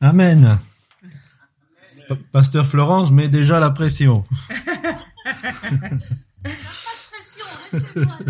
Amen. 0.00 0.58
Pasteur 2.32 2.66
Florence 2.66 3.10
met 3.10 3.28
déjà 3.28 3.58
la 3.60 3.70
pression. 3.70 4.24
Pas 5.24 5.32
de 5.32 6.58
pression, 7.10 7.44
laissez-moi 7.72 8.14
aller. 8.20 8.28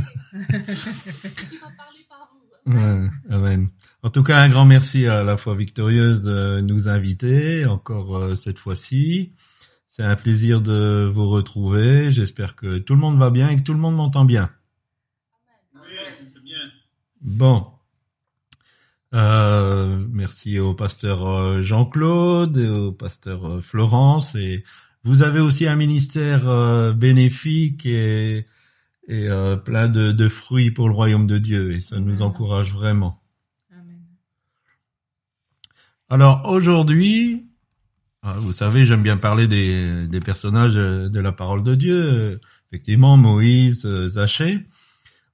Il 1.52 1.58
va 1.60 1.70
parler 1.76 2.06
par 2.08 2.30
vous. 2.32 3.10
Amen. 3.30 3.68
En 4.02 4.10
tout 4.10 4.22
cas, 4.22 4.38
un 4.38 4.48
grand 4.48 4.64
merci 4.64 5.06
à 5.06 5.22
la 5.22 5.36
foi 5.36 5.54
victorieuse 5.54 6.22
de 6.22 6.60
nous 6.60 6.88
inviter 6.88 7.66
encore 7.66 8.16
euh, 8.16 8.37
cette 8.37 8.59
fois-ci. 8.59 9.32
C'est 9.89 10.05
un 10.05 10.16
plaisir 10.16 10.62
de 10.62 11.11
vous 11.12 11.29
retrouver. 11.29 12.12
J'espère 12.12 12.57
que 12.57 12.79
tout 12.79 12.95
le 12.95 13.00
monde 13.00 13.19
va 13.19 13.30
bien 13.30 13.48
et 13.48 13.57
que 13.57 13.62
tout 13.62 13.75
le 13.75 13.80
monde 13.80 13.96
m'entend 13.96 14.25
bien. 14.25 14.48
Oui, 15.75 15.80
c'est 16.19 16.43
bien. 16.43 16.59
Bon. 17.21 17.77
Euh, 19.14 20.04
merci 20.11 20.59
au 20.59 20.75
pasteur 20.75 21.27
euh, 21.27 21.62
Jean-Claude 21.62 22.58
et 22.58 22.68
au 22.68 22.93
pasteur 22.93 23.46
euh, 23.46 23.61
Florence. 23.62 24.34
Et 24.34 24.64
vous 25.03 25.22
avez 25.22 25.40
aussi 25.40 25.67
un 25.67 25.76
ministère 25.76 26.48
euh, 26.48 26.93
bénéfique 26.93 27.86
et, 27.86 28.46
et 29.08 29.29
euh, 29.31 29.57
plein 29.57 29.89
de, 29.89 30.12
de 30.12 30.29
fruits 30.29 30.71
pour 30.71 30.89
le 30.89 30.94
royaume 30.94 31.26
de 31.26 31.39
Dieu. 31.39 31.72
Et 31.72 31.81
ça 31.81 31.98
nous 32.00 32.20
encourage 32.20 32.72
vraiment. 32.72 33.22
Amen. 33.72 34.03
Alors 36.11 36.47
aujourd'hui, 36.47 37.47
ah, 38.22 38.36
vous 38.39 38.53
savez, 38.53 38.84
j'aime 38.84 39.03
bien 39.03 39.17
parler 39.17 39.48
des, 39.48 40.06
des 40.06 40.20
personnages 40.20 40.75
de 40.75 41.20
la 41.20 41.33
parole 41.33 41.62
de 41.62 41.75
Dieu. 41.75 42.41
Effectivement, 42.70 43.17
Moïse, 43.17 43.86
Zachée. 44.09 44.67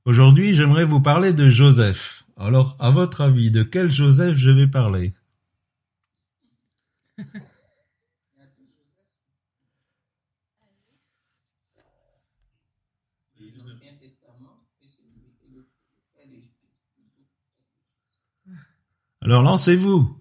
Aujourd'hui, 0.05 0.55
j'aimerais 0.55 0.85
vous 0.85 1.01
parler 1.01 1.33
de 1.33 1.49
Joseph. 1.49 2.24
Alors, 2.37 2.77
à 2.81 2.91
votre 2.91 3.21
avis, 3.21 3.51
de 3.51 3.63
quel 3.63 3.91
Joseph 3.91 4.37
je 4.37 4.51
vais 4.51 4.67
parler? 4.67 5.15
Alors, 19.21 19.43
lancez-vous. 19.43 20.21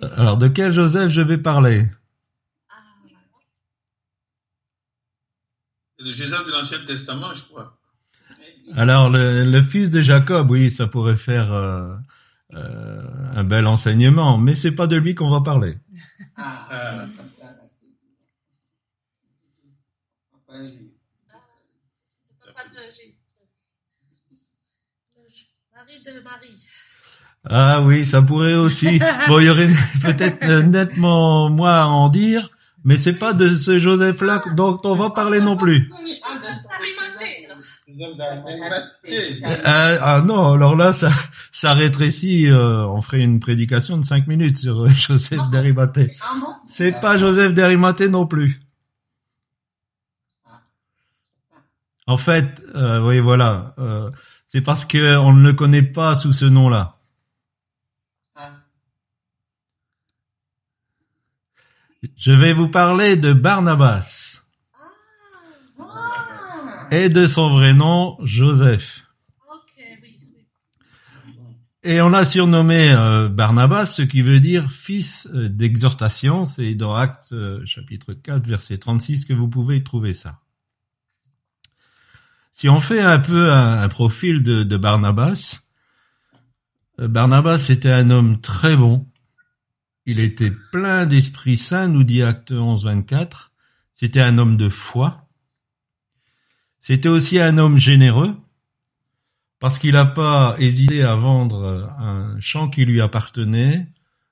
Alors, 0.00 0.36
de 0.36 0.48
quel 0.48 0.70
Joseph 0.70 1.10
je 1.10 1.22
vais 1.22 1.38
parler? 1.38 1.86
C'est 5.98 6.04
le 6.04 6.12
Joseph 6.12 6.46
de 6.46 6.52
l'Ancien 6.52 6.84
Testament, 6.86 7.34
je 7.34 7.42
crois. 7.42 7.80
Alors, 8.74 9.10
le, 9.10 9.44
le 9.44 9.62
fils 9.62 9.90
de 9.90 10.00
Jacob, 10.00 10.50
oui, 10.50 10.70
ça 10.70 10.86
pourrait 10.86 11.16
faire 11.16 11.52
euh, 11.52 11.94
euh, 12.54 13.02
un 13.34 13.44
bel 13.44 13.66
enseignement, 13.66 14.38
mais 14.38 14.54
c'est 14.54 14.72
pas 14.72 14.86
de 14.86 14.96
lui 14.96 15.14
qu'on 15.14 15.30
va 15.30 15.40
parler. 15.40 15.78
Ah, 16.36 16.68
Euh, 16.72 17.06
de 26.04 26.20
Marie. 26.20 26.66
Ah 27.48 27.80
oui, 27.82 28.06
ça 28.06 28.22
pourrait 28.22 28.54
aussi. 28.54 28.98
Bon, 29.28 29.38
il 29.38 29.46
y 29.46 29.50
aurait 29.50 29.68
peut-être 30.02 30.42
euh, 30.42 30.62
nettement 30.62 31.48
moins 31.48 31.82
à 31.82 31.84
en 31.86 32.08
dire, 32.08 32.50
mais 32.84 32.96
c'est 32.96 33.14
pas 33.18 33.32
de 33.34 33.54
ce 33.54 33.78
Joseph-là 33.78 34.42
dont 34.54 34.78
on 34.84 34.94
va 34.94 35.10
parler 35.10 35.40
non 35.40 35.56
plus. 35.56 35.90
Ah, 35.92 35.98
ben, 36.02 36.36
ça, 36.36 36.48
Alimentaire. 36.78 37.54
Joseph 37.54 37.85
d'Arimathée. 37.85 37.85
Euh, 37.98 39.96
ah 40.02 40.22
non, 40.24 40.52
alors 40.52 40.76
là, 40.76 40.92
ça, 40.92 41.10
ça 41.52 41.72
rétrécit. 41.72 42.48
euh, 42.48 42.84
on 42.86 43.00
ferait 43.00 43.20
une 43.20 43.40
prédication 43.40 43.96
de 43.96 44.04
cinq 44.04 44.26
minutes 44.26 44.58
sur 44.58 44.84
euh, 44.84 44.88
Joseph. 44.88 45.40
Ah 45.40 46.34
bon? 46.40 46.54
C'est 46.68 47.00
pas 47.00 47.16
Joseph 47.16 47.54
d'Arimathée 47.54 48.08
non 48.08 48.26
plus. 48.26 48.60
En 52.06 52.16
fait, 52.16 52.62
oui, 52.74 53.18
voilà, 53.18 53.74
c'est 54.46 54.60
parce 54.60 54.84
que 54.84 55.16
on 55.16 55.32
ne 55.32 55.42
le 55.42 55.54
connaît 55.54 55.82
pas 55.82 56.14
sous 56.14 56.32
ce 56.32 56.44
nom-là. 56.44 56.98
Ah, 58.36 58.52
Je 62.16 62.30
vais 62.30 62.52
vous 62.52 62.68
parler 62.68 63.16
de 63.16 63.32
Barnabas 63.32 63.98
Ah, 63.98 64.25
et 66.90 67.08
de 67.08 67.26
son 67.26 67.50
vrai 67.50 67.74
nom, 67.74 68.16
Joseph. 68.22 69.02
Et 71.82 72.00
on 72.00 72.08
l'a 72.08 72.24
surnommé 72.24 72.90
euh, 72.90 73.28
Barnabas, 73.28 73.86
ce 73.86 74.02
qui 74.02 74.20
veut 74.20 74.40
dire 74.40 74.72
fils 74.72 75.28
euh, 75.32 75.48
d'exhortation. 75.48 76.44
C'est 76.44 76.74
dans 76.74 76.94
Actes 76.94 77.32
euh, 77.32 77.64
chapitre 77.64 78.12
4, 78.12 78.44
verset 78.44 78.78
36 78.78 79.24
que 79.24 79.32
vous 79.32 79.46
pouvez 79.46 79.76
y 79.76 79.84
trouver 79.84 80.12
ça. 80.12 80.40
Si 82.54 82.68
on 82.68 82.80
fait 82.80 83.00
un 83.00 83.20
peu 83.20 83.52
un, 83.52 83.78
un 83.80 83.88
profil 83.88 84.42
de, 84.42 84.64
de 84.64 84.76
Barnabas, 84.76 85.60
euh, 87.00 87.08
Barnabas 87.08 87.68
était 87.68 87.92
un 87.92 88.10
homme 88.10 88.40
très 88.40 88.76
bon. 88.76 89.06
Il 90.06 90.20
était 90.20 90.50
plein 90.50 91.06
d'Esprit 91.06 91.56
Saint, 91.56 91.88
nous 91.88 92.04
dit 92.04 92.22
Acte 92.22 92.52
11, 92.52 92.84
24. 92.84 93.52
C'était 93.94 94.20
un 94.20 94.38
homme 94.38 94.56
de 94.56 94.68
foi. 94.68 95.25
C'était 96.88 97.08
aussi 97.08 97.40
un 97.40 97.58
homme 97.58 97.78
généreux 97.78 98.36
parce 99.58 99.76
qu'il 99.76 99.94
n'a 99.94 100.06
pas 100.06 100.54
hésité 100.60 101.02
à 101.02 101.16
vendre 101.16 101.92
un 101.98 102.38
champ 102.38 102.68
qui 102.68 102.84
lui 102.84 103.00
appartenait, 103.00 103.88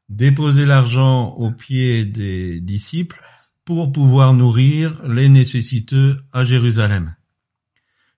déposer 0.09 0.65
l'argent 0.65 1.31
aux 1.31 1.51
pieds 1.51 2.05
des 2.05 2.61
disciples 2.61 3.21
pour 3.65 3.91
pouvoir 3.91 4.35
nourrir 4.35 5.03
les 5.05 5.29
nécessiteux 5.29 6.21
à 6.33 6.45
Jérusalem. 6.45 7.17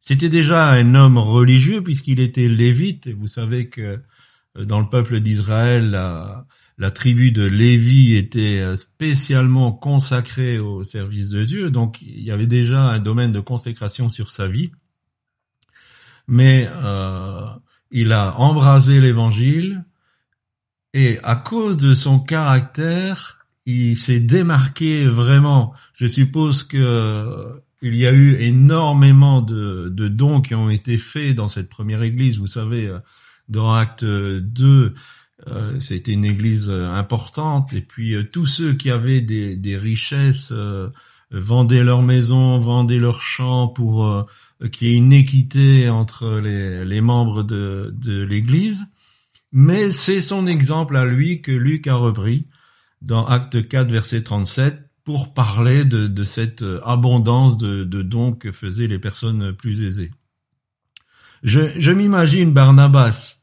C'était 0.02 0.28
déjà 0.28 0.68
un 0.68 0.94
homme 0.94 1.16
religieux 1.16 1.82
puisqu'il 1.82 2.20
était 2.20 2.48
lévite, 2.48 3.06
et 3.06 3.14
vous 3.14 3.28
savez 3.28 3.70
que 3.70 4.02
euh, 4.58 4.64
dans 4.66 4.80
le 4.80 4.90
peuple 4.90 5.20
d'Israël, 5.20 5.98
la 6.78 6.90
tribu 6.90 7.32
de 7.32 7.44
Lévi 7.44 8.14
était 8.14 8.60
euh, 8.60 8.76
spécialement 8.76 9.72
consacrée 9.72 10.58
au 10.58 10.84
service 10.84 11.28
de 11.28 11.44
Dieu, 11.44 11.70
donc 11.70 12.02
il 12.02 12.22
y 12.22 12.30
avait 12.30 12.46
déjà 12.46 12.82
un 12.82 12.98
domaine 12.98 13.32
de 13.32 13.40
consécration 13.40 14.08
sur 14.08 14.30
sa 14.30 14.48
vie 14.48 14.70
mais 16.28 16.68
euh, 16.70 17.46
il 17.90 18.12
a 18.12 18.38
embrasé 18.38 19.00
l'évangile 19.00 19.84
et 20.92 21.18
à 21.22 21.36
cause 21.36 21.76
de 21.76 21.94
son 21.94 22.18
caractère, 22.18 23.46
il 23.66 23.96
s'est 23.96 24.20
démarqué 24.20 25.06
vraiment. 25.06 25.74
Je 25.94 26.06
suppose 26.06 26.62
que 26.62 26.78
euh, 26.78 27.60
il 27.82 27.94
y 27.94 28.06
a 28.06 28.12
eu 28.12 28.36
énormément 28.40 29.42
de, 29.42 29.88
de 29.90 30.08
dons 30.08 30.40
qui 30.40 30.54
ont 30.54 30.70
été 30.70 30.96
faits 30.96 31.34
dans 31.34 31.48
cette 31.48 31.68
première 31.68 32.02
église. 32.02 32.38
Vous 32.38 32.46
savez, 32.46 32.86
euh, 32.86 32.98
dans 33.48 33.72
Acte 33.74 34.04
2, 34.04 34.94
euh, 35.48 35.78
c'était 35.78 36.12
une 36.12 36.24
église 36.24 36.68
euh, 36.68 36.90
importante 36.90 37.72
et 37.72 37.80
puis 37.80 38.14
euh, 38.14 38.24
tous 38.24 38.46
ceux 38.46 38.74
qui 38.74 38.90
avaient 38.90 39.20
des, 39.20 39.56
des 39.56 39.76
richesses 39.76 40.50
euh, 40.52 40.88
vendaient 41.30 41.84
leurs 41.84 42.02
maisons, 42.02 42.58
vendaient 42.58 42.98
leurs 42.98 43.20
champs 43.20 43.68
pour 43.68 44.06
euh, 44.06 44.24
qu'il 44.72 44.88
y 44.88 44.90
ait 44.92 44.96
une 44.96 45.12
équité 45.12 45.88
entre 45.88 46.40
les, 46.40 46.84
les 46.84 47.00
membres 47.00 47.42
de, 47.42 47.94
de 47.96 48.22
l'Église, 48.22 48.86
mais 49.52 49.90
c'est 49.90 50.20
son 50.20 50.46
exemple 50.46 50.96
à 50.96 51.04
lui 51.04 51.42
que 51.42 51.52
Luc 51.52 51.86
a 51.86 51.94
repris 51.94 52.46
dans 53.02 53.26
Acte 53.26 53.68
4, 53.68 53.90
verset 53.90 54.22
37, 54.22 54.80
pour 55.04 55.34
parler 55.34 55.84
de, 55.84 56.08
de 56.08 56.24
cette 56.24 56.64
abondance 56.84 57.56
de, 57.58 57.84
de 57.84 58.02
dons 58.02 58.32
que 58.32 58.50
faisaient 58.50 58.88
les 58.88 58.98
personnes 58.98 59.52
plus 59.52 59.84
aisées. 59.84 60.10
Je, 61.42 61.60
je 61.78 61.92
m'imagine 61.92 62.52
Barnabas, 62.52 63.35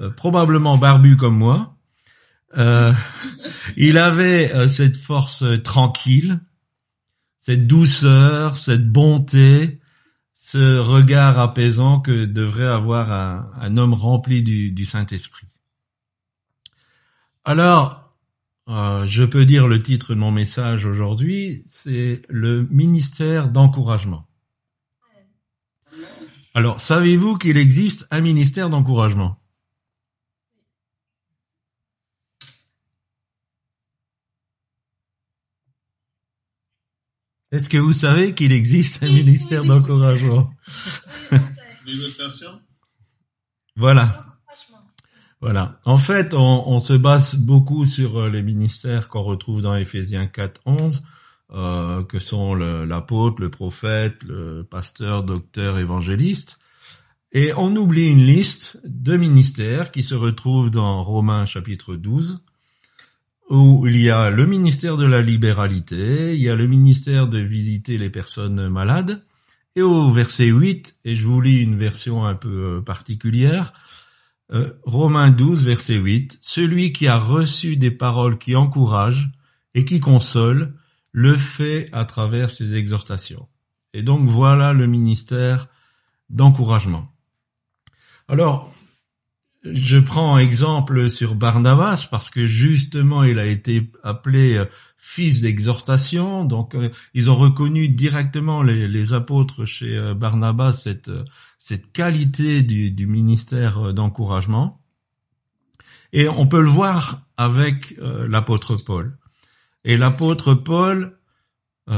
euh, 0.00 0.10
probablement 0.10 0.78
barbu 0.78 1.16
comme 1.16 1.36
moi, 1.36 1.76
euh, 2.56 2.92
il 3.76 3.98
avait 3.98 4.52
euh, 4.54 4.68
cette 4.68 4.96
force 4.96 5.42
euh, 5.42 5.58
tranquille, 5.58 6.40
cette 7.38 7.66
douceur, 7.66 8.56
cette 8.56 8.88
bonté, 8.88 9.80
ce 10.36 10.78
regard 10.78 11.38
apaisant 11.38 12.00
que 12.00 12.24
devrait 12.24 12.66
avoir 12.66 13.12
un, 13.12 13.50
un 13.60 13.76
homme 13.76 13.94
rempli 13.94 14.42
du, 14.42 14.72
du 14.72 14.84
Saint-Esprit. 14.84 15.46
Alors, 17.44 18.14
euh, 18.68 19.06
je 19.06 19.24
peux 19.24 19.46
dire 19.46 19.66
le 19.66 19.82
titre 19.82 20.14
de 20.14 20.20
mon 20.20 20.30
message 20.30 20.86
aujourd'hui, 20.86 21.62
c'est 21.66 22.22
le 22.28 22.68
ministère 22.70 23.48
d'encouragement. 23.48 24.28
Alors, 26.54 26.80
savez-vous 26.80 27.36
qu'il 27.36 27.56
existe 27.56 28.06
un 28.10 28.20
ministère 28.20 28.70
d'encouragement? 28.70 29.39
Est-ce 37.52 37.68
que 37.68 37.78
vous 37.78 37.92
savez 37.92 38.34
qu'il 38.34 38.52
existe 38.52 39.02
un 39.02 39.08
ministère 39.08 39.64
d'encouragement 39.64 40.50
Voilà. 43.76 44.26
Voilà. 45.40 45.80
En 45.84 45.96
fait, 45.96 46.34
on, 46.34 46.68
on 46.68 46.80
se 46.80 46.92
base 46.92 47.34
beaucoup 47.34 47.86
sur 47.86 48.18
euh, 48.18 48.28
les 48.28 48.42
ministères 48.42 49.08
qu'on 49.08 49.22
retrouve 49.22 49.62
dans 49.62 49.74
Éphésiens 49.74 50.26
4, 50.26 50.60
11, 50.66 51.02
euh, 51.52 52.04
que 52.04 52.18
sont 52.18 52.54
l'apôtre, 52.54 53.40
le 53.40 53.50
prophète, 53.50 54.22
le 54.22 54.62
pasteur, 54.62 55.24
docteur, 55.24 55.78
évangéliste. 55.78 56.60
Et 57.32 57.52
on 57.56 57.74
oublie 57.74 58.08
une 58.08 58.24
liste 58.24 58.80
de 58.84 59.16
ministères 59.16 59.92
qui 59.92 60.04
se 60.04 60.14
retrouve 60.14 60.70
dans 60.70 61.02
Romains 61.02 61.46
chapitre 61.46 61.94
12, 61.94 62.42
où 63.50 63.84
il 63.86 64.00
y 64.00 64.08
a 64.08 64.30
le 64.30 64.46
ministère 64.46 64.96
de 64.96 65.04
la 65.04 65.20
libéralité, 65.20 66.34
il 66.34 66.40
y 66.40 66.48
a 66.48 66.54
le 66.54 66.68
ministère 66.68 67.26
de 67.26 67.38
visiter 67.38 67.98
les 67.98 68.08
personnes 68.08 68.68
malades, 68.68 69.24
et 69.74 69.82
au 69.82 70.10
verset 70.10 70.46
8, 70.46 70.96
et 71.04 71.16
je 71.16 71.26
vous 71.26 71.40
lis 71.40 71.60
une 71.60 71.76
version 71.76 72.24
un 72.24 72.36
peu 72.36 72.78
euh, 72.78 72.80
particulière, 72.80 73.72
euh, 74.52 74.72
Romains 74.84 75.30
12, 75.30 75.64
verset 75.64 75.96
8, 75.96 76.38
Celui 76.40 76.92
qui 76.92 77.08
a 77.08 77.18
reçu 77.18 77.76
des 77.76 77.90
paroles 77.90 78.38
qui 78.38 78.54
encouragent 78.54 79.30
et 79.74 79.84
qui 79.84 80.00
consolent, 80.00 80.74
le 81.12 81.36
fait 81.36 81.88
à 81.92 82.04
travers 82.04 82.50
ses 82.50 82.76
exhortations. 82.76 83.48
Et 83.94 84.02
donc 84.02 84.28
voilà 84.28 84.72
le 84.72 84.86
ministère 84.86 85.68
d'encouragement. 86.28 87.08
Alors, 88.28 88.72
je 89.62 89.98
prends 89.98 90.38
exemple 90.38 91.10
sur 91.10 91.34
Barnabas 91.34 92.08
parce 92.10 92.30
que 92.30 92.46
justement 92.46 93.24
il 93.24 93.38
a 93.38 93.44
été 93.44 93.90
appelé 94.02 94.56
euh, 94.56 94.64
fils 94.96 95.42
d'exhortation, 95.42 96.44
donc 96.44 96.74
euh, 96.74 96.88
ils 97.12 97.30
ont 97.30 97.36
reconnu 97.36 97.88
directement 97.88 98.62
les, 98.62 99.12
apôtres 99.12 99.66
chez 99.66 99.96
euh, 99.96 100.14
Barnabas 100.14 100.86
cette 101.58 101.92
qualité 101.92 102.62
du, 102.62 103.06
ministère 103.06 103.92
d'encouragement. 103.92 104.80
Et 106.12 106.28
on 106.28 106.46
peut 106.46 106.62
le 106.62 106.70
voir 106.70 107.22
avec 107.36 107.96
l'apôtre 108.00 108.76
Paul. 108.76 109.16
Et 109.84 109.96
l'apôtre 109.96 110.54
Paul 110.54 111.16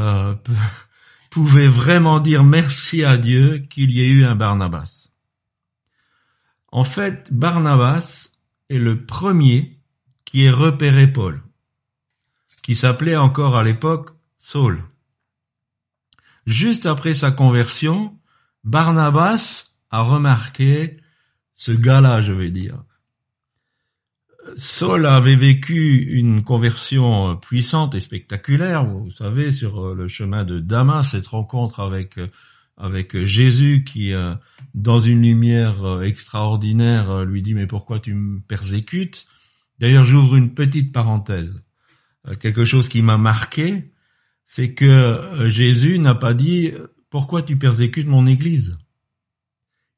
pouvait 1.31 1.69
vraiment 1.69 2.21
dire 2.21 2.45
merci 2.45 3.05
à 3.05 3.17
Dieu 3.17 3.59
qu'il 3.71 3.91
y 3.93 4.03
ait 4.03 4.09
eu 4.09 4.25
un 4.25 4.35
Barnabas. 4.35 5.12
En 6.73 6.85
fait, 6.85 7.33
Barnabas 7.33 8.33
est 8.71 8.79
le 8.79 9.05
premier 9.05 9.79
qui 10.25 10.45
ait 10.45 10.51
repéré 10.51 11.07
Paul, 11.07 11.43
qui 12.63 12.75
s'appelait 12.75 13.17
encore 13.17 13.57
à 13.57 13.63
l'époque 13.63 14.11
Saul. 14.39 14.83
Juste 16.47 16.87
après 16.87 17.13
sa 17.13 17.31
conversion, 17.31 18.19
Barnabas 18.65 19.67
a 19.91 20.01
remarqué 20.01 20.97
ce 21.55 21.73
gars-là, 21.73 22.23
je 22.23 22.33
vais 22.33 22.51
dire. 22.51 22.83
Saul 24.57 25.05
avait 25.07 25.37
vécu 25.37 25.99
une 26.11 26.43
conversion 26.43 27.37
puissante 27.37 27.95
et 27.95 28.01
spectaculaire, 28.01 28.87
vous 28.87 29.11
savez, 29.11 29.53
sur 29.53 29.95
le 29.95 30.09
chemin 30.09 30.45
de 30.45 30.59
Damas, 30.59 31.11
cette 31.11 31.27
rencontre 31.27 31.81
avec 31.81 32.19
avec 32.83 33.17
Jésus 33.25 33.85
qui, 33.85 34.13
euh, 34.13 34.35
dans 34.75 34.99
une 34.99 35.23
lumière 35.23 35.85
euh, 35.85 36.03
extraordinaire, 36.03 37.11
euh, 37.11 37.25
lui 37.25 37.41
dit 37.41 37.55
mais 37.55 37.69
pourquoi 37.69 38.01
tu 38.01 38.13
me 38.13 38.41
persécutes? 38.41 39.27
D'ailleurs, 39.79 40.05
j'ouvre 40.05 40.35
une 40.37 40.53
petite 40.53 40.93
parenthèse. 40.93 41.65
Euh, 42.27 42.35
Quelque 42.35 42.65
chose 42.65 42.89
qui 42.89 43.01
m'a 43.01 43.19
marqué, 43.19 43.93
c'est 44.47 44.75
que 44.75 44.85
euh, 44.85 45.49
Jésus 45.49 46.01
n'a 46.01 46.17
pas 46.17 46.35
dit 46.35 46.73
pourquoi 47.09 47.43
tu 47.43 47.57
persécutes 47.57 48.09
mon 48.09 48.27
Église? 48.27 48.79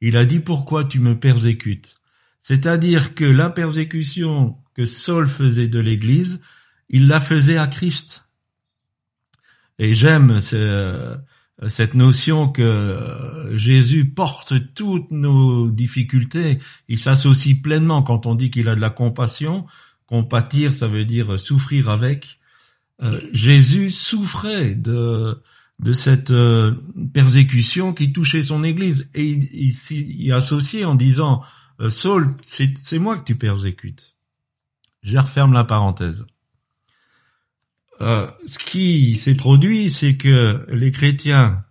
Il 0.02 0.18
a 0.18 0.26
dit 0.26 0.40
pourquoi 0.40 0.84
tu 0.84 1.00
me 1.00 1.18
persécutes? 1.18 1.94
C'est-à-dire 2.40 3.14
que 3.14 3.24
la 3.24 3.48
persécution 3.48 4.58
que 4.74 4.84
Saul 4.84 5.26
faisait 5.26 5.68
de 5.68 5.78
l'Église, 5.78 6.42
il 6.90 7.08
la 7.08 7.20
faisait 7.20 7.56
à 7.56 7.66
Christ. 7.66 8.28
Et 9.78 9.94
j'aime 9.94 10.42
ce- 10.42 11.16
cette 11.68 11.94
notion 11.94 12.48
que 12.48 12.62
euh, 12.62 13.56
Jésus 13.56 14.06
porte 14.06 14.74
toutes 14.74 15.10
nos 15.10 15.70
difficultés. 15.70 16.58
Il 16.88 16.98
s'associe 16.98 17.60
pleinement 17.60 18.02
quand 18.02 18.26
on 18.26 18.34
dit 18.34 18.50
qu'il 18.50 18.68
a 18.68 18.74
de 18.74 18.80
la 18.80 18.90
compassion. 18.90 19.66
Compatir, 20.06 20.74
ça 20.74 20.88
veut 20.88 21.04
dire 21.04 21.38
souffrir 21.38 21.88
avec. 21.88 22.38
Euh, 23.02 23.20
Jésus 23.32 23.90
souffrait 23.90 24.74
de 24.74 25.40
de 25.80 25.92
cette 25.92 26.30
euh, 26.30 26.72
persécution 27.12 27.92
qui 27.92 28.12
touchait 28.12 28.42
son 28.44 28.62
Église 28.62 29.10
et 29.14 29.24
il, 29.24 29.48
il 29.52 29.72
s'y 29.72 30.30
associait 30.32 30.84
en 30.84 30.94
disant 30.94 31.42
euh, 31.80 31.90
Saul, 31.90 32.36
c'est 32.42 32.98
moi 32.98 33.18
que 33.18 33.24
tu 33.24 33.36
persécutes. 33.36 34.14
Je 35.02 35.18
referme 35.18 35.52
la 35.52 35.64
parenthèse. 35.64 36.24
Euh, 38.00 38.30
ce 38.46 38.58
qui 38.58 39.14
s'est 39.14 39.34
produit, 39.34 39.90
c'est 39.90 40.16
que 40.16 40.66
les 40.68 40.90
chrétiens 40.90 41.64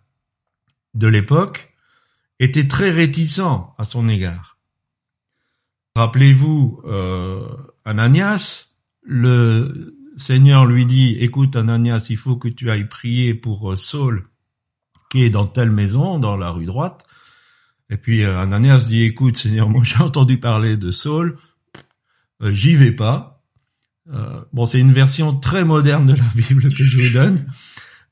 de 0.94 1.08
l'époque 1.08 1.74
étaient 2.40 2.68
très 2.68 2.92
réticents 2.92 3.74
à 3.78 3.86
son 3.86 4.08
égard. 4.08 4.58
Rappelez-vous, 5.96 6.82
euh, 6.86 7.48
Ananias, 7.86 8.68
le 9.02 9.96
Seigneur 10.18 10.66
lui 10.66 10.86
dit, 10.86 11.18
écoute 11.20 11.56
Ananias, 11.56 12.08
il 12.10 12.18
faut 12.18 12.38
que 12.38 12.48
tu 12.48 12.70
ailles 12.72 12.88
prier 12.88 13.34
pour 13.34 13.74
euh, 13.74 13.76
Saul, 13.76 14.28
qui 15.12 15.24
est 15.24 15.30
dans 15.30 15.48
telle 15.48 15.72
maison, 15.72 16.20
dans 16.20 16.38
la 16.38 16.52
rue 16.52 16.66
droite. 16.66 17.06
Et 17.90 17.98
puis 17.98 18.24
Ananias 18.24 18.86
dit, 18.88 19.04
écoute 19.04 19.38
Seigneur, 19.38 19.70
moi 19.70 19.84
j'ai 19.86 20.00
entendu 20.00 20.40
parler 20.40 20.78
de 20.78 20.92
Saul, 20.92 21.38
j'y 22.42 22.76
vais 22.76 22.94
pas. 22.94 23.33
Euh, 24.12 24.42
bon, 24.52 24.66
c'est 24.66 24.80
une 24.80 24.92
version 24.92 25.38
très 25.38 25.64
moderne 25.64 26.06
de 26.08 26.14
la 26.14 26.26
Bible 26.36 26.64
que 26.64 26.84
je 26.84 27.00
vous 27.00 27.14
donne. 27.14 27.46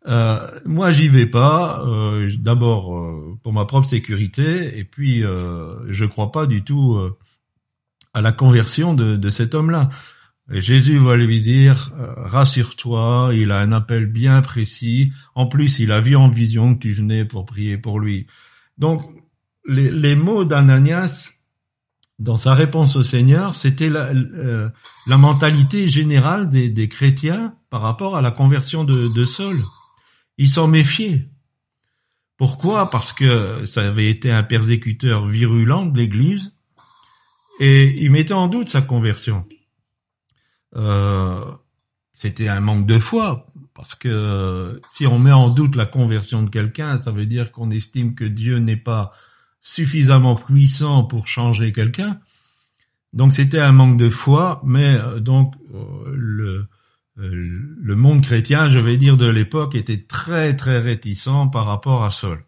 Euh, 0.07 0.39
moi, 0.65 0.91
j'y 0.91 1.07
vais 1.09 1.25
pas. 1.25 1.83
euh, 1.85 2.29
D'abord 2.39 2.95
euh, 2.95 3.37
pour 3.43 3.53
ma 3.53 3.65
propre 3.65 3.87
sécurité, 3.87 4.79
et 4.79 4.83
puis 4.83 5.23
euh, 5.23 5.75
je 5.91 6.05
crois 6.05 6.31
pas 6.31 6.45
du 6.45 6.63
tout 6.63 6.97
à 8.13 8.21
la 8.21 8.31
conversion 8.31 8.93
de, 8.93 9.15
de 9.15 9.29
cet 9.29 9.53
homme-là. 9.53 9.89
Jésus 10.49 10.97
va 10.97 11.15
lui 11.15 11.39
dire 11.41 11.91
rassure-toi, 12.17 13.31
il 13.33 13.51
a 13.51 13.59
un 13.59 13.71
appel 13.71 14.05
bien 14.05 14.41
précis. 14.41 15.13
En 15.35 15.45
plus, 15.45 15.79
il 15.79 15.91
a 15.91 16.01
vu 16.01 16.15
en 16.15 16.27
vision 16.27 16.73
que 16.75 16.79
tu 16.79 16.91
venais 16.91 17.23
pour 17.23 17.45
prier 17.45 17.77
pour 17.77 17.99
lui. 18.01 18.27
Donc, 18.77 19.03
les, 19.67 19.91
les 19.91 20.15
mots 20.15 20.43
d'Ananias 20.43 21.29
dans 22.21 22.37
sa 22.37 22.53
réponse 22.53 22.95
au 22.95 23.03
Seigneur, 23.03 23.55
c'était 23.55 23.89
la, 23.89 24.11
euh, 24.11 24.69
mentalité 25.07 25.87
générale 25.87 26.49
des, 26.49 26.69
des 26.69 26.87
chrétiens 26.87 27.55
par 27.71 27.81
rapport 27.81 28.15
à 28.15 28.21
la 28.21 28.29
conversion 28.29 28.83
de, 28.83 29.07
de 29.07 29.25
Saul. 29.25 29.65
Ils 30.37 30.49
s'en 30.49 30.67
méfiaient. 30.67 31.29
Pourquoi? 32.37 32.91
Parce 32.91 33.11
que 33.11 33.65
ça 33.65 33.87
avait 33.87 34.09
été 34.09 34.31
un 34.31 34.43
persécuteur 34.43 35.25
virulent 35.25 35.87
de 35.87 35.97
l'Église 35.97 36.55
et 37.59 38.03
il 38.03 38.11
mettait 38.11 38.33
en 38.33 38.47
doute 38.47 38.69
sa 38.69 38.81
conversion. 38.81 39.45
Euh, 40.75 41.43
c'était 42.13 42.47
un 42.47 42.59
manque 42.59 42.85
de 42.85 42.99
foi 42.99 43.47
parce 43.73 43.95
que 43.95 44.79
si 44.91 45.07
on 45.07 45.17
met 45.17 45.31
en 45.31 45.49
doute 45.49 45.75
la 45.75 45.87
conversion 45.87 46.43
de 46.43 46.51
quelqu'un, 46.51 46.99
ça 46.99 47.11
veut 47.11 47.25
dire 47.25 47.51
qu'on 47.51 47.71
estime 47.71 48.13
que 48.13 48.25
Dieu 48.25 48.59
n'est 48.59 48.77
pas 48.77 49.11
suffisamment 49.61 50.35
puissant 50.35 51.03
pour 51.03 51.27
changer 51.27 51.71
quelqu'un. 51.71 52.19
Donc 53.13 53.33
c'était 53.33 53.59
un 53.59 53.71
manque 53.71 53.97
de 53.97 54.09
foi, 54.09 54.61
mais 54.63 54.95
euh, 54.95 55.19
donc 55.19 55.53
euh, 55.73 56.13
le 56.15 56.67
euh, 57.19 57.29
le 57.29 57.95
monde 57.95 58.21
chrétien, 58.21 58.69
je 58.69 58.79
vais 58.79 58.97
dire 58.97 59.17
de 59.17 59.27
l'époque, 59.27 59.75
était 59.75 60.01
très 60.03 60.55
très 60.55 60.79
réticent 60.79 61.49
par 61.51 61.65
rapport 61.65 62.03
à 62.03 62.11
Saul. 62.11 62.43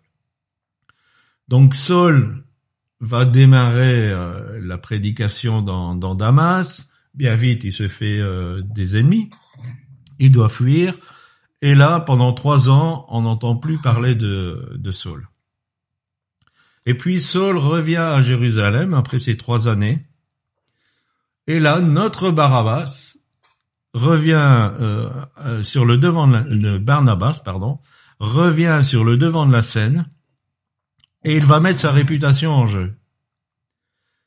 Donc 1.49 1.75
Saul 1.75 2.43
va 3.01 3.25
démarrer 3.25 4.13
la 4.61 4.77
prédication 4.77 5.61
dans, 5.61 5.93
dans 5.93 6.15
Damas. 6.15 6.89
Bien 7.13 7.35
vite, 7.35 7.65
il 7.65 7.73
se 7.73 7.89
fait 7.89 8.21
des 8.63 8.97
ennemis. 8.97 9.29
Il 10.19 10.31
doit 10.31 10.47
fuir. 10.47 10.95
Et 11.61 11.75
là, 11.75 11.99
pendant 11.99 12.31
trois 12.31 12.69
ans, 12.69 13.05
on 13.09 13.23
n'entend 13.23 13.57
plus 13.57 13.81
parler 13.81 14.15
de, 14.15 14.73
de 14.77 14.91
Saul. 14.93 15.27
Et 16.85 16.95
puis 16.95 17.21
Saul 17.21 17.57
revient 17.57 17.95
à 17.97 18.21
Jérusalem 18.21 18.93
après 18.93 19.19
ces 19.19 19.37
trois 19.37 19.67
années. 19.67 20.05
Et 21.47 21.59
là, 21.59 21.79
notre 21.79 22.31
Barabbas 22.31 23.15
revient 23.93 24.71
euh, 24.79 25.09
euh, 25.45 25.63
sur 25.63 25.85
le 25.85 25.97
devant 25.97 26.27
de, 26.27 26.33
la, 26.33 26.79
Barnabas, 26.79 27.41
pardon, 27.43 27.79
revient 28.19 28.81
sur 28.83 29.03
le 29.03 29.17
devant 29.17 29.45
de 29.45 29.53
la 29.53 29.63
scène 29.63 30.09
et 31.23 31.35
il 31.35 31.45
va 31.45 31.59
mettre 31.59 31.79
sa 31.79 31.91
réputation 31.91 32.51
en 32.51 32.67
jeu. 32.67 32.95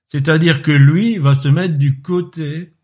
C'est-à-dire 0.08 0.62
que 0.62 0.70
lui 0.70 1.18
va 1.18 1.34
se 1.34 1.48
mettre 1.48 1.76
du 1.76 2.00
côté 2.00 2.74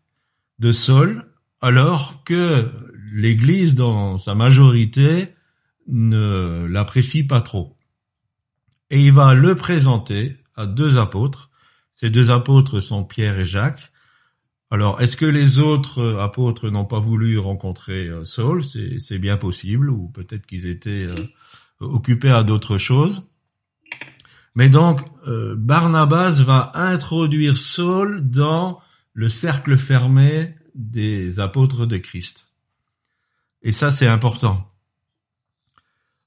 de 0.59 0.73
Saul 0.73 1.25
alors 1.61 2.23
que 2.23 2.69
l'Église 3.11 3.75
dans 3.75 4.17
sa 4.17 4.35
majorité 4.35 5.33
ne 5.87 6.65
l'apprécie 6.69 7.25
pas 7.25 7.41
trop. 7.41 7.77
Et 8.93 9.07
il 9.07 9.11
va 9.11 9.33
le 9.33 9.55
présenter 9.55 10.37
à 10.55 10.67
deux 10.67 10.99
apôtres. 10.99 11.49
Ces 11.93 12.11
deux 12.11 12.29
apôtres 12.29 12.79
sont 12.79 13.03
Pierre 13.03 13.39
et 13.39 13.47
Jacques. 13.47 13.91
Alors, 14.69 15.01
est-ce 15.01 15.17
que 15.17 15.25
les 15.25 15.57
autres 15.57 15.97
euh, 15.97 16.19
apôtres 16.19 16.69
n'ont 16.69 16.85
pas 16.85 16.99
voulu 16.99 17.39
rencontrer 17.39 18.07
euh, 18.07 18.23
Saul? 18.23 18.63
C'est 18.63 19.17
bien 19.17 19.37
possible, 19.37 19.89
ou 19.89 20.09
peut-être 20.09 20.45
qu'ils 20.45 20.67
étaient 20.67 21.07
euh, 21.09 21.25
occupés 21.79 22.29
à 22.29 22.43
d'autres 22.43 22.77
choses. 22.77 23.23
Mais 24.53 24.69
donc, 24.69 25.01
Barnabas 25.25 26.43
va 26.43 26.71
introduire 26.75 27.57
Saul 27.57 28.29
dans 28.29 28.79
le 29.13 29.27
cercle 29.27 29.75
fermé 29.75 30.53
des 30.75 31.39
apôtres 31.39 31.87
de 31.87 31.97
Christ. 31.97 32.51
Et 33.63 33.71
ça, 33.71 33.89
c'est 33.89 34.05
important. 34.05 34.71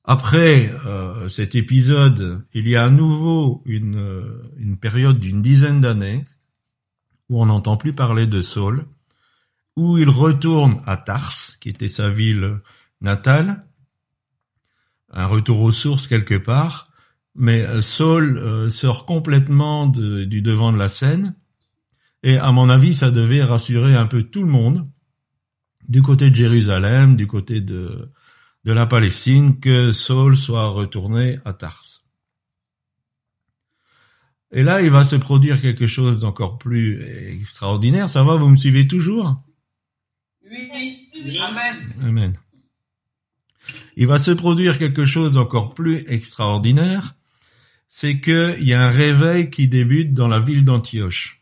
Après 0.09 0.73
euh, 0.87 1.29
cet 1.29 1.57
épisode, 1.57 2.47
il 2.55 2.69
y 2.69 2.77
a 2.77 2.85
à 2.85 2.91
nouveau 2.91 3.63
une, 3.67 3.97
euh, 3.97 4.53
une 4.57 4.79
période 4.79 5.19
d'une 5.19 5.43
dizaine 5.43 5.81
d'années 5.81 6.25
où 7.29 7.43
on 7.43 7.47
n'entend 7.47 7.77
plus 7.77 7.93
parler 7.93 8.29
de 8.29 8.41
Saul, 8.41 8.87
où 9.75 9.99
il 9.99 10.09
retourne 10.09 10.81
à 10.87 10.97
Tars, 10.97 11.35
qui 11.61 11.69
était 11.69 11.89
sa 11.89 12.09
ville 12.09 12.61
natale, 13.01 13.67
un 15.13 15.27
retour 15.27 15.61
aux 15.61 15.73
sources 15.73 16.07
quelque 16.07 16.37
part, 16.37 16.89
mais 17.35 17.63
euh, 17.63 17.83
Saul 17.83 18.39
euh, 18.39 18.71
sort 18.71 19.07
complètement 19.07 19.89
du 19.89 20.41
devant 20.41 20.73
de 20.73 20.79
la 20.79 20.89
scène, 20.89 21.35
et 22.23 22.39
à 22.39 22.53
mon 22.53 22.69
avis, 22.69 22.95
ça 22.95 23.11
devait 23.11 23.43
rassurer 23.43 23.97
un 23.97 24.07
peu 24.07 24.23
tout 24.23 24.45
le 24.45 24.51
monde, 24.51 24.89
du 25.89 26.01
côté 26.01 26.31
de 26.31 26.35
Jérusalem, 26.37 27.17
du 27.17 27.27
côté 27.27 27.61
de, 27.61 28.13
de 28.67 28.73
la 28.73 28.87
Palestine, 28.87 29.61
que 29.61 29.93
Saul 29.93 30.37
soit 30.37 30.69
retourné 30.69 31.39
à 31.45 31.53
Tars. 31.53 32.03
Et 34.51 34.65
là, 34.65 34.83
il 34.83 34.91
va 34.91 35.05
se 35.05 35.15
produire 35.15 35.61
quelque 35.61 35.87
chose 35.87 36.19
d'encore 36.19 36.59
plus 36.59 37.01
extraordinaire. 37.33 38.11
Ça 38.11 38.25
va, 38.25 38.35
vous 38.35 38.49
me 38.49 38.57
suivez 38.57 38.89
toujours? 38.89 39.41
Oui, 40.51 40.69
oui. 40.73 41.39
Amen. 41.41 41.95
Amen. 42.03 42.33
Il 43.97 44.09
va 44.09 44.19
se 44.19 44.33
produire 44.33 44.79
quelque 44.79 45.05
chose 45.05 45.33
d'encore 45.33 45.73
plus 45.73 46.05
extraordinaire, 46.09 47.15
c'est 47.89 48.21
qu'il 48.21 48.63
y 48.63 48.75
a 48.75 48.83
un 48.83 48.91
réveil 48.91 49.49
qui 49.49 49.69
débute 49.69 50.13
dans 50.13 50.29
la 50.29 50.41
ville 50.41 50.65
d'Antioche. 50.65 51.41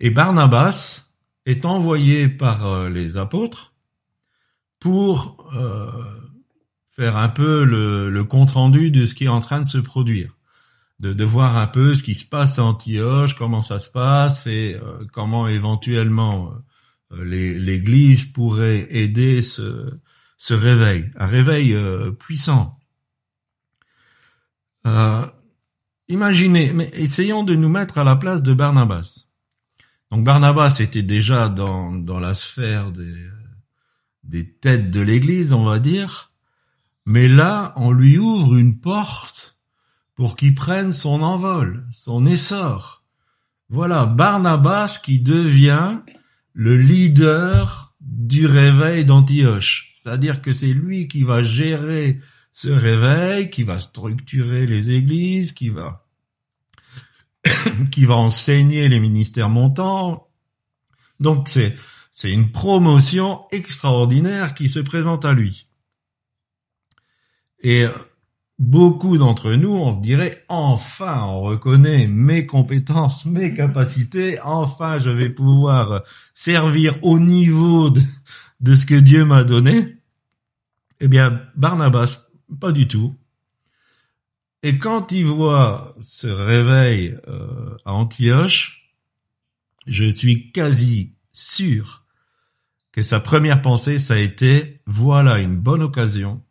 Et 0.00 0.10
Barnabas 0.10 1.06
est 1.46 1.64
envoyé 1.64 2.28
par 2.28 2.66
euh, 2.66 2.90
les 2.90 3.16
apôtres 3.16 3.75
pour 4.86 5.50
euh, 5.56 5.90
faire 6.92 7.16
un 7.16 7.28
peu 7.28 7.64
le, 7.64 8.22
compte-rendu 8.22 8.92
de 8.92 9.04
ce 9.04 9.16
qui 9.16 9.24
est 9.24 9.28
en 9.28 9.40
train 9.40 9.58
de 9.58 9.66
se 9.66 9.78
produire, 9.78 10.30
de, 11.00 11.24
voir 11.24 11.56
un 11.56 11.66
peu 11.66 11.96
ce 11.96 12.04
qui 12.04 12.14
se 12.14 12.24
passe 12.24 12.60
à 12.60 12.62
Antioche, 12.62 13.34
comment 13.34 13.62
ça 13.62 13.80
se 13.80 13.90
passe 13.90 14.46
et 14.46 14.76
euh, 14.80 15.04
comment 15.12 15.48
éventuellement 15.48 16.52
euh, 17.10 17.24
l'Église 17.24 18.26
pourrait 18.26 18.86
aider 18.90 19.42
ce, 19.42 19.90
ce 20.38 20.54
réveil, 20.54 21.10
un 21.16 21.26
réveil 21.26 21.76
puissant. 22.20 22.78
Imaginez, 26.06 26.72
mais 26.72 26.88
essayons 26.92 27.42
de 27.42 27.56
nous 27.56 27.68
mettre 27.68 27.98
à 27.98 28.04
la 28.04 28.14
place 28.14 28.40
de 28.40 28.54
Barnabas. 28.54 29.24
Donc 30.12 30.22
Barnabas 30.22 30.76
était 30.78 31.02
déjà 31.02 31.48
dans, 31.48 31.90
dans 31.90 32.20
la 32.20 32.36
sphère 32.36 32.92
des, 32.92 33.12
des 34.28 34.50
têtes 34.50 34.90
de 34.90 35.00
l'Église, 35.00 35.52
on 35.52 35.64
va 35.64 35.78
dire, 35.78 36.32
mais 37.04 37.28
là, 37.28 37.72
on 37.76 37.92
lui 37.92 38.18
ouvre 38.18 38.56
une 38.56 38.80
porte 38.80 39.56
pour 40.14 40.34
qu'il 40.34 40.54
prenne 40.54 40.92
son 40.92 41.22
envol, 41.22 41.86
son 41.92 42.26
essor. 42.26 43.04
Voilà, 43.68 44.06
Barnabas 44.06 45.00
qui 45.02 45.20
devient 45.20 46.00
le 46.52 46.76
leader 46.76 47.94
du 48.00 48.46
réveil 48.46 49.04
d'Antioche. 49.04 49.92
C'est-à-dire 49.94 50.40
que 50.40 50.52
c'est 50.52 50.72
lui 50.72 51.08
qui 51.08 51.22
va 51.22 51.42
gérer 51.42 52.20
ce 52.52 52.68
réveil, 52.68 53.50
qui 53.50 53.62
va 53.62 53.78
structurer 53.80 54.66
les 54.66 54.90
églises, 54.90 55.52
qui 55.52 55.68
va 55.68 56.06
qui 57.90 58.04
va 58.04 58.14
enseigner 58.14 58.88
les 58.88 59.00
ministères 59.00 59.50
montants. 59.50 60.28
Donc 61.20 61.48
c'est 61.48 61.76
c'est 62.16 62.32
une 62.32 62.50
promotion 62.50 63.44
extraordinaire 63.52 64.54
qui 64.54 64.70
se 64.70 64.78
présente 64.78 65.26
à 65.26 65.34
lui. 65.34 65.66
Et 67.62 67.86
beaucoup 68.58 69.18
d'entre 69.18 69.52
nous, 69.52 69.74
on 69.74 69.94
se 69.94 70.00
dirait 70.00 70.42
enfin, 70.48 71.24
on 71.24 71.42
reconnaît 71.42 72.06
mes 72.06 72.46
compétences, 72.46 73.26
mes 73.26 73.52
capacités, 73.52 74.40
enfin 74.40 74.98
je 74.98 75.10
vais 75.10 75.28
pouvoir 75.28 76.04
servir 76.34 76.96
au 77.02 77.18
niveau 77.18 77.90
de, 77.90 78.00
de 78.60 78.76
ce 78.76 78.86
que 78.86 78.94
Dieu 78.94 79.26
m'a 79.26 79.44
donné. 79.44 79.98
Eh 81.00 81.08
bien, 81.08 81.42
Barnabas, 81.54 82.30
pas 82.58 82.72
du 82.72 82.88
tout. 82.88 83.14
Et 84.62 84.78
quand 84.78 85.12
il 85.12 85.26
voit 85.26 85.94
ce 86.00 86.28
réveil 86.28 87.18
euh, 87.28 87.76
à 87.84 87.92
Antioche, 87.92 88.94
je 89.86 90.10
suis 90.10 90.50
quasi 90.50 91.10
sûr 91.34 92.05
que 92.96 93.02
sa 93.02 93.20
première 93.20 93.60
pensée, 93.60 93.98
ça 93.98 94.14
a 94.14 94.18
été, 94.18 94.80
voilà 94.86 95.38
une 95.38 95.58
bonne 95.58 95.82
occasion 95.82 96.42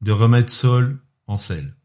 de 0.00 0.10
remettre 0.10 0.52
Saul 0.52 1.00
en 1.28 1.36
selle. 1.36 1.76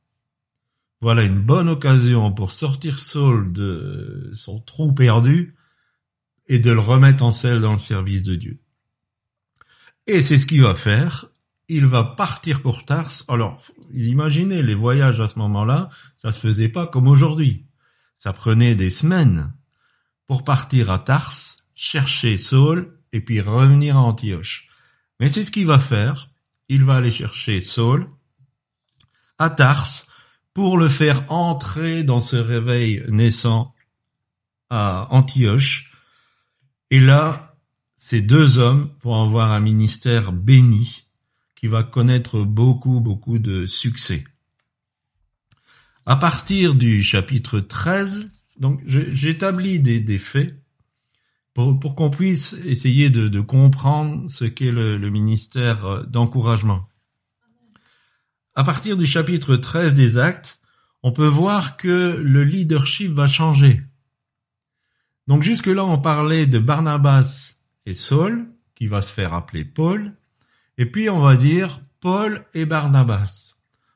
Voilà 1.01 1.21
une 1.21 1.39
bonne 1.39 1.69
occasion 1.69 2.33
pour 2.33 2.51
sortir 2.51 2.97
Saul 2.97 3.53
de 3.53 4.31
son 4.33 4.59
trou 4.59 4.91
perdu 4.91 5.55
et 6.47 6.57
de 6.57 6.71
le 6.71 6.79
remettre 6.79 7.23
en 7.23 7.31
selle 7.31 7.61
dans 7.61 7.73
le 7.73 7.77
service 7.77 8.23
de 8.23 8.33
Dieu. 8.33 8.59
Et 10.07 10.23
c'est 10.23 10.39
ce 10.39 10.47
qu'il 10.47 10.63
va 10.63 10.73
faire. 10.73 11.27
Il 11.69 11.85
va 11.85 12.03
partir 12.03 12.63
pour 12.63 12.85
Tars. 12.85 13.11
Alors, 13.27 13.61
imaginez 13.93 14.63
les 14.63 14.73
voyages 14.73 15.21
à 15.21 15.27
ce 15.27 15.37
moment-là, 15.37 15.89
ça 16.17 16.33
se 16.33 16.39
faisait 16.39 16.69
pas 16.69 16.87
comme 16.87 17.07
aujourd'hui. 17.07 17.67
Ça 18.15 18.33
prenait 18.33 18.73
des 18.73 18.89
semaines 18.89 19.53
pour 20.25 20.43
partir 20.43 20.89
à 20.89 20.97
Tars, 20.97 21.35
chercher 21.75 22.37
Saul 22.37 22.96
et 23.13 23.21
puis 23.21 23.41
revenir 23.41 23.97
à 23.97 24.01
Antioche. 24.01 24.69
Mais 25.19 25.29
c'est 25.29 25.43
ce 25.43 25.51
qu'il 25.51 25.65
va 25.65 25.79
faire. 25.79 26.29
Il 26.69 26.83
va 26.83 26.95
aller 26.95 27.11
chercher 27.11 27.61
Saul 27.61 28.07
à 29.39 29.49
Tars 29.49 30.05
pour 30.53 30.77
le 30.77 30.89
faire 30.89 31.31
entrer 31.31 32.03
dans 32.03 32.21
ce 32.21 32.35
réveil 32.35 33.03
naissant 33.09 33.73
à 34.69 35.07
Antioche. 35.11 35.93
Et 36.89 36.99
là, 36.99 37.55
ces 37.95 38.21
deux 38.21 38.57
hommes 38.57 38.91
vont 39.03 39.21
avoir 39.21 39.51
un 39.51 39.59
ministère 39.59 40.31
béni 40.31 41.05
qui 41.55 41.67
va 41.67 41.83
connaître 41.83 42.41
beaucoup, 42.41 42.99
beaucoup 42.99 43.39
de 43.39 43.65
succès. 43.65 44.23
À 46.05 46.15
partir 46.15 46.75
du 46.75 47.03
chapitre 47.03 47.59
13, 47.59 48.31
donc 48.59 48.81
j'établis 48.85 49.79
des 49.79 50.19
faits 50.19 50.55
pour, 51.57 51.95
qu'on 51.95 52.11
puisse 52.11 52.53
essayer 52.65 53.09
de, 53.09 53.41
comprendre 53.41 54.29
ce 54.29 54.45
qu'est 54.45 54.71
le, 54.71 54.95
le 54.97 55.09
ministère 55.09 55.85
euh, 55.85 56.03
d'encouragement. 56.03 56.85
À 58.53 58.63
partir 58.63 58.95
du 58.95 59.07
chapitre 59.07 59.55
13 59.55 59.95
des 59.95 60.19
actes, 60.19 60.59
on 61.01 61.11
peut 61.11 61.27
voir 61.27 61.75
que 61.75 62.19
le 62.21 62.43
leadership 62.43 63.11
va 63.11 63.27
changer. 63.27 63.81
Donc 65.25 65.41
jusque-là, 65.41 65.83
on 65.83 65.97
parlait 65.97 66.45
de 66.45 66.59
Barnabas 66.59 67.55
et 67.87 67.95
Saul, 67.95 68.47
qui 68.75 68.85
va 68.85 69.01
se 69.01 69.11
faire 69.11 69.33
appeler 69.33 69.65
Paul, 69.65 70.15
et 70.77 70.85
puis 70.85 71.09
on 71.09 71.21
va 71.21 71.37
dire 71.37 71.81
Paul 72.01 72.45
et 72.53 72.65
Barnabas. 72.65 73.55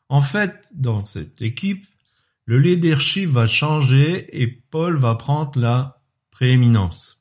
En 0.10 0.24
fait, 0.24 0.68
dans 0.74 1.04
cette 1.04 1.44
équipe, 1.44 1.86
le 2.46 2.58
leadership 2.58 3.30
va 3.30 3.46
changer 3.46 4.42
et 4.42 4.48
Paul 4.48 4.98
va 4.98 5.14
prendre 5.14 5.60
la 5.60 6.02
prééminence. 6.32 7.21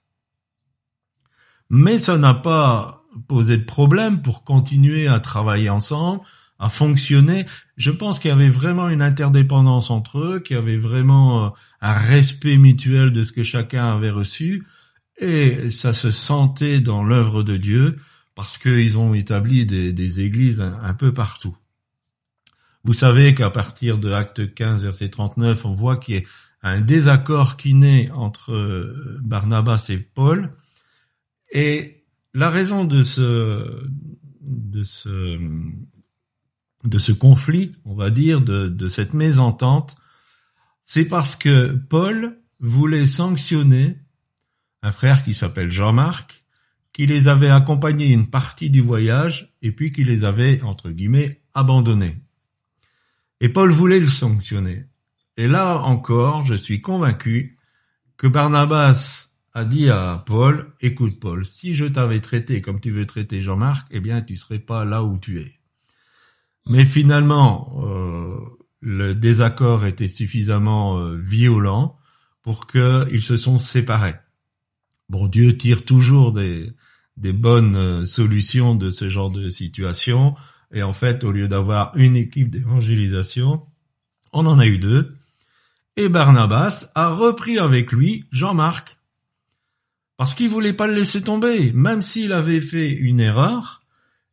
Mais 1.70 1.98
ça 1.98 2.18
n'a 2.18 2.34
pas 2.34 3.04
posé 3.28 3.56
de 3.56 3.64
problème 3.64 4.22
pour 4.22 4.44
continuer 4.44 5.06
à 5.06 5.20
travailler 5.20 5.70
ensemble, 5.70 6.20
à 6.58 6.68
fonctionner. 6.68 7.46
Je 7.76 7.90
pense 7.90 8.18
qu'il 8.18 8.28
y 8.28 8.34
avait 8.34 8.48
vraiment 8.48 8.88
une 8.88 9.02
interdépendance 9.02 9.90
entre 9.90 10.18
eux, 10.18 10.40
qu'il 10.40 10.56
y 10.56 10.58
avait 10.58 10.76
vraiment 10.76 11.46
euh, 11.46 11.48
un 11.80 11.94
respect 11.94 12.56
mutuel 12.56 13.12
de 13.12 13.24
ce 13.24 13.32
que 13.32 13.44
chacun 13.44 13.94
avait 13.94 14.10
reçu, 14.10 14.66
et 15.18 15.70
ça 15.70 15.92
se 15.92 16.10
sentait 16.10 16.80
dans 16.80 17.02
l'œuvre 17.02 17.42
de 17.42 17.56
Dieu, 17.56 17.98
parce 18.34 18.58
qu'ils 18.58 18.98
ont 18.98 19.14
établi 19.14 19.66
des, 19.66 20.20
églises 20.20 20.60
un, 20.60 20.78
un 20.82 20.94
peu 20.94 21.12
partout. 21.12 21.56
Vous 22.84 22.94
savez 22.94 23.34
qu'à 23.34 23.50
partir 23.50 23.98
de 23.98 24.10
Acte 24.10 24.54
15, 24.54 24.82
verset 24.82 25.10
39, 25.10 25.66
on 25.66 25.74
voit 25.74 25.98
qu'il 25.98 26.16
y 26.16 26.18
a 26.62 26.70
un 26.70 26.80
désaccord 26.80 27.56
qui 27.56 27.74
naît 27.74 28.10
entre 28.12 28.52
euh, 28.52 29.18
Barnabas 29.22 29.86
et 29.90 29.98
Paul, 29.98 30.50
et 31.50 32.04
la 32.34 32.50
raison 32.50 32.84
de 32.84 33.02
ce, 33.02 33.88
de 34.40 34.82
ce, 34.82 35.38
de 36.84 36.98
ce 36.98 37.12
conflit, 37.12 37.72
on 37.84 37.94
va 37.94 38.10
dire, 38.10 38.40
de, 38.40 38.68
de 38.68 38.88
cette 38.88 39.14
mésentente, 39.14 39.96
c'est 40.84 41.06
parce 41.06 41.36
que 41.36 41.68
Paul 41.88 42.40
voulait 42.60 43.08
sanctionner 43.08 43.98
un 44.82 44.92
frère 44.92 45.22
qui 45.24 45.34
s'appelle 45.34 45.70
Jean-Marc, 45.70 46.44
qui 46.92 47.06
les 47.06 47.28
avait 47.28 47.50
accompagnés 47.50 48.08
une 48.08 48.28
partie 48.28 48.70
du 48.70 48.80
voyage 48.80 49.54
et 49.62 49.72
puis 49.72 49.92
qui 49.92 50.04
les 50.04 50.24
avait, 50.24 50.60
entre 50.62 50.90
guillemets, 50.90 51.42
abandonnés. 51.54 52.22
Et 53.40 53.48
Paul 53.48 53.70
voulait 53.70 54.00
le 54.00 54.08
sanctionner. 54.08 54.84
Et 55.36 55.48
là 55.48 55.78
encore, 55.78 56.42
je 56.42 56.54
suis 56.54 56.80
convaincu 56.80 57.58
que 58.16 58.26
Barnabas 58.26 59.29
a 59.52 59.64
dit 59.64 59.90
à 59.90 60.22
Paul, 60.26 60.72
écoute 60.80 61.18
Paul, 61.18 61.44
si 61.44 61.74
je 61.74 61.84
t'avais 61.84 62.20
traité 62.20 62.62
comme 62.62 62.80
tu 62.80 62.90
veux 62.90 63.06
traiter 63.06 63.42
Jean-Marc, 63.42 63.88
eh 63.90 64.00
bien 64.00 64.22
tu 64.22 64.36
serais 64.36 64.60
pas 64.60 64.84
là 64.84 65.02
où 65.02 65.18
tu 65.18 65.40
es. 65.40 65.52
Mais 66.66 66.84
finalement, 66.84 67.82
euh, 67.82 68.38
le 68.80 69.14
désaccord 69.14 69.86
était 69.86 70.08
suffisamment 70.08 70.98
euh, 70.98 71.16
violent 71.16 71.98
pour 72.42 72.66
qu'ils 72.66 73.22
se 73.22 73.36
sont 73.36 73.58
séparés. 73.58 74.14
Bon, 75.08 75.26
Dieu 75.26 75.56
tire 75.56 75.84
toujours 75.84 76.32
des, 76.32 76.72
bonnes 77.16 77.76
euh, 77.76 78.06
solutions 78.06 78.74
de 78.76 78.90
ce 78.90 79.08
genre 79.08 79.30
de 79.30 79.50
situation. 79.50 80.36
Et 80.72 80.82
en 80.84 80.92
fait, 80.92 81.24
au 81.24 81.32
lieu 81.32 81.48
d'avoir 81.48 81.92
une 81.96 82.16
équipe 82.16 82.50
d'évangélisation, 82.50 83.66
on 84.32 84.46
en 84.46 84.60
a 84.60 84.66
eu 84.66 84.78
deux. 84.78 85.16
Et 85.96 86.08
Barnabas 86.08 86.92
a 86.94 87.10
repris 87.10 87.58
avec 87.58 87.90
lui 87.90 88.26
Jean-Marc. 88.30 88.99
Parce 90.20 90.34
qu'il 90.34 90.50
voulait 90.50 90.74
pas 90.74 90.86
le 90.86 90.92
laisser 90.92 91.22
tomber. 91.22 91.72
Même 91.72 92.02
s'il 92.02 92.34
avait 92.34 92.60
fait 92.60 92.92
une 92.92 93.20
erreur, 93.20 93.80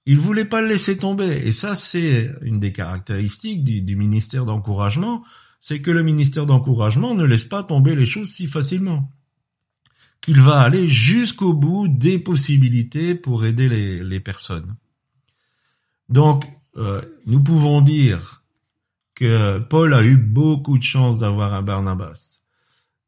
il 0.06 0.18
voulait 0.18 0.44
pas 0.44 0.62
le 0.62 0.68
laisser 0.68 0.98
tomber. 0.98 1.42
Et 1.46 1.54
ça, 1.54 1.78
c'est 1.78 2.30
une 2.42 2.60
des 2.60 2.74
caractéristiques 2.74 3.64
du, 3.64 3.96
ministère 3.96 4.44
d'encouragement. 4.44 5.24
C'est 5.62 5.82
que 5.82 5.90
le 5.90 6.04
ministère 6.04 6.46
d'encouragement 6.46 7.16
ne 7.16 7.24
laisse 7.24 7.46
pas 7.46 7.64
tomber 7.64 7.96
les 7.96 8.06
choses 8.06 8.34
si 8.34 8.48
facilement. 8.48 9.10
Qu'il 10.20 10.42
va 10.42 10.60
aller 10.60 10.90
jusqu'au 10.90 11.54
bout 11.54 11.88
des 11.88 12.20
possibilités 12.20 13.16
pour 13.16 13.46
aider 13.46 13.70
les, 13.70 14.04
les 14.04 14.20
personnes. 14.20 14.76
Donc, 16.10 16.44
euh, 16.76 17.02
nous 17.28 17.42
pouvons 17.42 17.80
dire 17.80 18.44
que 19.16 19.60
Paul 19.60 19.94
a 19.94 20.04
eu 20.04 20.18
beaucoup 20.18 20.78
de 20.78 20.84
chance 20.84 21.18
d'avoir 21.18 21.54
un 21.54 21.62
Barnabas. 21.62 22.37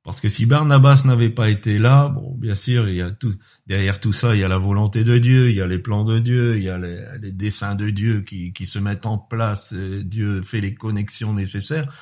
Parce 0.09 0.21
que 0.21 0.29
si 0.29 0.47
Barnabas 0.47 1.03
n'avait 1.05 1.29
pas 1.29 1.51
été 1.51 1.77
là, 1.77 2.09
bon, 2.09 2.35
bien 2.35 2.55
sûr, 2.55 2.89
il 2.89 2.95
y 2.95 3.01
a 3.03 3.11
tout, 3.11 3.35
derrière 3.67 3.99
tout 3.99 4.11
ça, 4.11 4.33
il 4.33 4.41
y 4.41 4.43
a 4.43 4.47
la 4.47 4.57
volonté 4.57 5.03
de 5.03 5.19
Dieu, 5.19 5.51
il 5.51 5.55
y 5.55 5.61
a 5.61 5.67
les 5.67 5.77
plans 5.77 6.03
de 6.03 6.17
Dieu, 6.17 6.57
il 6.57 6.63
y 6.63 6.69
a 6.69 6.79
les, 6.79 6.99
les 7.21 7.31
desseins 7.31 7.75
de 7.75 7.91
Dieu 7.91 8.21
qui, 8.21 8.65
se 8.65 8.79
mettent 8.79 9.05
en 9.05 9.19
place, 9.19 9.71
Dieu 9.71 10.41
fait 10.41 10.61
les 10.61 10.73
connexions 10.73 11.31
nécessaires. 11.35 11.93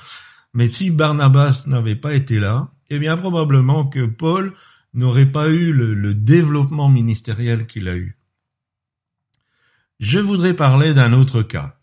Mais 0.54 0.70
si 0.70 0.90
Barnabas 0.90 1.66
n'avait 1.68 1.98
pas 1.98 2.14
été 2.14 2.40
là, 2.40 2.72
eh 2.90 2.98
bien, 2.98 3.18
probablement 3.18 3.86
que 3.86 4.06
Paul 4.06 4.54
n'aurait 4.94 5.30
pas 5.30 5.50
eu 5.50 5.74
le 5.74 6.14
développement 6.14 6.88
ministériel 6.88 7.68
qu'il 7.68 7.90
a 7.90 7.98
eu. 7.98 8.18
Je 10.00 10.20
voudrais 10.20 10.54
parler 10.54 10.94
d'un 10.94 11.12
autre 11.12 11.42
cas. 11.42 11.78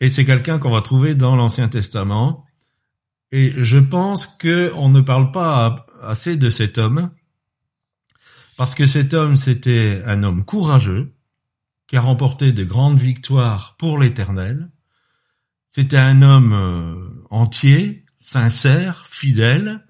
Et 0.00 0.08
c'est 0.08 0.24
quelqu'un 0.24 0.58
qu'on 0.58 0.70
va 0.70 0.80
trouver 0.80 1.14
dans 1.14 1.36
l'Ancien 1.36 1.68
Testament. 1.68 2.46
Et 3.32 3.52
je 3.56 3.78
pense 3.78 4.26
qu'on 4.26 4.88
ne 4.88 5.00
parle 5.00 5.30
pas 5.30 5.86
assez 6.02 6.36
de 6.36 6.50
cet 6.50 6.78
homme, 6.78 7.10
parce 8.56 8.74
que 8.74 8.86
cet 8.86 9.14
homme, 9.14 9.36
c'était 9.36 10.02
un 10.04 10.22
homme 10.22 10.44
courageux, 10.44 11.14
qui 11.86 11.96
a 11.96 12.00
remporté 12.00 12.52
de 12.52 12.62
grandes 12.62 12.98
victoires 12.98 13.76
pour 13.76 13.98
l'Éternel. 13.98 14.70
C'était 15.70 15.96
un 15.96 16.22
homme 16.22 16.52
euh, 16.52 17.26
entier, 17.30 18.04
sincère, 18.20 19.06
fidèle, 19.06 19.84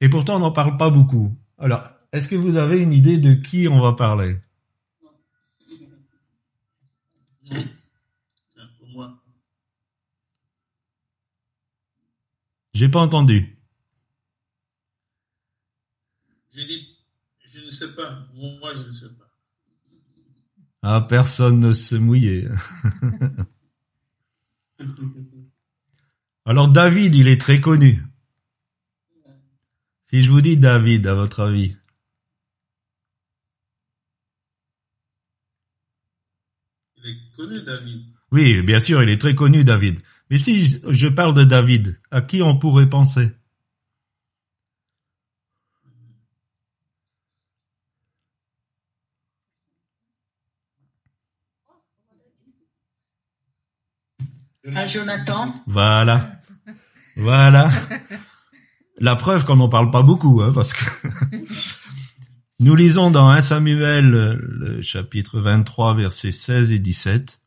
et 0.00 0.08
pourtant 0.08 0.36
on 0.36 0.40
n'en 0.40 0.52
parle 0.52 0.76
pas 0.76 0.90
beaucoup. 0.90 1.34
Alors, 1.58 1.82
est-ce 2.12 2.28
que 2.28 2.36
vous 2.36 2.56
avez 2.56 2.78
une 2.78 2.92
idée 2.92 3.18
de 3.18 3.34
qui 3.34 3.68
on 3.68 3.80
va 3.80 3.92
parler 3.92 4.36
Non. 7.50 7.64
Non, 8.56 8.64
Pour 8.78 8.88
moi. 8.88 9.22
J'ai 12.74 12.88
pas 12.88 13.00
entendu. 13.00 13.56
Je 16.52 16.62
dis, 16.62 16.88
je 17.52 17.60
ne 17.60 17.70
sais 17.70 17.94
pas. 17.94 18.26
Moi, 18.34 18.74
je 18.74 18.80
ne 18.80 18.92
sais 18.92 19.08
pas. 19.08 19.30
Ah, 20.82 21.06
personne 21.08 21.60
ne 21.60 21.72
se 21.72 21.94
mouillait. 21.94 22.48
Alors 26.44 26.68
David, 26.68 27.14
il 27.14 27.28
est 27.28 27.40
très 27.40 27.60
connu. 27.60 28.02
Si 30.04 30.22
je 30.22 30.30
vous 30.30 30.42
dis 30.42 30.56
David, 30.58 31.06
à 31.06 31.14
votre 31.14 31.40
avis, 31.40 31.76
Il 36.96 37.10
est 37.10 37.36
connu, 37.36 37.62
David. 37.62 38.02
oui, 38.32 38.62
bien 38.62 38.80
sûr, 38.80 39.02
il 39.02 39.08
est 39.10 39.18
très 39.20 39.34
connu, 39.34 39.62
David. 39.64 40.00
Mais 40.30 40.38
si 40.38 40.80
je- 40.90 41.08
parle 41.08 41.34
de 41.34 41.44
David, 41.44 42.00
à 42.10 42.20
qui 42.22 42.42
on 42.42 42.58
pourrait 42.58 42.88
penser? 42.88 43.30
À 54.74 54.86
Jonathan. 54.86 55.52
Voilà. 55.66 56.38
Voilà. 57.16 57.70
La 58.98 59.14
preuve 59.16 59.44
qu'on 59.44 59.56
n'en 59.56 59.68
parle 59.68 59.90
pas 59.90 60.02
beaucoup, 60.02 60.40
hein, 60.40 60.52
parce 60.54 60.72
que 60.72 60.84
nous 62.60 62.74
lisons 62.74 63.10
dans 63.10 63.28
1 63.28 63.42
Samuel, 63.42 64.14
euh, 64.14 64.36
le 64.40 64.82
chapitre 64.82 65.40
23, 65.40 65.94
versets 65.94 66.32
16 66.32 66.72
et 66.72 66.78
17. 66.78 67.40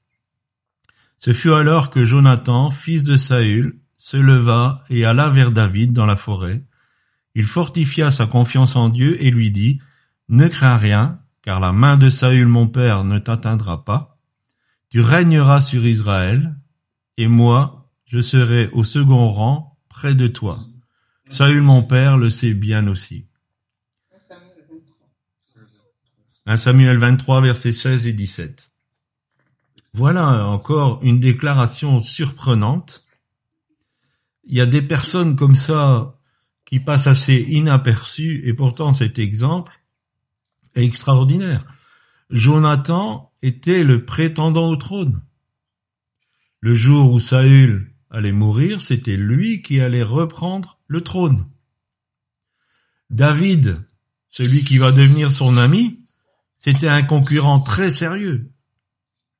Ce 1.17 1.33
fut 1.33 1.51
alors 1.51 1.89
que 1.89 2.05
Jonathan, 2.05 2.71
fils 2.71 3.03
de 3.03 3.17
Saül, 3.17 3.79
se 3.97 4.17
leva 4.17 4.83
et 4.89 5.05
alla 5.05 5.29
vers 5.29 5.51
David 5.51 5.93
dans 5.93 6.05
la 6.05 6.15
forêt. 6.15 6.63
Il 7.33 7.45
fortifia 7.45 8.11
sa 8.11 8.27
confiance 8.27 8.75
en 8.75 8.89
Dieu 8.89 9.21
et 9.23 9.31
lui 9.31 9.51
dit, 9.51 9.79
Ne 10.29 10.47
crains 10.47 10.77
rien, 10.77 11.19
car 11.41 11.59
la 11.59 11.71
main 11.71 11.97
de 11.97 12.09
Saül 12.09 12.47
mon 12.47 12.67
père 12.67 13.03
ne 13.03 13.19
t'atteindra 13.19 13.83
pas. 13.83 14.19
Tu 14.89 15.01
régneras 15.01 15.61
sur 15.61 15.85
Israël, 15.85 16.55
et 17.17 17.27
moi, 17.27 17.91
je 18.05 18.21
serai 18.21 18.69
au 18.71 18.83
second 18.83 19.29
rang 19.29 19.77
près 19.89 20.15
de 20.15 20.27
toi. 20.27 20.65
Saül 21.29 21.61
mon 21.61 21.83
père 21.83 22.17
le 22.17 22.29
sait 22.29 22.53
bien 22.53 22.87
aussi. 22.87 23.27
1 26.45 26.55
Samuel 26.55 26.97
23, 26.97 27.41
versets 27.41 27.73
16 27.73 28.07
et 28.07 28.13
17. 28.13 28.66
Voilà 29.97 30.45
encore 30.45 30.99
une 31.01 31.19
déclaration 31.19 31.99
surprenante. 31.99 33.03
Il 34.43 34.55
y 34.55 34.61
a 34.61 34.67
des 34.67 34.83
personnes 34.83 35.35
comme 35.35 35.55
ça 35.55 36.19
qui 36.65 36.79
passent 36.79 37.07
assez 37.07 37.43
inaperçues 37.49 38.43
et 38.45 38.53
pourtant 38.53 38.93
cet 38.93 39.17
exemple 39.17 39.81
est 40.75 40.85
extraordinaire. 40.85 41.65
Jonathan 42.29 43.33
était 43.41 43.83
le 43.83 44.05
prétendant 44.05 44.69
au 44.69 44.75
trône. 44.75 45.23
Le 46.59 46.75
jour 46.75 47.11
où 47.11 47.19
Saül 47.19 47.91
allait 48.11 48.31
mourir, 48.31 48.83
c'était 48.83 49.17
lui 49.17 49.63
qui 49.63 49.81
allait 49.81 50.03
reprendre 50.03 50.77
le 50.85 51.01
trône. 51.01 51.47
David, 53.09 53.83
celui 54.27 54.63
qui 54.63 54.77
va 54.77 54.91
devenir 54.91 55.31
son 55.31 55.57
ami, 55.57 56.05
c'était 56.59 56.87
un 56.87 57.01
concurrent 57.01 57.61
très 57.61 57.89
sérieux. 57.89 58.51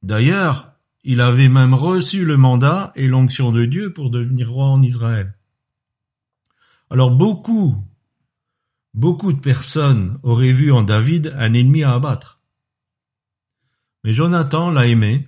D'ailleurs, 0.03 0.73
il 1.03 1.21
avait 1.21 1.49
même 1.49 1.73
reçu 1.73 2.25
le 2.25 2.38
mandat 2.38 2.91
et 2.95 3.07
l'onction 3.07 3.51
de 3.51 3.65
Dieu 3.65 3.93
pour 3.93 4.10
devenir 4.10 4.51
roi 4.51 4.65
en 4.65 4.81
Israël. 4.81 5.33
Alors 6.89 7.12
beaucoup, 7.12 7.75
beaucoup 8.93 9.33
de 9.33 9.39
personnes 9.39 10.19
auraient 10.23 10.53
vu 10.53 10.71
en 10.71 10.83
David 10.83 11.33
un 11.38 11.53
ennemi 11.53 11.83
à 11.83 11.93
abattre. 11.93 12.41
Mais 14.03 14.13
Jonathan 14.13 14.71
l'a 14.71 14.88
aimé. 14.88 15.27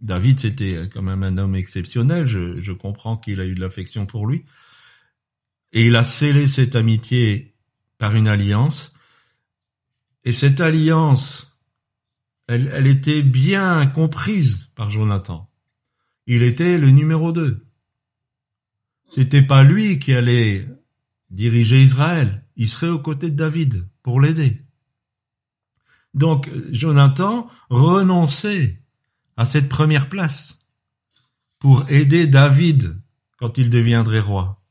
David, 0.00 0.40
c'était 0.40 0.88
quand 0.92 1.02
même 1.02 1.22
un 1.22 1.38
homme 1.38 1.56
exceptionnel. 1.56 2.26
Je, 2.26 2.60
je 2.60 2.72
comprends 2.72 3.16
qu'il 3.16 3.40
a 3.40 3.46
eu 3.46 3.54
de 3.54 3.60
l'affection 3.60 4.06
pour 4.06 4.26
lui. 4.26 4.44
Et 5.72 5.86
il 5.86 5.96
a 5.96 6.04
scellé 6.04 6.46
cette 6.46 6.76
amitié 6.76 7.56
par 7.98 8.14
une 8.14 8.28
alliance. 8.28 8.94
Et 10.24 10.32
cette 10.32 10.60
alliance, 10.60 11.53
elle, 12.46 12.86
était 12.86 13.22
bien 13.22 13.86
comprise 13.86 14.70
par 14.74 14.90
Jonathan. 14.90 15.50
Il 16.26 16.42
était 16.42 16.78
le 16.78 16.90
numéro 16.90 17.32
2. 17.32 17.66
C'était 19.10 19.42
pas 19.42 19.62
lui 19.62 19.98
qui 19.98 20.12
allait 20.14 20.68
diriger 21.30 21.82
Israël. 21.82 22.44
Il 22.56 22.68
serait 22.68 22.88
aux 22.88 22.98
côtés 22.98 23.30
de 23.30 23.36
David 23.36 23.86
pour 24.02 24.20
l'aider. 24.20 24.62
Donc, 26.12 26.50
Jonathan 26.70 27.48
renonçait 27.70 28.80
à 29.36 29.44
cette 29.44 29.68
première 29.68 30.08
place 30.08 30.58
pour 31.58 31.90
aider 31.90 32.26
David 32.26 33.00
quand 33.38 33.58
il 33.58 33.70
deviendrait 33.70 34.20
roi. 34.20 34.62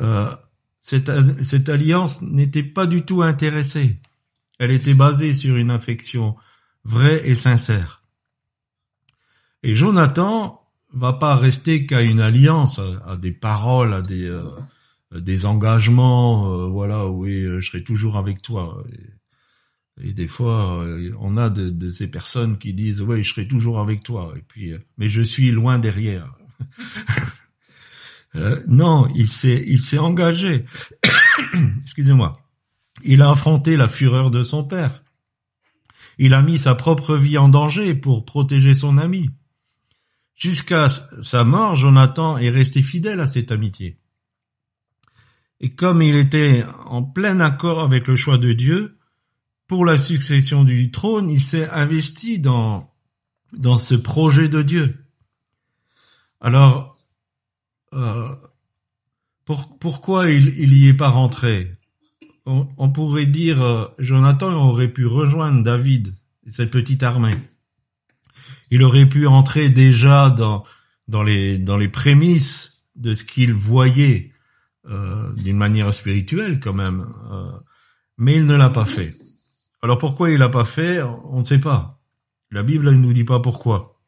Euh, 0.00 0.34
cette 0.80 1.68
alliance 1.68 2.22
n'était 2.22 2.62
pas 2.62 2.86
du 2.86 3.02
tout 3.02 3.22
intéressée. 3.22 4.00
Elle 4.62 4.70
était 4.70 4.94
basée 4.94 5.34
sur 5.34 5.56
une 5.56 5.72
affection 5.72 6.36
vraie 6.84 7.28
et 7.28 7.34
sincère. 7.34 8.04
Et 9.64 9.74
Jonathan 9.74 10.62
va 10.92 11.14
pas 11.14 11.34
rester 11.34 11.84
qu'à 11.84 12.00
une 12.00 12.20
alliance, 12.20 12.78
à, 12.78 13.16
des 13.16 13.32
paroles, 13.32 13.92
à 13.92 14.02
des, 14.02 14.24
euh, 14.24 14.48
des 15.10 15.46
engagements, 15.46 16.46
euh, 16.46 16.66
voilà, 16.68 17.08
oui, 17.08 17.42
euh, 17.42 17.60
je 17.60 17.70
serai 17.70 17.82
toujours 17.82 18.16
avec 18.16 18.40
toi. 18.40 18.84
Et, 20.00 20.12
des 20.12 20.28
fois, 20.28 20.84
euh, 20.84 21.10
on 21.18 21.36
a 21.36 21.50
de, 21.50 21.68
de 21.68 21.90
ces 21.90 22.08
personnes 22.08 22.56
qui 22.56 22.72
disent, 22.72 23.00
oui, 23.00 23.24
je 23.24 23.34
serai 23.34 23.48
toujours 23.48 23.80
avec 23.80 24.04
toi. 24.04 24.32
Et 24.36 24.42
puis, 24.46 24.74
euh, 24.74 24.78
mais 24.96 25.08
je 25.08 25.22
suis 25.22 25.50
loin 25.50 25.80
derrière. 25.80 26.36
Non, 28.66 29.12
il 29.14 29.28
s'est, 29.28 29.62
il 29.66 29.78
s'est 29.78 29.98
engagé. 29.98 30.64
Excusez-moi. 31.82 32.42
Il 33.04 33.22
a 33.22 33.30
affronté 33.30 33.76
la 33.76 33.88
fureur 33.88 34.30
de 34.30 34.42
son 34.42 34.64
père. 34.64 35.02
Il 36.18 36.34
a 36.34 36.42
mis 36.42 36.58
sa 36.58 36.74
propre 36.74 37.16
vie 37.16 37.38
en 37.38 37.48
danger 37.48 37.94
pour 37.94 38.24
protéger 38.24 38.74
son 38.74 38.98
ami. 38.98 39.30
Jusqu'à 40.34 40.88
sa 40.88 41.44
mort, 41.44 41.74
Jonathan 41.74 42.38
est 42.38 42.50
resté 42.50 42.82
fidèle 42.82 43.20
à 43.20 43.26
cette 43.26 43.52
amitié. 43.52 43.98
Et 45.60 45.74
comme 45.74 46.02
il 46.02 46.16
était 46.16 46.64
en 46.86 47.02
plein 47.02 47.40
accord 47.40 47.80
avec 47.80 48.08
le 48.08 48.16
choix 48.16 48.38
de 48.38 48.52
Dieu, 48.52 48.98
pour 49.68 49.84
la 49.84 49.98
succession 49.98 50.64
du 50.64 50.90
trône, 50.90 51.30
il 51.30 51.40
s'est 51.40 51.70
investi 51.70 52.38
dans, 52.38 52.92
dans 53.52 53.78
ce 53.78 53.94
projet 53.94 54.48
de 54.48 54.62
Dieu. 54.62 55.06
Alors, 56.40 56.98
euh, 57.94 58.34
pour, 59.44 59.78
pourquoi 59.78 60.30
il, 60.30 60.48
il 60.58 60.74
y 60.74 60.88
est 60.88 60.94
pas 60.94 61.08
rentré? 61.08 61.64
On, 62.46 62.90
pourrait 62.90 63.26
dire 63.26 63.62
euh, 63.62 63.86
Jonathan 63.98 64.52
aurait 64.68 64.92
pu 64.92 65.06
rejoindre 65.06 65.62
David 65.62 66.14
et 66.46 66.50
cette 66.50 66.70
petite 66.70 67.02
armée. 67.02 67.36
Il 68.70 68.82
aurait 68.82 69.08
pu 69.08 69.26
entrer 69.26 69.70
déjà 69.70 70.30
dans 70.30 70.64
dans 71.08 71.22
les 71.22 71.58
dans 71.58 71.76
les 71.76 71.88
prémices 71.88 72.84
de 72.96 73.14
ce 73.14 73.24
qu'il 73.24 73.52
voyait 73.52 74.32
euh, 74.88 75.32
d'une 75.34 75.56
manière 75.56 75.94
spirituelle 75.94 76.58
quand 76.58 76.72
même, 76.72 77.06
euh, 77.30 77.52
mais 78.18 78.36
il 78.36 78.46
ne 78.46 78.54
l'a 78.54 78.70
pas 78.70 78.86
fait. 78.86 79.14
Alors 79.82 79.98
pourquoi 79.98 80.30
il 80.30 80.38
l'a 80.38 80.48
pas 80.48 80.64
fait 80.64 81.02
On 81.02 81.40
ne 81.40 81.44
sait 81.44 81.60
pas. 81.60 82.00
La 82.50 82.62
Bible 82.62 82.90
ne 82.90 82.98
nous 82.98 83.12
dit 83.12 83.24
pas 83.24 83.40
pourquoi. 83.40 84.00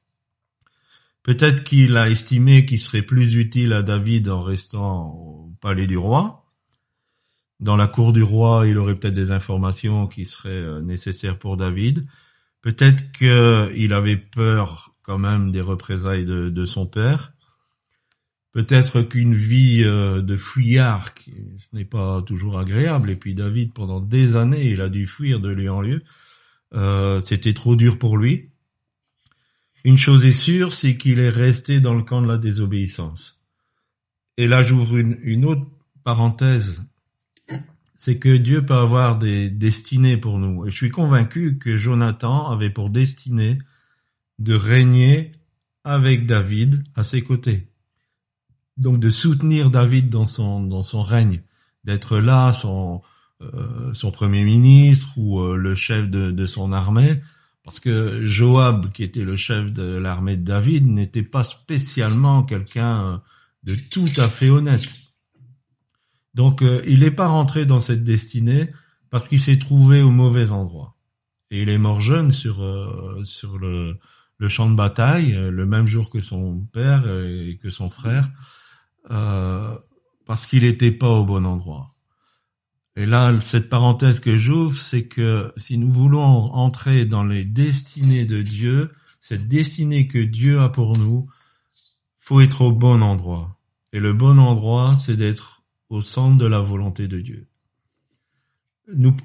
Peut-être 1.23 1.65
qu'il 1.65 1.97
a 1.97 2.11
estimé 2.11 2.67
qu'il 2.67 2.79
serait 2.79 3.03
plus 3.03 3.35
utile 3.35 3.73
à 3.73 3.83
David 3.83 4.29
en 4.29 4.43
restant 4.43 5.07
au 5.15 5.53
palais 5.61 5.87
du 5.87 5.97
roi. 5.97 6.44
Dans 7.65 7.77
la 7.77 7.87
cour 7.87 8.13
du 8.13 8.23
roi, 8.23 8.67
il 8.67 8.77
aurait 8.77 8.95
peut-être 8.95 9.15
des 9.15 9.31
informations 9.31 10.07
qui 10.07 10.27
seraient 10.27 10.51
euh, 10.51 10.83
nécessaires 10.83 11.39
pour 11.39 11.57
David. 11.57 12.07
Peut-être 12.61 13.11
qu'il 13.13 13.95
avait 13.95 14.19
peur 14.19 14.95
quand 15.03 15.17
même 15.17 15.51
des 15.51 15.63
représailles 15.63 16.27
de, 16.27 16.65
son 16.67 16.87
père. 16.87 17.33
Peut-être 18.53 19.01
qu'une 19.01 19.33
vie 19.33 19.83
euh, 19.83 20.21
de 20.21 20.37
fuyard, 20.37 21.15
ce 21.25 21.75
n'est 21.75 21.87
pas 21.87 22.21
toujours 22.21 22.59
agréable. 22.59 23.09
Et 23.09 23.17
puis 23.17 23.33
David, 23.33 23.73
pendant 23.73 24.01
des 24.01 24.37
années, 24.37 24.71
il 24.71 24.83
a 24.83 24.91
dû 24.91 25.07
fuir 25.07 25.41
de 25.41 25.49
lieu 25.49 25.73
en 25.73 25.81
lieu. 25.81 26.03
Euh, 26.75 27.19
C'était 27.21 27.55
trop 27.55 27.77
dur 27.77 27.99
pour 27.99 28.19
lui. 28.19 28.51
Une 29.85 29.97
chose 29.97 30.27
est 30.27 30.33
sûre, 30.33 30.75
c'est 30.75 30.99
qu'il 30.99 31.19
est 31.19 31.31
resté 31.31 31.81
dans 31.81 31.95
le 31.95 32.03
camp 32.03 32.21
de 32.21 32.29
la 32.29 32.37
désobéissance. 32.37 33.43
Et 34.37 34.49
là, 34.49 34.63
j'ouvre 34.63 34.99
une, 34.99 35.17
une 35.23 35.47
autre 35.47 35.67
parenthèse. 36.05 36.83
C'est 38.05 38.19
que 38.19 38.37
Dieu 38.37 38.67
peut 38.67 38.75
avoir 38.75 39.17
des 39.17 39.49
destinées 39.49 40.19
pour 40.19 40.39
nous. 40.39 40.67
Et 40.67 40.71
je 40.71 40.77
suis 40.77 40.91
convaincu 40.91 41.57
que 41.57 41.79
Jonathan 41.79 42.51
avait 42.51 42.69
pour 42.69 42.91
destinée 42.91 43.57
de 44.39 44.53
régner 44.55 45.33
avec 45.85 46.27
David 46.27 46.85
à 46.95 47.03
ses 47.03 47.25
côtés. 47.25 47.67
Donc 48.77 49.01
de 49.01 49.09
soutenir 49.09 49.71
David 49.71 50.11
dans 50.11 50.27
son, 50.27 50.63
dans 50.63 50.83
son 50.83 51.03
règne, 51.03 51.41
d'être 51.85 52.19
là 52.19 52.53
son, 52.53 53.01
euh, 53.41 53.95
son 53.95 54.11
premier 54.11 54.45
ministre 54.45 55.17
ou 55.17 55.41
euh, 55.41 55.57
le 55.57 55.75
chef 55.75 56.11
de, 56.11 56.31
de 56.31 56.45
son 56.45 56.73
armée, 56.73 57.23
parce 57.63 57.81
que 57.81 58.27
Joab, 58.27 58.93
qui 58.93 59.03
était 59.03 59.25
le 59.25 59.39
chef 59.39 59.73
de 59.73 59.97
l'armée 59.97 60.37
de 60.37 60.45
David, 60.45 60.87
n'était 60.87 61.23
pas 61.23 61.43
spécialement 61.43 62.43
quelqu'un 62.43 63.07
de 63.63 63.75
tout 63.91 64.13
à 64.19 64.29
fait 64.29 64.51
honnête. 64.51 65.04
Donc 66.35 66.63
euh, 66.63 66.83
il 66.87 67.01
n'est 67.01 67.11
pas 67.11 67.29
rentré 67.29 67.67
dans 67.67 67.81
cette 67.81 68.05
destinée 68.05 68.71
parce 69.11 69.29
qu'il 69.29 69.41
s'est 69.41 69.59
trouvé 69.59 70.03
au 70.03 70.11
mauvais 70.11 70.51
endroit. 70.51 70.97
Et 71.51 71.63
il 71.63 71.69
est 71.69 71.79
mort 71.79 72.01
jeune 72.01 72.33
sur, 72.33 72.63
euh, 72.63 73.23
sur 73.25 73.59
le, 73.59 73.99
champ 74.49 74.69
de 74.69 74.75
bataille, 74.75 75.35
euh, 75.35 75.51
le 75.51 75.67
même 75.67 75.87
jour 75.87 76.11
que 76.11 76.21
son 76.21 76.61
père 76.73 77.09
et 77.09 77.59
que 77.63 77.71
son 77.71 77.89
frère, 77.89 78.31
parce 79.09 80.47
qu'il 80.47 80.63
n'était 80.63 80.91
pas 80.91 81.09
au 81.09 81.25
bon 81.25 81.47
endroit. 81.47 81.89
Et 82.97 83.07
là, 83.07 83.39
cette 83.41 83.69
parenthèse 83.69 84.21
que 84.21 84.37
j'ouvre, 84.37 84.79
c'est 84.79 85.09
que 85.09 85.53
si 85.57 85.79
nous 85.79 85.91
voulons 85.91 86.23
entrer 86.23 87.07
dans 87.07 87.25
les 87.25 87.45
destinées 87.45 88.25
de 88.25 88.43
Dieu, 88.43 88.93
cette 89.21 89.49
destinée 89.49 90.07
que 90.07 90.19
Dieu 90.19 90.61
a 90.61 90.69
pour 90.69 90.97
nous, 90.97 91.29
faut 92.19 92.41
être 92.41 92.63
au 92.63 92.73
bon 92.73 93.03
endroit. 93.03 93.59
Et 93.93 94.01
le 94.01 94.13
bon 94.13 94.39
endroit, 94.39 94.95
c'est 94.95 95.17
d'être 95.17 95.64
au 95.91 96.03
centre 96.03 96.39
de 96.39 96.47
la 96.47 96.61
volonté 96.61 97.09
de 97.09 97.21
Dieu. 97.21 97.47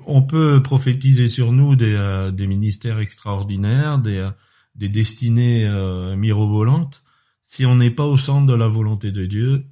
On 0.05 0.21
peut 0.21 0.63
prophétiser 0.63 1.27
sur 1.27 1.51
nous 1.51 1.75
des, 1.75 1.93
euh, 1.93 2.31
ministères 2.31 2.99
extraordinaires, 2.99 3.99
des, 3.99 4.17
euh, 4.17 4.31
des 4.75 4.89
destinées 4.89 5.67
euh, 5.67 6.15
mirobolantes. 6.15 7.03
Si 7.43 7.65
on 7.65 7.75
n'est 7.75 7.91
pas 7.91 8.05
au 8.05 8.17
centre 8.17 8.45
de 8.45 8.53
la 8.53 8.67
volonté 8.67 9.11
de 9.11 9.25
Dieu, 9.25 9.65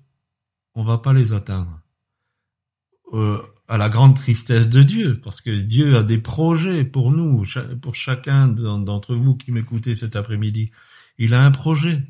on 0.76 0.84
va 0.84 0.98
pas 0.98 1.14
les 1.14 1.34
atteindre. 1.34 1.82
Euh, 3.14 3.42
à 3.70 3.78
la 3.78 3.90
grande 3.90 4.16
tristesse 4.16 4.70
de 4.70 4.82
Dieu, 4.82 5.20
parce 5.22 5.42
que 5.42 5.50
Dieu 5.50 5.98
a 5.98 6.04
des 6.04 6.18
projets 6.18 6.86
pour 6.86 7.12
nous, 7.12 7.44
pour 7.82 7.96
chacun 7.96 8.48
d'entre 8.48 9.14
vous 9.14 9.36
qui 9.36 9.52
m'écoutez 9.52 9.94
cet 9.94 10.16
après-midi. 10.16 10.72
Il 11.18 11.34
a 11.34 11.44
un 11.44 11.52
projet. 11.52 12.02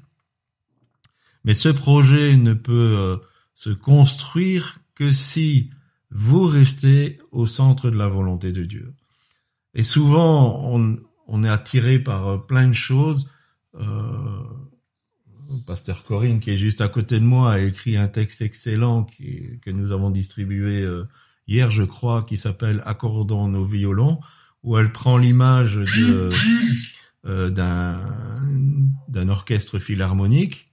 Mais 1.43 1.55
ce 1.55 1.69
projet 1.69 2.37
ne 2.37 2.53
peut 2.53 3.19
se 3.57 3.71
construire 3.71 4.77
que 4.95 5.11
si 5.11 5.71
vous 6.11 6.45
restez 6.45 7.19
au 7.31 7.45
centre 7.45 7.89
de 7.89 7.97
la 7.97 8.07
volonté 8.07 8.53
de 8.53 8.63
Dieu. 8.63 8.93
Et 9.73 9.83
souvent, 9.83 10.61
on, 10.63 10.97
on 11.27 11.43
est 11.43 11.49
attiré 11.49 11.99
par 11.99 12.27
euh, 12.27 12.37
plein 12.37 12.67
de 12.67 12.73
choses. 12.73 13.29
Euh, 13.75 14.43
Pasteur 15.65 16.03
Corinne, 16.03 16.39
qui 16.39 16.51
est 16.51 16.57
juste 16.57 16.81
à 16.81 16.87
côté 16.87 17.19
de 17.19 17.25
moi, 17.25 17.53
a 17.53 17.59
écrit 17.59 17.97
un 17.97 18.07
texte 18.07 18.41
excellent 18.41 19.03
qui, 19.03 19.59
que 19.63 19.71
nous 19.71 19.91
avons 19.91 20.11
distribué 20.11 20.81
euh, 20.83 21.05
hier, 21.47 21.71
je 21.71 21.83
crois, 21.83 22.23
qui 22.23 22.37
s'appelle 22.37 22.83
Accordons 22.85 23.47
nos 23.47 23.65
violons, 23.65 24.19
où 24.63 24.77
elle 24.77 24.91
prend 24.91 25.17
l'image 25.17 25.79
euh, 27.25 27.49
d'un 27.49 29.29
orchestre 29.29 29.79
philharmonique 29.79 30.66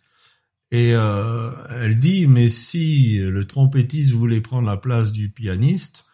et 0.75 0.93
euh, 0.93 1.53
elle 1.71 2.01
dit 2.01 2.27
mais 2.27 2.49
si 2.49 3.19
le 3.19 3.45
trompettiste 3.45 4.11
voulait 4.11 4.41
prendre 4.41 4.67
la 4.67 4.77
place 4.77 5.13
du 5.13 5.29
pianiste 5.29 6.05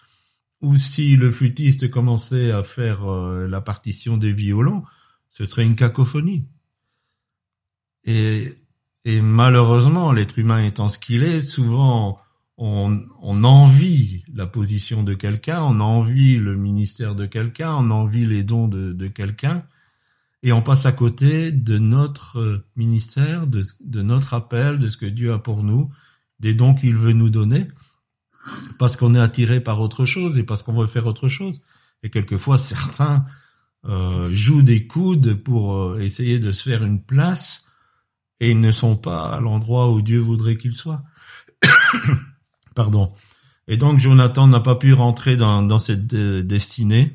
ou 0.60 0.76
si 0.76 1.16
le 1.16 1.30
flûtiste 1.30 1.90
commençait 1.90 2.50
à 2.50 2.62
faire 2.62 3.10
euh, 3.10 3.48
la 3.48 3.62
partition 3.62 4.18
des 4.18 4.34
violons, 4.34 4.82
ce 5.30 5.46
serait 5.46 5.64
une 5.64 5.76
cacophonie. 5.76 6.46
Et, 8.04 8.52
et 9.06 9.22
malheureusement, 9.22 10.12
l'être 10.12 10.38
humain 10.38 10.62
étant 10.62 10.90
ce 10.90 10.98
qu'il 10.98 11.22
est, 11.22 11.40
souvent 11.40 12.18
on, 12.58 13.00
on 13.22 13.44
envie 13.44 14.24
la 14.30 14.46
position 14.46 15.02
de 15.02 15.14
quelqu'un, 15.14 15.62
on 15.62 15.80
envie 15.80 16.36
le 16.36 16.54
ministère 16.54 17.14
de 17.14 17.24
quelqu'un, 17.24 17.76
on 17.76 17.90
envie 17.90 18.26
les 18.26 18.44
dons 18.44 18.68
de, 18.68 18.92
de 18.92 19.08
quelqu'un, 19.08 19.64
et 20.42 20.52
on 20.52 20.62
passe 20.62 20.86
à 20.86 20.92
côté 20.92 21.52
de 21.52 21.78
notre 21.78 22.64
ministère, 22.76 23.46
de, 23.46 23.62
de 23.80 24.02
notre 24.02 24.34
appel, 24.34 24.78
de 24.78 24.88
ce 24.88 24.96
que 24.96 25.06
Dieu 25.06 25.32
a 25.32 25.38
pour 25.38 25.62
nous, 25.62 25.90
des 26.38 26.54
dons 26.54 26.74
qu'il 26.74 26.96
veut 26.96 27.12
nous 27.12 27.30
donner, 27.30 27.68
parce 28.78 28.96
qu'on 28.96 29.14
est 29.14 29.20
attiré 29.20 29.60
par 29.60 29.80
autre 29.80 30.06
chose 30.06 30.38
et 30.38 30.42
parce 30.42 30.62
qu'on 30.62 30.72
veut 30.72 30.86
faire 30.86 31.06
autre 31.06 31.28
chose. 31.28 31.60
Et 32.02 32.10
quelquefois, 32.10 32.58
certains 32.58 33.26
euh, 33.86 34.28
jouent 34.30 34.62
des 34.62 34.86
coudes 34.86 35.34
pour 35.34 35.76
euh, 35.76 35.98
essayer 36.00 36.38
de 36.38 36.52
se 36.52 36.68
faire 36.68 36.84
une 36.84 37.02
place 37.02 37.64
et 38.40 38.50
ils 38.50 38.60
ne 38.60 38.72
sont 38.72 38.96
pas 38.96 39.34
à 39.34 39.40
l'endroit 39.40 39.90
où 39.90 40.00
Dieu 40.00 40.18
voudrait 40.18 40.56
qu'ils 40.56 40.74
soient. 40.74 41.02
Pardon. 42.74 43.12
Et 43.68 43.76
donc 43.76 43.98
Jonathan 43.98 44.48
n'a 44.48 44.60
pas 44.60 44.76
pu 44.76 44.94
rentrer 44.94 45.36
dans, 45.36 45.62
dans 45.62 45.78
cette 45.78 46.12
euh, 46.14 46.42
destinée, 46.42 47.14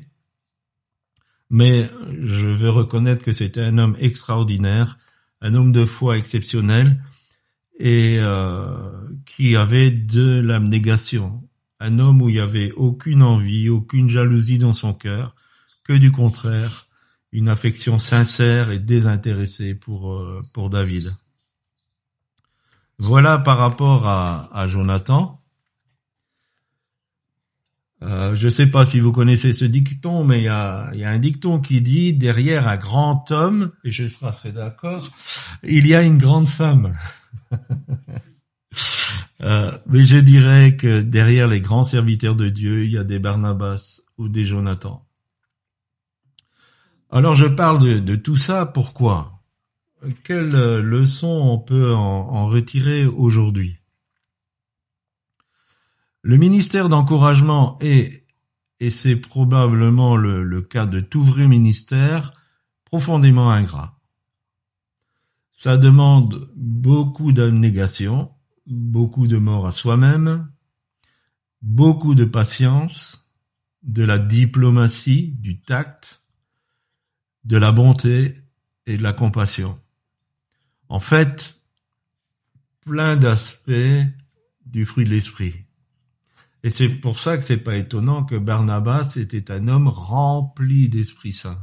mais 1.50 1.90
je 2.22 2.46
veux 2.46 2.70
reconnaître 2.70 3.24
que 3.24 3.32
c'était 3.32 3.62
un 3.62 3.78
homme 3.78 3.96
extraordinaire, 4.00 4.98
un 5.40 5.54
homme 5.54 5.72
de 5.72 5.84
foi 5.84 6.18
exceptionnel 6.18 7.02
et 7.78 8.18
euh, 8.20 8.90
qui 9.26 9.56
avait 9.56 9.90
de 9.90 10.40
l'abnégation. 10.40 11.42
un 11.78 11.98
homme 11.98 12.22
où 12.22 12.30
il 12.30 12.36
y 12.36 12.40
avait 12.40 12.72
aucune 12.72 13.22
envie, 13.22 13.68
aucune 13.68 14.08
jalousie 14.08 14.58
dans 14.58 14.72
son 14.72 14.94
cœur, 14.94 15.34
que 15.84 15.92
du 15.92 16.10
contraire, 16.10 16.86
une 17.32 17.50
affection 17.50 17.98
sincère 17.98 18.70
et 18.70 18.78
désintéressée 18.78 19.74
pour, 19.74 20.14
euh, 20.14 20.40
pour 20.54 20.70
David. 20.70 21.14
Voilà 22.98 23.38
par 23.38 23.58
rapport 23.58 24.08
à, 24.08 24.48
à 24.58 24.68
Jonathan. 24.68 25.42
Euh, 28.02 28.34
je 28.34 28.46
ne 28.46 28.50
sais 28.50 28.66
pas 28.66 28.84
si 28.84 29.00
vous 29.00 29.12
connaissez 29.12 29.52
ce 29.52 29.64
dicton, 29.64 30.22
mais 30.24 30.40
il 30.40 30.44
y 30.44 30.48
a, 30.48 30.90
un 30.90 31.18
dicton 31.18 31.60
qui 31.60 31.80
dit 31.80 32.12
derrière 32.12 32.68
un 32.68 32.76
grand 32.76 33.30
homme, 33.30 33.70
et 33.84 33.90
je 33.90 34.06
serai 34.06 34.52
d'accord, 34.52 35.10
il 35.62 35.86
y 35.86 35.94
a 35.94 36.02
une 36.02 36.18
grande 36.18 36.48
femme. 36.48 36.96
Euh, 39.42 39.76
mais 39.86 40.04
je 40.04 40.16
dirais 40.16 40.76
que 40.76 41.02
derrière 41.02 41.46
les 41.46 41.60
grands 41.60 41.84
serviteurs 41.84 42.36
de 42.36 42.48
Dieu, 42.48 42.86
il 42.86 42.92
y 42.92 42.96
a 42.96 43.04
des 43.04 43.18
Barnabas 43.18 44.00
ou 44.16 44.30
des 44.30 44.46
Jonathan. 44.46 45.06
Alors 47.10 47.34
je 47.34 47.44
parle 47.44 48.02
de, 48.02 48.16
tout 48.16 48.36
ça, 48.36 48.64
pourquoi? 48.64 49.42
Quelle 50.24 50.80
leçon 50.80 51.28
on 51.28 51.58
peut 51.58 51.94
en 51.94 52.46
retirer 52.46 53.04
aujourd'hui? 53.04 53.78
Le 56.26 56.38
ministère 56.38 56.88
d'encouragement 56.88 57.78
est, 57.78 58.26
et 58.80 58.90
c'est 58.90 59.14
probablement 59.14 60.16
le, 60.16 60.60
cas 60.60 60.84
de 60.84 60.98
tout 60.98 61.22
vrai 61.22 61.46
ministère, 61.46 62.32
profondément 62.84 63.52
ingrat. 63.52 64.00
Ça 65.52 65.76
demande 65.76 66.50
beaucoup 66.56 67.30
d'abnégation, 67.30 68.32
beaucoup 68.66 69.28
de 69.28 69.36
mort 69.36 69.68
à 69.68 69.72
soi-même, 69.72 70.50
beaucoup 71.62 72.16
de 72.16 72.24
patience, 72.24 73.32
de 73.84 74.02
la 74.02 74.18
diplomatie, 74.18 75.36
du 75.38 75.60
tact, 75.60 76.22
de 77.44 77.56
la 77.56 77.70
bonté 77.70 78.34
et 78.86 78.96
de 78.98 79.02
la 79.04 79.12
compassion. 79.12 79.78
En 80.88 80.98
fait, 80.98 81.60
plein 82.80 83.16
d'aspects 83.16 84.02
du 84.64 84.84
fruit 84.84 85.04
de 85.04 85.10
l'esprit. 85.10 85.65
Et 86.66 86.70
c'est 86.70 86.88
pour 86.88 87.20
ça 87.20 87.38
que 87.38 87.44
c'est 87.44 87.58
pas 87.58 87.76
étonnant 87.76 88.24
que 88.24 88.34
Barnabas 88.34 89.14
était 89.14 89.52
un 89.52 89.68
homme 89.68 89.86
rempli 89.86 90.88
d'Esprit 90.88 91.32
Saint. 91.32 91.60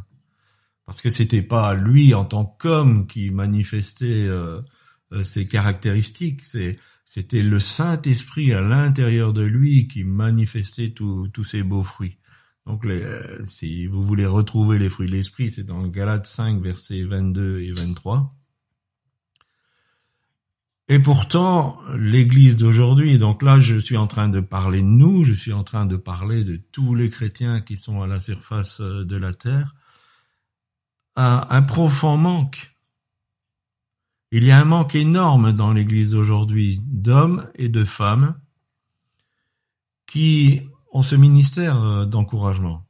Parce 0.85 1.01
que 1.01 1.09
c'était 1.09 1.41
pas 1.41 1.73
lui 1.73 2.13
en 2.13 2.23
tant 2.23 2.45
qu'homme 2.45 3.05
qui 3.05 3.29
manifestait 3.29 4.05
euh, 4.05 4.61
euh, 5.11 5.25
ses 5.25 5.45
caractéristiques, 5.45 6.43
c'était 7.05 7.43
le 7.43 7.59
Saint-Esprit 7.59 8.53
à 8.53 8.61
l'intérieur 8.61 9.33
de 9.33 9.41
lui 9.41 9.89
qui 9.89 10.05
manifestait 10.05 10.91
tous 10.91 11.43
ces 11.43 11.63
beaux 11.63 11.83
fruits. 11.83 12.17
Donc, 12.65 12.85
les, 12.85 13.03
euh, 13.03 13.45
si 13.45 13.87
vous 13.87 14.05
voulez 14.05 14.25
retrouver 14.25 14.79
les 14.79 14.89
fruits 14.89 15.09
de 15.09 15.15
l'esprit, 15.15 15.51
c'est 15.51 15.65
dans 15.65 15.85
Galates 15.85 16.27
5, 16.27 16.61
versets 16.61 17.03
22 17.03 17.59
et 17.59 17.73
23. 17.73 18.33
Et 20.89 20.99
pourtant, 20.99 21.79
l'Église 21.95 22.57
d'aujourd'hui, 22.57 23.17
donc 23.17 23.41
là, 23.41 23.57
je 23.57 23.77
suis 23.77 23.95
en 23.95 24.07
train 24.07 24.27
de 24.27 24.41
parler 24.41 24.81
de 24.81 24.87
nous, 24.87 25.23
je 25.23 25.33
suis 25.33 25.53
en 25.53 25.63
train 25.63 25.85
de 25.85 25.95
parler 25.95 26.43
de 26.43 26.57
tous 26.57 26.93
les 26.93 27.09
chrétiens 27.09 27.61
qui 27.61 27.77
sont 27.77 28.01
à 28.01 28.07
la 28.07 28.19
surface 28.19 28.81
euh, 28.81 29.05
de 29.05 29.15
la 29.15 29.33
terre, 29.33 29.75
a 31.15 31.55
un 31.55 31.61
profond 31.61 32.17
manque. 32.17 32.75
Il 34.31 34.43
y 34.43 34.51
a 34.51 34.59
un 34.59 34.65
manque 34.65 34.95
énorme 34.95 35.53
dans 35.53 35.71
l'Église 35.71 36.15
aujourd'hui 36.15 36.81
d'hommes 36.85 37.49
et 37.55 37.69
de 37.69 37.85
femmes 37.85 38.35
qui 40.05 40.61
ont 40.91 41.01
ce 41.01 41.15
ministère 41.15 41.81
euh, 41.81 42.05
d'encouragement. 42.05 42.85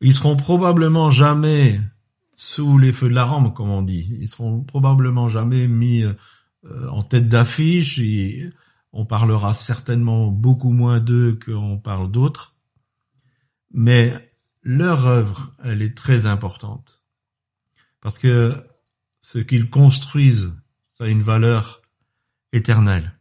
Ils 0.00 0.14
seront 0.14 0.36
probablement 0.36 1.12
jamais 1.12 1.80
sous 2.42 2.76
les 2.76 2.92
feux 2.92 3.08
de 3.08 3.14
la 3.14 3.24
rampe, 3.24 3.54
comme 3.54 3.70
on 3.70 3.82
dit. 3.82 4.16
Ils 4.18 4.26
seront 4.26 4.64
probablement 4.64 5.28
jamais 5.28 5.68
mis 5.68 6.02
euh, 6.02 6.88
en 6.88 7.04
tête 7.04 7.28
d'affiche. 7.28 8.00
Et 8.00 8.50
on 8.92 9.06
parlera 9.06 9.54
certainement 9.54 10.26
beaucoup 10.26 10.72
moins 10.72 10.98
d'eux 10.98 11.38
qu'on 11.44 11.78
parle 11.78 12.10
d'autres. 12.10 12.56
Mais 13.72 14.34
leur 14.64 15.06
œuvre, 15.06 15.54
elle 15.62 15.82
est 15.82 15.96
très 15.96 16.26
importante. 16.26 17.04
Parce 18.00 18.18
que 18.18 18.56
ce 19.20 19.38
qu'ils 19.38 19.70
construisent, 19.70 20.52
ça 20.88 21.04
a 21.04 21.08
une 21.08 21.22
valeur 21.22 21.80
éternelle. 22.52 23.12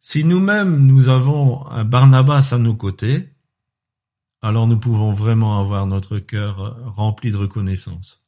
Si 0.00 0.22
nous-mêmes 0.22 0.86
nous 0.86 1.08
avons 1.08 1.66
un 1.66 1.84
Barnabas 1.84 2.50
à 2.52 2.58
nos 2.58 2.76
côtés, 2.76 3.28
alors 4.42 4.66
nous 4.66 4.78
pouvons 4.78 5.12
vraiment 5.12 5.60
avoir 5.60 5.86
notre 5.86 6.18
cœur 6.18 6.76
rempli 6.94 7.30
de 7.30 7.36
reconnaissance. 7.36 8.22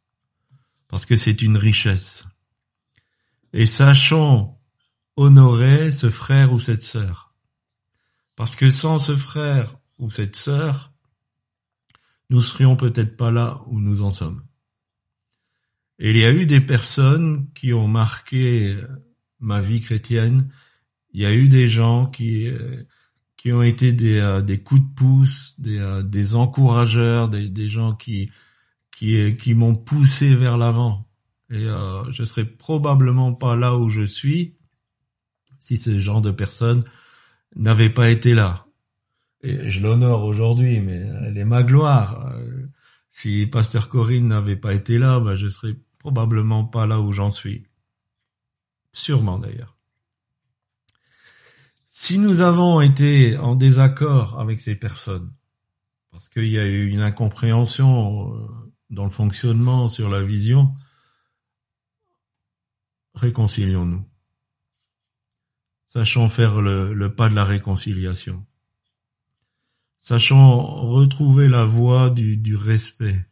Parce 0.89 1.07
que 1.07 1.17
c'est 1.17 1.43
une 1.43 1.57
richesse. 1.57 2.25
Et 3.53 3.67
sachons 3.67 4.57
honorer 5.17 5.93
ce 5.93 6.11
frère 6.11 6.53
ou 6.53 6.59
cette 6.59 6.83
sœur. 6.83 7.35
Parce 8.37 8.57
que 8.57 8.71
sans 8.71 8.99
ce 8.99 9.15
frère 9.15 9.77
ou 9.99 10.11
cette 10.11 10.37
sœur, 10.37 10.93
nous 12.31 12.41
serions 12.41 12.77
peut-être 12.77 13.17
pas 13.17 13.31
là 13.31 13.61
où 13.67 13.81
nous 13.81 14.03
en 14.03 14.13
sommes. 14.13 14.43
Et 15.99 16.11
il 16.11 16.17
y 16.17 16.25
a 16.25 16.33
eu 16.33 16.47
des 16.47 16.61
personnes 16.61 17.53
qui 17.53 17.73
ont 17.73 17.89
marqué 17.89 18.77
ma 19.39 19.61
vie 19.61 19.81
chrétienne 19.81 20.51
il 21.13 21.21
y 21.21 21.27
a 21.27 21.33
eu 21.33 21.49
des 21.49 21.69
gens 21.69 22.07
qui 22.07 22.49
euh, 22.49 22.85
qui 23.41 23.55
ont 23.55 23.63
été 23.63 23.95
des, 23.95 24.19
euh, 24.19 24.43
des 24.43 24.63
coups 24.63 24.83
de 24.83 24.95
pouce, 24.95 25.59
des, 25.59 25.79
euh, 25.79 26.35
encourageurs, 26.35 27.31
des, 27.31 27.69
gens 27.71 27.95
qui 27.95 28.31
qui 28.93 29.55
m'ont 29.55 29.75
poussé 29.75 30.35
vers 30.35 30.59
l'avant. 30.59 31.09
Et 31.49 31.65
euh, 31.65 32.05
je 32.13 32.23
serais 32.25 32.45
probablement 32.45 33.33
pas 33.33 33.57
là 33.57 33.79
où 33.79 33.89
je 33.89 34.03
suis 34.03 34.59
si 35.59 35.79
ce 35.79 36.01
genre 36.01 36.21
de 36.21 36.31
personnes 36.31 36.85
n'avaient 37.57 37.89
pas 37.89 38.11
été 38.11 38.35
là. 38.35 38.67
Et 39.43 39.71
je 39.71 39.83
l'honore 39.83 40.25
aujourd'hui, 40.25 40.81
mais 40.81 41.09
elle 41.27 41.39
est 41.39 41.47
ma 41.47 41.63
gloire. 41.63 42.35
Si 43.11 43.47
Pasteur 43.47 43.89
Corinne 43.89 44.27
n'avait 44.27 44.57
pas 44.57 44.75
été 44.75 44.99
là, 44.99 45.19
ben 45.19 45.35
je 45.35 45.49
serais 45.49 45.77
probablement 45.99 46.67
pas 46.67 46.87
là 46.87 47.01
où 47.01 47.15
j'en 47.15 47.31
suis. 47.31 47.65
Sûrement 48.93 49.39
d'ailleurs. 49.39 49.80
Si 52.03 52.19
nous 52.19 52.41
avons 52.41 52.81
été 52.81 53.37
en 53.37 53.57
désaccord 53.57 54.41
avec 54.41 54.63
ces 54.63 54.75
personnes, 54.75 55.35
parce 56.11 56.31
qu'il 56.31 56.49
y 56.49 56.59
a 56.59 56.65
eu 56.65 56.89
une 56.89 57.03
incompréhension 57.03 58.33
euh, 58.33 58.49
dans 58.89 59.05
le 59.05 59.11
fonctionnement 59.11 59.91
sur 59.91 60.09
la 60.09 60.23
vision, 60.23 60.75
réconcilions-nous. 63.13 64.03
Sachons 65.85 66.31
faire 66.31 66.63
le, 66.63 67.15
pas 67.15 67.29
de 67.29 67.35
la 67.35 67.45
réconciliation. 67.45 68.47
Sachons 69.99 70.63
retrouver 70.63 71.49
la 71.49 71.67
voie 71.67 72.09
du 72.09 72.57
respect. 72.57 73.27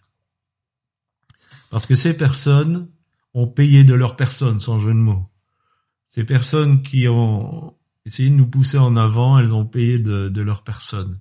Parce 1.71 1.87
que 1.87 1.97
ces 1.97 2.15
personnes 2.15 2.91
ont 3.33 3.47
payé 3.47 3.85
de 3.85 3.95
leur 3.95 4.15
personne, 4.15 4.61
sans 4.61 4.79
jeu 4.79 4.93
de 4.93 4.99
mots. 4.99 5.27
Ces 6.07 6.25
personnes 6.25 6.83
qui 6.83 7.09
ont 7.09 7.78
essayer 8.09 8.31
de 8.31 8.35
nous 8.35 8.47
pousser 8.47 8.79
en 8.79 8.97
avant, 8.97 9.38
elles 9.38 9.55
ont 9.55 9.66
payé 9.66 9.99
de, 9.99 10.40
leur 10.40 10.64
personne. 10.64 11.21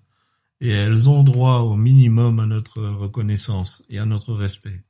Et 0.61 0.69
elles 0.69 1.09
ont 1.09 1.21
droit 1.21 1.59
au 1.59 1.75
minimum 1.75 2.39
à 2.39 2.45
notre 2.45 2.81
reconnaissance 2.81 3.83
et 3.89 3.99
à 3.99 4.05
notre 4.05 4.33
respect. 4.33 4.81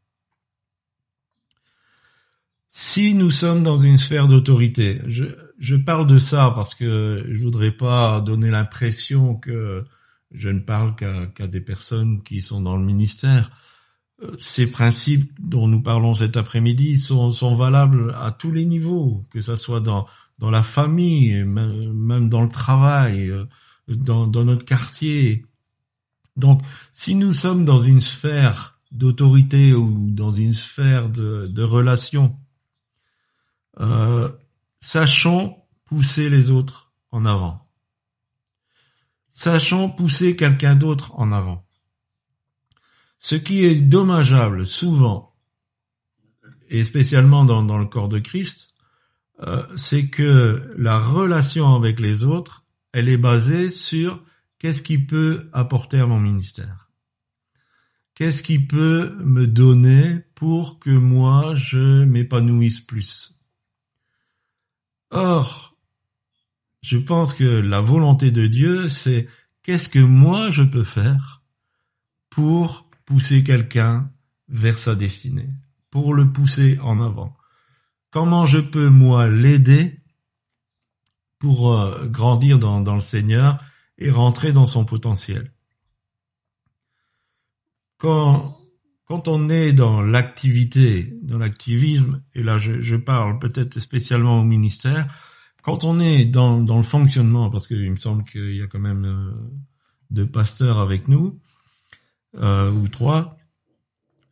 Si 2.69 3.15
nous 3.15 3.31
sommes 3.31 3.63
dans 3.63 3.79
une 3.79 3.97
sphère 3.97 4.27
d'autorité, 4.27 5.01
je, 5.07 5.75
parle 5.75 6.05
de 6.05 6.19
ça 6.19 6.53
parce 6.55 6.75
que 6.75 7.25
je 7.27 7.41
voudrais 7.41 7.71
pas 7.71 8.21
donner 8.21 8.51
l'impression 8.51 9.36
que 9.36 9.83
je 10.31 10.49
ne 10.49 10.60
parle 10.60 10.95
qu'à 10.95 11.25
qu 11.25 11.47
des 11.47 11.62
personnes 11.62 12.21
qui 12.21 12.43
sont 12.43 12.62
dans 12.62 12.77
le 12.77 12.86
ministère. 12.86 13.51
Ces 14.38 14.69
principes 14.69 15.31
dont 15.39 15.67
nous 15.67 15.81
parlons 15.81 16.13
cet 16.13 16.38
après-midi 16.38 16.99
sont 16.99 17.55
valables 17.55 18.15
à 18.21 18.31
tous 18.31 18.51
les 18.51 18.65
niveaux, 18.65 19.23
que 19.31 19.41
ce 19.41 19.55
soit 19.55 19.79
dans, 19.79 20.05
dans 20.39 20.52
la 20.52 20.63
famille, 20.63 21.43
même 21.43 22.30
dans 22.30 22.41
le 22.41 22.50
travail, 22.50 23.30
euh, 23.30 23.45
dans, 23.88 24.28
notre 24.28 24.65
quartier. 24.65 25.45
Donc, 26.36 26.62
si 26.91 27.15
nous 27.15 27.32
sommes 27.32 27.65
dans 27.65 27.80
une 27.80 28.02
sphère 28.02 28.80
d'autorité 28.91 29.73
ou 29.73 30.10
dans 30.12 30.32
une 30.32 30.54
sphère 30.54 31.10
de, 31.10 31.47
de 31.47 31.63
relation, 31.63 32.38
euh, 33.80 34.32
sachons 34.80 35.58
pousser 35.86 36.30
les 36.30 36.50
autres 36.50 36.91
en 37.12 37.26
avant. 37.26 37.67
Sachons 39.34 39.89
pousser 39.89 40.36
quelqu'un 40.36 40.76
d'autre 40.76 41.13
en 41.15 41.32
avant. 41.32 41.65
Ce 43.19 43.36
qui 43.36 43.65
est 43.65 43.82
dommageable 43.82 44.65
souvent, 44.65 45.36
et 46.69 46.84
spécialement 46.84 47.45
dans 47.45 47.78
le 47.78 47.86
corps 47.86 48.10
de 48.10 48.19
Christ, 48.19 48.66
euh, 49.41 49.63
c'est 49.76 50.08
que 50.08 50.73
la 50.78 51.00
relation 51.00 51.76
avec 51.76 52.00
les 52.00 52.23
autres 52.23 52.65
elle 52.91 53.10
est 53.10 53.17
basée 53.17 53.69
sur 53.69 54.23
qu'est-ce 54.58 54.82
qui 54.82 54.97
peut 54.97 55.50
apporter 55.54 56.00
à 56.00 56.08
mon 56.08 56.19
ministère. 56.19 56.89
Qu'est-ce 58.15 58.41
qui 58.41 58.58
peut 58.58 59.15
me 59.23 59.45
donner 59.45 60.21
pour 60.34 60.80
que 60.80 60.89
moi 60.89 61.54
je 61.54 62.04
m'épanouisse 62.06 62.80
plus. 62.80 63.39
Or, 65.12 65.78
je 66.82 66.97
pense 66.97 67.36
que 67.36 67.43
la 67.43 67.82
volonté 67.82 68.32
de 68.32 68.47
Dieu, 68.47 68.89
c'est 68.89 69.28
qu'est-ce 69.62 69.89
que 69.89 70.00
moi 70.00 70.50
je 70.50 70.63
peux 70.63 70.84
faire 70.84 71.43
pour 72.32 72.89
pousser 73.06 73.43
quelqu'un 73.43 74.12
vers 74.47 74.80
sa 74.80 74.95
destinée, 74.95 75.50
pour 75.91 76.15
le 76.15 76.32
pousser 76.32 76.80
en 76.80 77.00
avant. 77.00 77.37
Comment 78.19 78.47
je 78.47 78.58
peux 78.58 78.89
moi 78.89 79.30
l'aider 79.30 79.99
pour 81.38 81.71
euh, 81.71 82.08
grandir 82.08 82.58
dans, 82.58 82.95
le 82.95 82.99
Seigneur 82.99 83.63
et 83.99 84.10
rentrer 84.10 84.51
dans 84.51 84.65
son 84.65 84.86
potentiel? 84.86 85.53
Quand, 87.99 88.58
on 89.08 89.49
est 89.49 89.71
dans 89.71 90.01
l'activité, 90.01 91.13
dans 91.21 91.38
l'activisme, 91.38 92.23
et 92.34 92.41
là 92.41 92.58
je, 92.58 92.95
parle 92.95 93.38
peut-être 93.38 93.80
spécialement 93.80 94.41
au 94.41 94.43
ministère, 94.43 95.06
quand 95.62 95.84
on 95.84 95.99
est 95.99 96.25
dans, 96.25 96.60
dans 96.60 96.77
le 96.77 96.82
fonctionnement, 96.82 97.51
parce 97.51 97.67
qu'il 97.67 97.91
me 97.91 97.97
semble 97.97 98.23
qu'il 98.23 98.56
y 98.56 98.63
a 98.63 98.67
quand 98.67 98.80
même 98.80 99.06
euh, 99.06 99.32
deux 100.10 100.25
pasteurs 100.25 100.80
avec 100.80 101.08
nous, 101.08 101.39
euh, 102.38 102.71
ou 102.71 102.88
trois, 102.88 103.38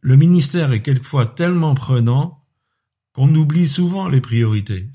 le 0.02 0.18
ministère 0.18 0.72
est 0.72 0.82
quelquefois 0.82 1.28
tellement 1.28 1.76
prenant 1.76 2.45
qu'on 3.16 3.34
oublie 3.34 3.68
souvent 3.68 4.10
les 4.10 4.20
priorités. 4.20 4.90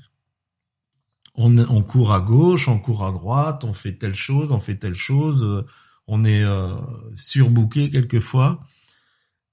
On, 1.33 1.81
court 1.81 2.13
à 2.13 2.21
gauche, 2.21 2.67
on 2.67 2.77
court 2.77 3.03
à 3.03 3.11
droite, 3.11 3.63
on 3.63 3.73
fait 3.73 3.93
telle 3.93 4.13
chose, 4.13 4.51
on 4.51 4.59
fait 4.59 4.75
telle 4.75 4.95
chose, 4.95 5.43
euh, 5.43 5.65
on 6.05 6.23
est 6.23 6.43
euh, 6.43 6.75
surbooké 7.15 7.89
quelquefois. 7.89 8.67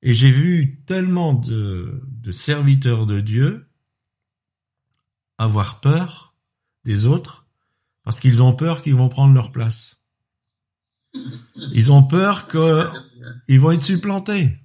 Et 0.03 0.13
j'ai 0.13 0.31
vu 0.31 0.83
tellement 0.85 1.33
de, 1.33 2.03
de 2.07 2.31
serviteurs 2.31 3.07
de 3.07 3.21
Dieu 3.21 3.71
avoir 5.39 5.81
peur 5.81 6.35
des 6.85 7.07
autres 7.07 7.47
parce 8.03 8.21
qu'ils 8.21 8.43
ont 8.43 8.53
peur 8.53 8.83
qu'ils 8.83 8.97
vont 8.97 9.09
prendre 9.09 9.33
leur 9.33 9.51
place. 9.51 9.99
Ils 11.73 11.91
ont 11.91 12.03
peur 12.03 12.49
qu'ils 12.49 13.61
vont 13.61 13.71
être 13.71 13.83
supplantés. 13.83 14.59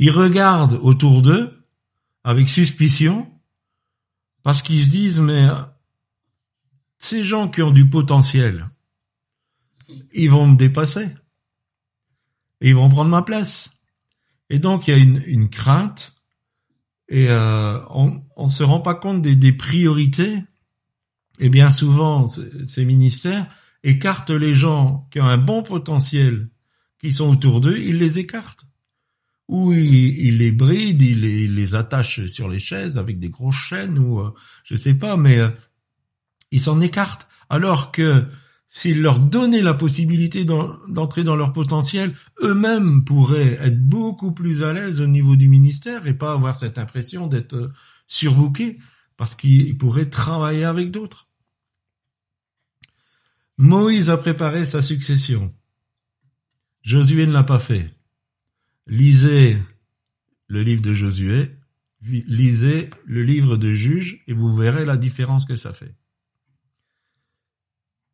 Ils 0.00 0.10
regardent 0.10 0.80
autour 0.82 1.22
d'eux 1.22 1.63
avec 2.24 2.48
suspicion 2.48 3.30
parce 4.42 4.62
qu'ils 4.62 4.82
se 4.82 4.88
disent 4.88 5.20
mais 5.20 5.48
ces 6.98 7.22
gens 7.22 7.48
qui 7.48 7.62
ont 7.62 7.70
du 7.70 7.88
potentiel, 7.88 8.70
ils 10.12 10.30
vont 10.30 10.46
me 10.46 10.56
dépasser. 10.56 11.08
Et 12.60 12.70
ils 12.70 12.74
vont 12.74 12.88
prendre 12.88 13.10
ma 13.10 13.22
place. 13.22 13.70
Et 14.48 14.58
donc 14.58 14.88
il 14.88 14.90
y 14.90 14.94
a 14.94 14.96
une, 14.96 15.50
crainte 15.50 16.14
et 17.08 17.28
euh, 17.28 17.78
on 17.90 18.22
ne 18.38 18.46
se 18.46 18.62
rend 18.62 18.80
pas 18.80 18.94
compte 18.94 19.20
des, 19.22 19.52
priorités. 19.52 20.42
Et 21.38 21.48
bien 21.48 21.70
souvent, 21.70 22.26
ces 22.26 22.84
ministères 22.84 23.54
écartent 23.82 24.30
les 24.30 24.54
gens 24.54 25.08
qui 25.10 25.20
ont 25.20 25.26
un 25.26 25.38
bon 25.38 25.62
potentiel, 25.62 26.48
qui 26.98 27.12
sont 27.12 27.28
autour 27.28 27.60
d'eux, 27.60 27.78
ils 27.78 27.98
les 27.98 28.18
écartent. 28.18 28.64
Ou 29.48 29.72
ils 29.72 30.38
les 30.38 30.52
brident, 30.52 31.02
ils 31.02 31.54
les, 31.54 31.74
attachent 31.74 32.24
sur 32.26 32.48
les 32.48 32.60
chaises 32.60 32.96
avec 32.96 33.18
des 33.18 33.28
grosses 33.28 33.54
chaînes, 33.54 33.98
ou 33.98 34.20
euh, 34.20 34.32
je 34.64 34.74
sais 34.74 34.94
pas, 34.94 35.16
mais 35.16 35.38
euh, 35.38 35.50
ils 36.50 36.62
s'en 36.62 36.80
écartent. 36.80 37.28
Alors 37.50 37.92
que 37.92 38.24
s'ils 38.68 39.02
leur 39.02 39.20
donnaient 39.20 39.62
la 39.62 39.74
possibilité 39.74 40.44
d'entrer 40.44 41.24
dans 41.24 41.36
leur 41.36 41.52
potentiel, 41.52 42.14
eux-mêmes 42.42 43.04
pourraient 43.04 43.58
être 43.60 43.80
beaucoup 43.80 44.32
plus 44.32 44.62
à 44.62 44.72
l'aise 44.72 45.00
au 45.00 45.06
niveau 45.06 45.36
du 45.36 45.48
ministère 45.48 46.06
et 46.06 46.14
pas 46.14 46.32
avoir 46.32 46.56
cette 46.56 46.78
impression 46.78 47.26
d'être 47.26 47.70
surbookés 48.08 48.78
parce 49.16 49.34
qu'ils 49.34 49.78
pourraient 49.78 50.10
travailler 50.10 50.64
avec 50.64 50.90
d'autres. 50.90 51.28
Moïse 53.58 54.10
a 54.10 54.16
préparé 54.16 54.64
sa 54.64 54.82
succession. 54.82 55.54
Josué 56.82 57.26
ne 57.26 57.32
l'a 57.32 57.44
pas 57.44 57.60
fait. 57.60 57.94
Lisez 58.86 59.58
le 60.48 60.62
livre 60.62 60.82
de 60.82 60.92
Josué, 60.92 61.56
lisez 62.02 62.90
le 63.06 63.22
livre 63.22 63.56
de 63.56 63.72
Juge 63.72 64.22
et 64.26 64.32
vous 64.32 64.54
verrez 64.54 64.84
la 64.84 64.96
différence 64.96 65.46
que 65.46 65.56
ça 65.56 65.72
fait. 65.72 65.94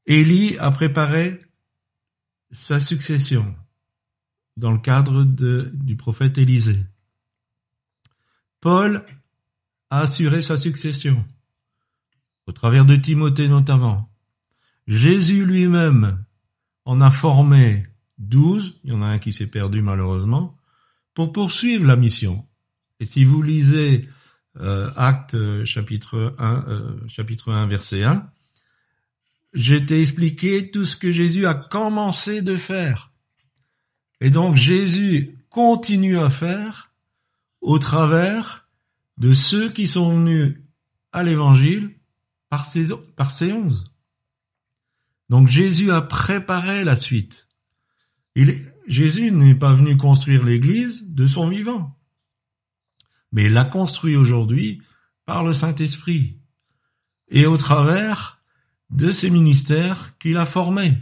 Élie 0.06 0.56
a 0.58 0.70
préparé 0.70 1.40
sa 2.50 2.80
succession 2.80 3.54
dans 4.56 4.72
le 4.72 4.78
cadre 4.78 5.24
du 5.24 5.96
prophète 5.96 6.38
Élisée. 6.38 6.84
Paul 8.60 9.04
a 9.88 10.00
assuré 10.00 10.42
sa 10.42 10.56
succession, 10.56 11.24
au 12.46 12.52
travers 12.52 12.84
de 12.84 12.96
Timothée 12.96 13.48
notamment. 13.48 14.12
Jésus 14.86 15.44
lui-même 15.44 16.24
en 16.84 17.00
a 17.00 17.10
formé 17.10 17.86
douze, 18.18 18.80
il 18.84 18.90
y 18.90 18.92
en 18.92 19.02
a 19.02 19.06
un 19.06 19.18
qui 19.18 19.32
s'est 19.32 19.46
perdu 19.46 19.82
malheureusement, 19.82 20.59
pour 21.20 21.32
poursuivre 21.32 21.86
la 21.86 21.96
mission. 21.96 22.46
Et 22.98 23.04
si 23.04 23.26
vous 23.26 23.42
lisez 23.42 24.08
euh, 24.58 24.90
Acte 24.96 25.36
chapitre 25.66 26.34
1, 26.38 26.64
euh, 26.66 27.08
chapitre 27.08 27.52
1 27.52 27.66
verset 27.66 28.04
1, 28.04 28.26
je 29.52 29.74
t'ai 29.74 30.00
expliqué 30.00 30.70
tout 30.70 30.86
ce 30.86 30.96
que 30.96 31.12
Jésus 31.12 31.44
a 31.44 31.52
commencé 31.52 32.40
de 32.40 32.56
faire. 32.56 33.12
Et 34.22 34.30
donc 34.30 34.56
Jésus 34.56 35.36
continue 35.50 36.18
à 36.18 36.30
faire 36.30 36.90
au 37.60 37.78
travers 37.78 38.66
de 39.18 39.34
ceux 39.34 39.68
qui 39.68 39.86
sont 39.86 40.16
venus 40.16 40.56
à 41.12 41.22
l'évangile 41.22 41.96
par 42.48 42.64
ces, 42.64 42.88
par 43.14 43.30
ces 43.30 43.52
onze. 43.52 43.92
Donc 45.28 45.48
Jésus 45.48 45.90
a 45.90 46.00
préparé 46.00 46.82
la 46.82 46.96
suite. 46.96 47.46
Il, 48.36 48.69
Jésus 48.90 49.30
n'est 49.30 49.54
pas 49.54 49.72
venu 49.72 49.96
construire 49.96 50.44
l'église 50.44 51.14
de 51.14 51.26
son 51.26 51.48
vivant, 51.48 51.96
mais 53.30 53.44
il 53.44 53.52
l'a 53.52 53.64
construit 53.64 54.16
aujourd'hui 54.16 54.82
par 55.24 55.44
le 55.44 55.54
Saint-Esprit 55.54 56.38
et 57.28 57.46
au 57.46 57.56
travers 57.56 58.42
de 58.90 59.12
ces 59.12 59.30
ministères 59.30 60.18
qu'il 60.18 60.36
a 60.36 60.44
formés. 60.44 60.98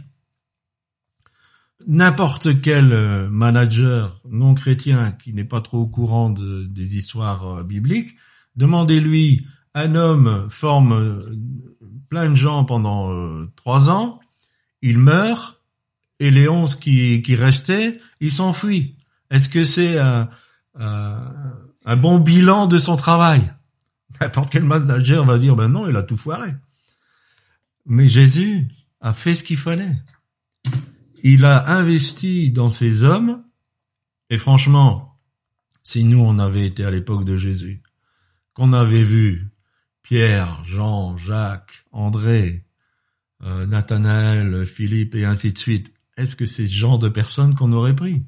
N'importe 1.87 2.61
quel 2.61 3.27
manager 3.29 4.21
non 4.29 4.53
chrétien 4.53 5.11
qui 5.11 5.33
n'est 5.33 5.43
pas 5.43 5.61
trop 5.61 5.79
au 5.79 5.87
courant 5.87 6.29
de, 6.29 6.65
des 6.65 6.95
histoires 6.95 7.63
bibliques, 7.63 8.15
demandez-lui, 8.55 9.47
un 9.73 9.95
homme 9.95 10.47
forme 10.49 11.21
plein 12.09 12.29
de 12.29 12.35
gens 12.35 12.65
pendant 12.65 13.11
euh, 13.11 13.51
trois 13.55 13.89
ans, 13.89 14.19
il 14.81 14.97
meurt, 14.97 15.58
et 16.19 16.31
les 16.31 16.49
onze 16.49 16.75
qui, 16.75 17.21
qui 17.21 17.35
restaient, 17.35 17.99
ils 18.19 18.33
s'enfuient. 18.33 18.95
Est-ce 19.29 19.49
que 19.49 19.63
c'est 19.63 19.97
un, 19.97 20.29
bon 21.97 22.19
bilan 22.19 22.67
de 22.67 22.77
son 22.77 22.95
travail? 22.95 23.53
N'importe 24.19 24.51
quel 24.51 24.63
manager 24.63 25.23
va 25.23 25.37
dire, 25.37 25.55
ben 25.55 25.69
non, 25.69 25.87
il 25.87 25.95
a 25.95 26.03
tout 26.03 26.17
foiré. 26.17 26.53
Mais 27.85 28.09
Jésus 28.09 28.67
a 29.01 29.13
fait 29.13 29.35
ce 29.35 29.43
qu'il 29.43 29.57
fallait. 29.57 29.95
Il 31.23 31.45
a 31.45 31.69
investi 31.69 32.51
dans 32.51 32.69
ces 32.69 33.03
hommes, 33.03 33.43
et 34.29 34.37
franchement, 34.37 35.17
si 35.83 36.03
nous 36.03 36.19
on 36.19 36.39
avait 36.39 36.65
été 36.65 36.83
à 36.83 36.91
l'époque 36.91 37.23
de 37.23 37.37
Jésus, 37.37 37.81
qu'on 38.53 38.73
avait 38.73 39.03
vu 39.03 39.47
Pierre, 40.03 40.63
Jean, 40.65 41.17
Jacques, 41.17 41.85
André, 41.91 42.65
euh, 43.43 43.65
Nathanaël, 43.65 44.65
Philippe 44.65 45.15
et 45.15 45.25
ainsi 45.25 45.53
de 45.53 45.57
suite, 45.57 45.93
est-ce 46.19 46.35
que 46.35 46.45
c'est 46.45 46.67
ce 46.67 46.73
genre 46.73 46.99
de 46.99 47.07
personnes 47.07 47.55
qu'on 47.55 47.71
aurait 47.71 47.95
pris? 47.95 48.25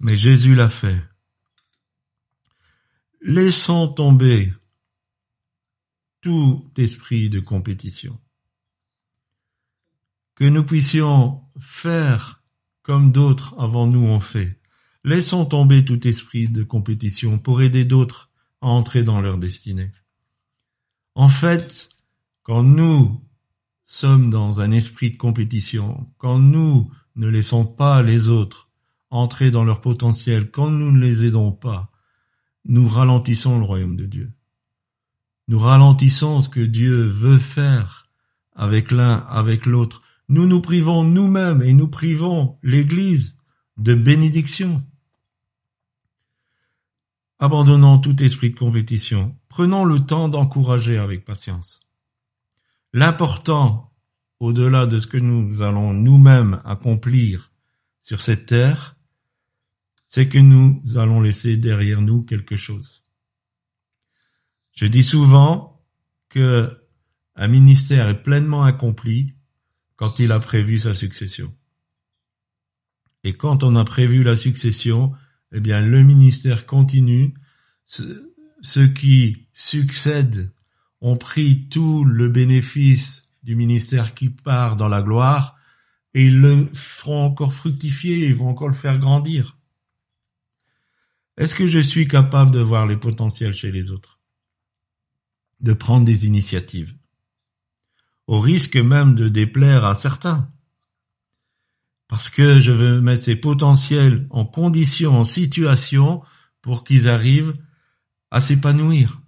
Mais 0.00 0.16
Jésus 0.16 0.54
l'a 0.54 0.70
fait. 0.70 0.98
Laissons 3.20 3.88
tomber 3.88 4.54
tout 6.22 6.70
esprit 6.78 7.28
de 7.28 7.38
compétition. 7.38 8.18
Que 10.36 10.44
nous 10.44 10.64
puissions 10.64 11.44
faire 11.60 12.42
comme 12.82 13.12
d'autres 13.12 13.54
avant 13.58 13.86
nous 13.86 14.06
ont 14.06 14.20
fait. 14.20 14.58
Laissons 15.04 15.44
tomber 15.44 15.84
tout 15.84 16.06
esprit 16.08 16.48
de 16.48 16.62
compétition 16.62 17.38
pour 17.38 17.60
aider 17.60 17.84
d'autres 17.84 18.30
à 18.62 18.68
entrer 18.68 19.04
dans 19.04 19.20
leur 19.20 19.36
destinée. 19.36 19.92
En 21.14 21.28
fait, 21.28 21.90
quand 22.42 22.62
nous 22.62 23.25
sommes 23.86 24.30
dans 24.30 24.60
un 24.60 24.72
esprit 24.72 25.12
de 25.12 25.16
compétition, 25.16 26.10
quand 26.18 26.40
nous 26.40 26.90
ne 27.14 27.28
laissons 27.28 27.64
pas 27.64 28.02
les 28.02 28.28
autres 28.28 28.68
entrer 29.10 29.52
dans 29.52 29.64
leur 29.64 29.80
potentiel, 29.80 30.50
quand 30.50 30.68
nous 30.68 30.90
ne 30.90 31.00
les 31.00 31.24
aidons 31.24 31.52
pas, 31.52 31.92
nous 32.64 32.88
ralentissons 32.88 33.58
le 33.58 33.64
royaume 33.64 33.96
de 33.96 34.04
Dieu. 34.04 34.32
Nous 35.46 35.60
ralentissons 35.60 36.40
ce 36.40 36.48
que 36.48 36.60
Dieu 36.60 37.06
veut 37.06 37.38
faire 37.38 38.08
avec 38.56 38.90
l'un, 38.90 39.18
avec 39.18 39.64
l'autre. 39.66 40.02
Nous 40.28 40.46
nous 40.46 40.60
privons 40.60 41.04
nous-mêmes 41.04 41.62
et 41.62 41.72
nous 41.72 41.88
privons 41.88 42.58
l'Église 42.64 43.38
de 43.76 43.94
bénédiction. 43.94 44.82
Abandonnons 47.38 47.98
tout 47.98 48.20
esprit 48.20 48.50
de 48.50 48.58
compétition. 48.58 49.36
Prenons 49.48 49.84
le 49.84 50.00
temps 50.00 50.28
d'encourager 50.28 50.98
avec 50.98 51.24
patience. 51.24 51.85
L'important, 52.96 53.92
au-delà 54.40 54.86
de 54.86 54.98
ce 54.98 55.06
que 55.06 55.18
nous 55.18 55.60
allons 55.60 55.92
nous-mêmes 55.92 56.62
accomplir 56.64 57.52
sur 58.00 58.22
cette 58.22 58.46
terre, 58.46 58.96
c'est 60.08 60.30
que 60.30 60.38
nous 60.38 60.80
allons 60.96 61.20
laisser 61.20 61.58
derrière 61.58 62.00
nous 62.00 62.22
quelque 62.22 62.56
chose. 62.56 63.04
Je 64.72 64.86
dis 64.86 65.02
souvent 65.02 65.84
que 66.30 66.74
un 67.34 67.48
ministère 67.48 68.08
est 68.08 68.22
pleinement 68.22 68.62
accompli 68.62 69.34
quand 69.96 70.18
il 70.18 70.32
a 70.32 70.40
prévu 70.40 70.78
sa 70.78 70.94
succession. 70.94 71.54
Et 73.24 73.36
quand 73.36 73.62
on 73.62 73.76
a 73.76 73.84
prévu 73.84 74.22
la 74.22 74.38
succession, 74.38 75.12
eh 75.52 75.60
bien, 75.60 75.82
le 75.82 76.02
ministère 76.02 76.64
continue. 76.64 77.34
Ceux 77.84 78.86
qui 78.94 79.48
succèdent 79.52 80.50
ont 81.00 81.16
pris 81.16 81.68
tout 81.68 82.04
le 82.04 82.28
bénéfice 82.28 83.30
du 83.42 83.54
ministère 83.54 84.14
qui 84.14 84.30
part 84.30 84.76
dans 84.76 84.88
la 84.88 85.02
gloire 85.02 85.56
et 86.14 86.26
ils 86.26 86.40
le 86.40 86.66
feront 86.72 87.24
encore 87.26 87.52
fructifier, 87.52 88.26
ils 88.26 88.34
vont 88.34 88.48
encore 88.48 88.68
le 88.68 88.74
faire 88.74 88.98
grandir. 88.98 89.58
Est-ce 91.36 91.54
que 91.54 91.66
je 91.66 91.78
suis 91.78 92.08
capable 92.08 92.50
de 92.50 92.60
voir 92.60 92.86
les 92.86 92.96
potentiels 92.96 93.52
chez 93.52 93.70
les 93.70 93.90
autres? 93.90 94.18
De 95.60 95.74
prendre 95.74 96.06
des 96.06 96.26
initiatives? 96.26 96.96
Au 98.26 98.40
risque 98.40 98.76
même 98.76 99.14
de 99.14 99.28
déplaire 99.28 99.84
à 99.84 99.94
certains. 99.94 100.50
Parce 102.08 102.30
que 102.30 102.60
je 102.60 102.72
veux 102.72 103.00
mettre 103.00 103.24
ces 103.24 103.36
potentiels 103.36 104.26
en 104.30 104.46
condition, 104.46 105.18
en 105.18 105.24
situation 105.24 106.22
pour 106.62 106.82
qu'ils 106.82 107.08
arrivent 107.08 107.56
à 108.30 108.40
s'épanouir. 108.40 109.20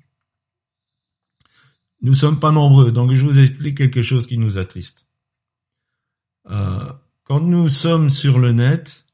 Nous 2.01 2.15
sommes 2.15 2.39
pas 2.39 2.53
nombreux, 2.53 2.93
donc 2.93 3.13
je 3.13 3.25
vous 3.25 3.39
explique 3.39 3.77
quelque 3.77 4.03
chose 4.03 4.27
qui 4.27 4.39
nous 4.39 4.57
attriste. 4.57 5.07
Euh, 6.51 6.93
quand 7.25 7.41
nous 7.41 7.69
sommes 7.69 8.09
sur 8.09 8.39
le 8.39 8.53
net, 8.53 9.05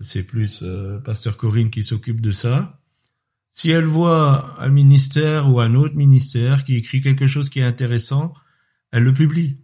c'est 0.00 0.22
plus 0.22 0.62
euh, 0.62 0.98
Pasteur 1.00 1.36
Corinne 1.36 1.70
qui 1.70 1.84
s'occupe 1.84 2.20
de 2.20 2.32
ça. 2.32 2.80
Si 3.50 3.70
elle 3.70 3.86
voit 3.86 4.60
un 4.60 4.68
ministère 4.68 5.50
ou 5.50 5.60
un 5.60 5.74
autre 5.74 5.94
ministère 5.94 6.64
qui 6.64 6.76
écrit 6.76 7.00
quelque 7.00 7.26
chose 7.26 7.48
qui 7.48 7.60
est 7.60 7.64
intéressant, 7.64 8.34
elle 8.92 9.02
le 9.02 9.14
publie. 9.14 9.58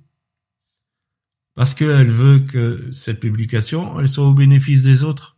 Parce 1.55 1.74
qu'elle 1.74 2.11
veut 2.11 2.40
que 2.40 2.90
cette 2.93 3.20
publication, 3.20 4.01
elle 4.01 4.09
soit 4.09 4.26
au 4.26 4.32
bénéfice 4.32 4.82
des 4.82 5.05
autres. 5.05 5.36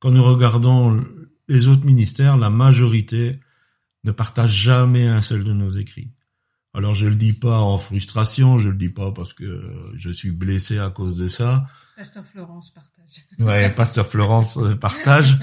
Quand 0.00 0.10
nous 0.10 0.24
regardons 0.24 1.04
les 1.48 1.66
autres 1.66 1.84
ministères, 1.84 2.36
la 2.36 2.50
majorité 2.50 3.40
ne 4.04 4.12
partage 4.12 4.52
jamais 4.52 5.06
un 5.06 5.20
seul 5.20 5.44
de 5.44 5.52
nos 5.52 5.70
écrits. 5.70 6.12
Alors 6.74 6.94
je 6.94 7.06
le 7.06 7.16
dis 7.16 7.32
pas 7.32 7.58
en 7.58 7.78
frustration, 7.78 8.58
je 8.58 8.68
le 8.68 8.76
dis 8.76 8.90
pas 8.90 9.12
parce 9.12 9.32
que 9.32 9.92
je 9.96 10.10
suis 10.10 10.30
blessé 10.30 10.78
à 10.78 10.90
cause 10.90 11.16
de 11.16 11.28
ça. 11.28 11.66
Pasteur 11.96 12.24
Florence 12.24 12.70
partage. 12.70 13.26
Ouais, 13.38 13.70
Pasteur 13.74 14.06
Florence 14.06 14.56
euh, 14.58 14.76
partage. 14.76 15.38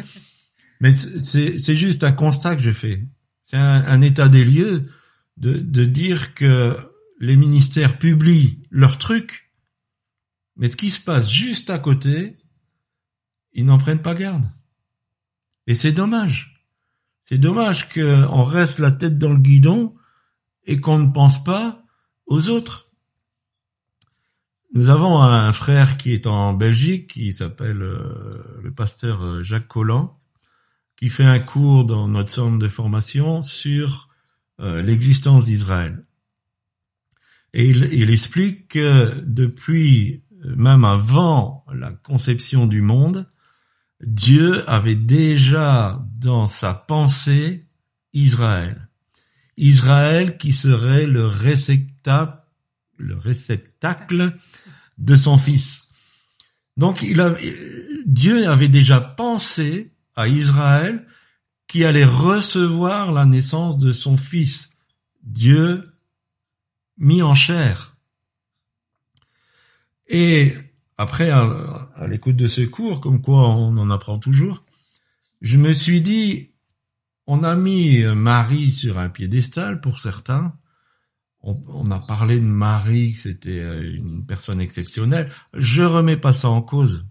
Mais 0.80 0.93
c'est 0.93 1.58
c'est 1.58 1.76
juste 1.76 2.03
un 2.03 2.12
constat 2.12 2.56
que 2.56 2.62
je 2.62 2.72
fais. 2.72 3.06
C'est 3.41 3.58
un, 3.58 3.86
un 3.86 4.01
état 4.01 4.30
des 4.30 4.45
lieux 4.45 4.89
de, 5.38 5.58
de 5.58 5.86
dire 5.86 6.34
que 6.34 6.78
les 7.20 7.36
ministères 7.36 7.97
publient 7.97 8.64
leurs 8.70 8.97
trucs, 8.97 9.51
mais 10.56 10.68
ce 10.68 10.76
qui 10.76 10.91
se 10.91 11.01
passe 11.01 11.30
juste 11.30 11.70
à 11.70 11.80
côté, 11.80 12.38
ils 13.53 13.66
n'en 13.66 13.78
prennent 13.78 14.01
pas 14.01 14.16
garde. 14.16 14.49
Et 15.68 15.76
c'est 15.76 15.91
dommage. 15.91 16.55
C'est 17.26 17.39
dommage 17.39 17.89
qu'on 17.89 18.43
reste 18.43 18.78
la 18.78 18.91
tête 18.91 19.17
dans 19.17 19.32
le 19.32 19.39
guidon 19.39 19.95
et 20.65 20.80
qu'on 20.80 20.99
ne 20.99 21.11
pense 21.11 21.43
pas 21.43 21.84
aux 22.28 22.49
autres. 22.49 22.91
Nous 24.73 24.89
avons 24.89 25.21
un 25.21 25.51
frère 25.53 25.97
qui 25.97 26.13
est 26.13 26.28
en 26.28 26.53
Belgique, 26.53 27.11
qui 27.11 27.34
s'appelle 27.34 27.82
euh, 27.82 28.59
le 28.61 28.73
pasteur 28.73 29.23
euh, 29.23 29.41
Jacques 29.41 29.67
Collant, 29.67 30.19
qui 30.97 31.09
fait 31.09 31.23
un 31.23 31.39
cours 31.39 31.86
dans 31.86 32.07
notre 32.07 32.30
centre 32.30 32.59
de 32.59 32.67
formation 32.67 33.41
sur 33.41 34.09
euh, 34.59 34.82
l'existence 34.82 35.45
d'Israël. 35.45 36.05
Et 37.53 37.69
il, 37.69 37.86
il, 37.93 38.09
explique 38.09 38.67
que 38.67 39.21
depuis, 39.26 40.26
même 40.43 40.84
avant 40.84 41.65
la 41.73 41.91
conception 41.91 42.67
du 42.67 42.82
monde, 42.82 43.26
Dieu 44.02 44.68
avait 44.70 44.96
déjà 44.96 46.02
dans 46.20 46.48
sa 46.48 46.74
pensée 46.74 47.66
Israël. 48.14 48.89
Israël 49.58 50.38
qui 50.38 50.52
serait 50.52 51.06
le 51.06 51.26
réceptacle, 51.26 52.46
le 52.98 53.18
réceptacle 53.18 54.38
de 54.98 55.16
son 55.16 55.38
fils. 55.38 55.84
Donc 56.78 57.06
Dieu 58.06 58.50
avait 58.50 58.68
déjà 58.68 59.00
pensé 59.00 59.93
à 60.16 60.28
Israël 60.28 61.06
qui 61.68 61.84
allait 61.84 62.06
recevoir 62.06 63.12
la 63.12 63.26
naissance 63.26 63.78
de 63.78 63.91
son 63.91 64.18
fils, 64.18 64.78
Dieu 65.24 65.93
mis 66.98 67.22
en 67.22 67.34
chair. 67.34 67.96
Et 70.08 70.54
après, 70.98 71.30
à, 71.30 72.08
l'écoute 72.08 72.36
de 72.36 72.48
ce 72.48 72.62
cours, 72.62 73.02
comme 73.02 73.22
quoi 73.22 73.50
on 73.50 73.78
en 73.78 73.89
apprend 73.89 74.20
toujours, 74.20 74.64
je 75.41 75.58
me 75.58 75.74
suis 75.74 76.02
dit, 76.02 76.52
on 77.28 77.43
a 77.43 77.56
mis 77.56 78.04
Marie 78.04 78.72
sur 78.72 78.98
un 78.98 79.10
piédestal 79.10 79.82
pour 79.82 80.00
certains. 80.00 80.58
On, 81.41 81.91
a 81.91 82.00
parlé 82.00 82.39
de 82.39 82.46
Marie, 82.46 83.14
que 83.14 83.20
c'était 83.20 83.93
une 83.93 84.26
personne 84.26 84.60
exceptionnelle. 84.60 85.30
Je 85.54 85.84
remets 85.84 86.18
pas 86.18 86.34
ça 86.34 86.50
en 86.50 86.64
cause. 86.64 87.06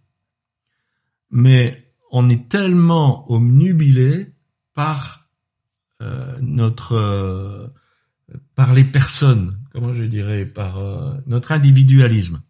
Mais 1.31 1.85
on 2.11 2.29
est 2.29 2.49
tellement 2.49 3.31
omnubilé 3.31 4.35
par 4.75 5.29
euh, 6.01 6.37
notre 6.41 6.95
euh, 6.95 7.69
par 8.55 8.73
les 8.73 8.85
personnes, 8.85 9.59
comment 9.73 9.95
je 9.95 10.05
dirais, 10.05 10.45
par 10.45 10.79
euh, 10.79 11.15
notre 11.27 11.53
individualisme. 11.53 12.43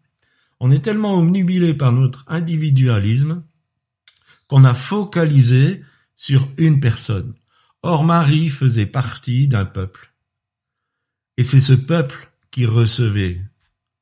On 0.59 0.71
est 0.71 0.83
tellement 0.83 1.17
omnubilé 1.17 1.73
par 1.73 1.91
notre 1.91 2.23
individualisme 2.27 3.43
qu'on 4.47 4.63
a 4.63 4.73
focalisé 4.73 5.83
sur 6.15 6.47
une 6.57 6.79
personne. 6.79 7.33
Or 7.81 8.03
Marie 8.03 8.49
faisait 8.49 8.85
partie 8.85 9.47
d'un 9.47 9.65
peuple. 9.65 10.13
Et 11.37 11.43
c'est 11.43 11.61
ce 11.61 11.73
peuple 11.73 12.31
qui 12.51 12.65
recevait 12.65 13.41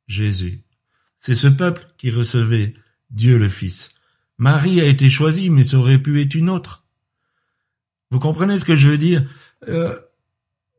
Jésus. 0.07 0.63
C'est 1.17 1.35
ce 1.35 1.47
peuple 1.47 1.87
qui 1.97 2.11
recevait 2.11 2.75
Dieu 3.09 3.37
le 3.37 3.49
Fils. 3.49 3.95
Marie 4.37 4.81
a 4.81 4.85
été 4.85 5.09
choisie, 5.09 5.49
mais 5.49 5.63
ça 5.63 5.77
aurait 5.77 6.01
pu 6.01 6.21
être 6.21 6.35
une 6.35 6.49
autre. 6.49 6.85
Vous 8.11 8.19
comprenez 8.19 8.59
ce 8.59 8.65
que 8.65 8.75
je 8.75 8.89
veux 8.89 8.97
dire? 8.97 9.27
Euh, 9.67 9.99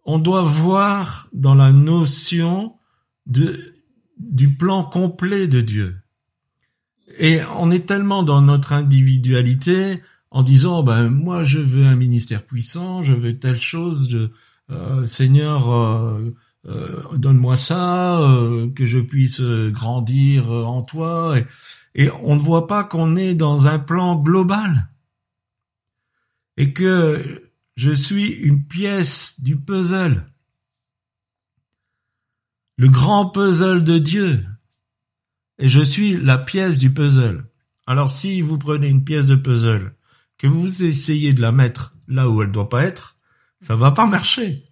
On 0.05 0.18
doit 0.18 0.43
voir 0.43 1.29
dans 1.33 1.55
la 1.55 1.72
notion 1.72 2.77
de 3.27 3.74
du 4.19 4.55
plan 4.55 4.85
complet 4.85 5.49
de 5.49 5.61
Dieu. 5.61 5.97
Et 7.19 7.41
on 7.57 7.71
est 7.71 7.87
tellement 7.87 8.23
dans 8.23 8.43
notre 8.43 8.73
individualité 8.73 10.03
en 10.31 10.43
disant 10.43 10.83
ben 10.83 11.09
moi 11.09 11.45
je 11.45 11.59
veux 11.59 11.87
un 11.87 11.97
ministère 11.97 12.45
puissant, 12.45 13.03
je 13.03 13.15
veux 13.15 13.39
telle 13.39 13.57
chose, 13.57 14.31
euh, 14.71 15.07
Seigneur 15.07 15.73
euh, 15.73 16.35
euh, 16.67 17.03
donne-moi 17.17 17.57
ça, 17.57 18.21
que 18.75 18.87
je 18.87 18.99
puisse 18.99 19.41
grandir 19.41 20.51
en 20.51 20.83
toi. 20.83 21.37
Et 21.95 22.11
on 22.23 22.35
ne 22.35 22.41
voit 22.41 22.67
pas 22.67 22.83
qu'on 22.83 23.17
est 23.17 23.35
dans 23.35 23.67
un 23.67 23.79
plan 23.79 24.17
global 24.17 24.89
et 26.57 26.73
que 26.73 27.43
je 27.77 27.91
suis 27.91 28.29
une 28.29 28.65
pièce 28.65 29.41
du 29.41 29.57
puzzle 29.57 30.25
le 32.77 32.89
grand 32.89 33.31
puzzle 33.31 33.85
de 33.85 33.99
Dieu. 33.99 34.45
Et 35.59 35.68
je 35.68 35.81
suis 35.81 36.16
la 36.16 36.39
pièce 36.39 36.79
du 36.79 36.93
puzzle. 36.93 37.47
Alors 37.87 38.11
si 38.11 38.41
vous 38.41 38.59
prenez 38.59 38.89
une 38.89 39.05
pièce 39.05 39.29
de 39.29 39.37
puzzle, 39.37 39.95
que 40.39 40.47
vous 40.47 40.83
essayez 40.83 41.33
de 41.33 41.41
la 41.41 41.53
mettre 41.53 41.95
là 42.09 42.29
où 42.29 42.43
elle 42.43 42.51
doit 42.51 42.68
pas 42.68 42.83
être, 42.83 43.16
ça 43.61 43.77
va 43.77 43.93
pas 43.93 44.07
marcher. 44.07 44.64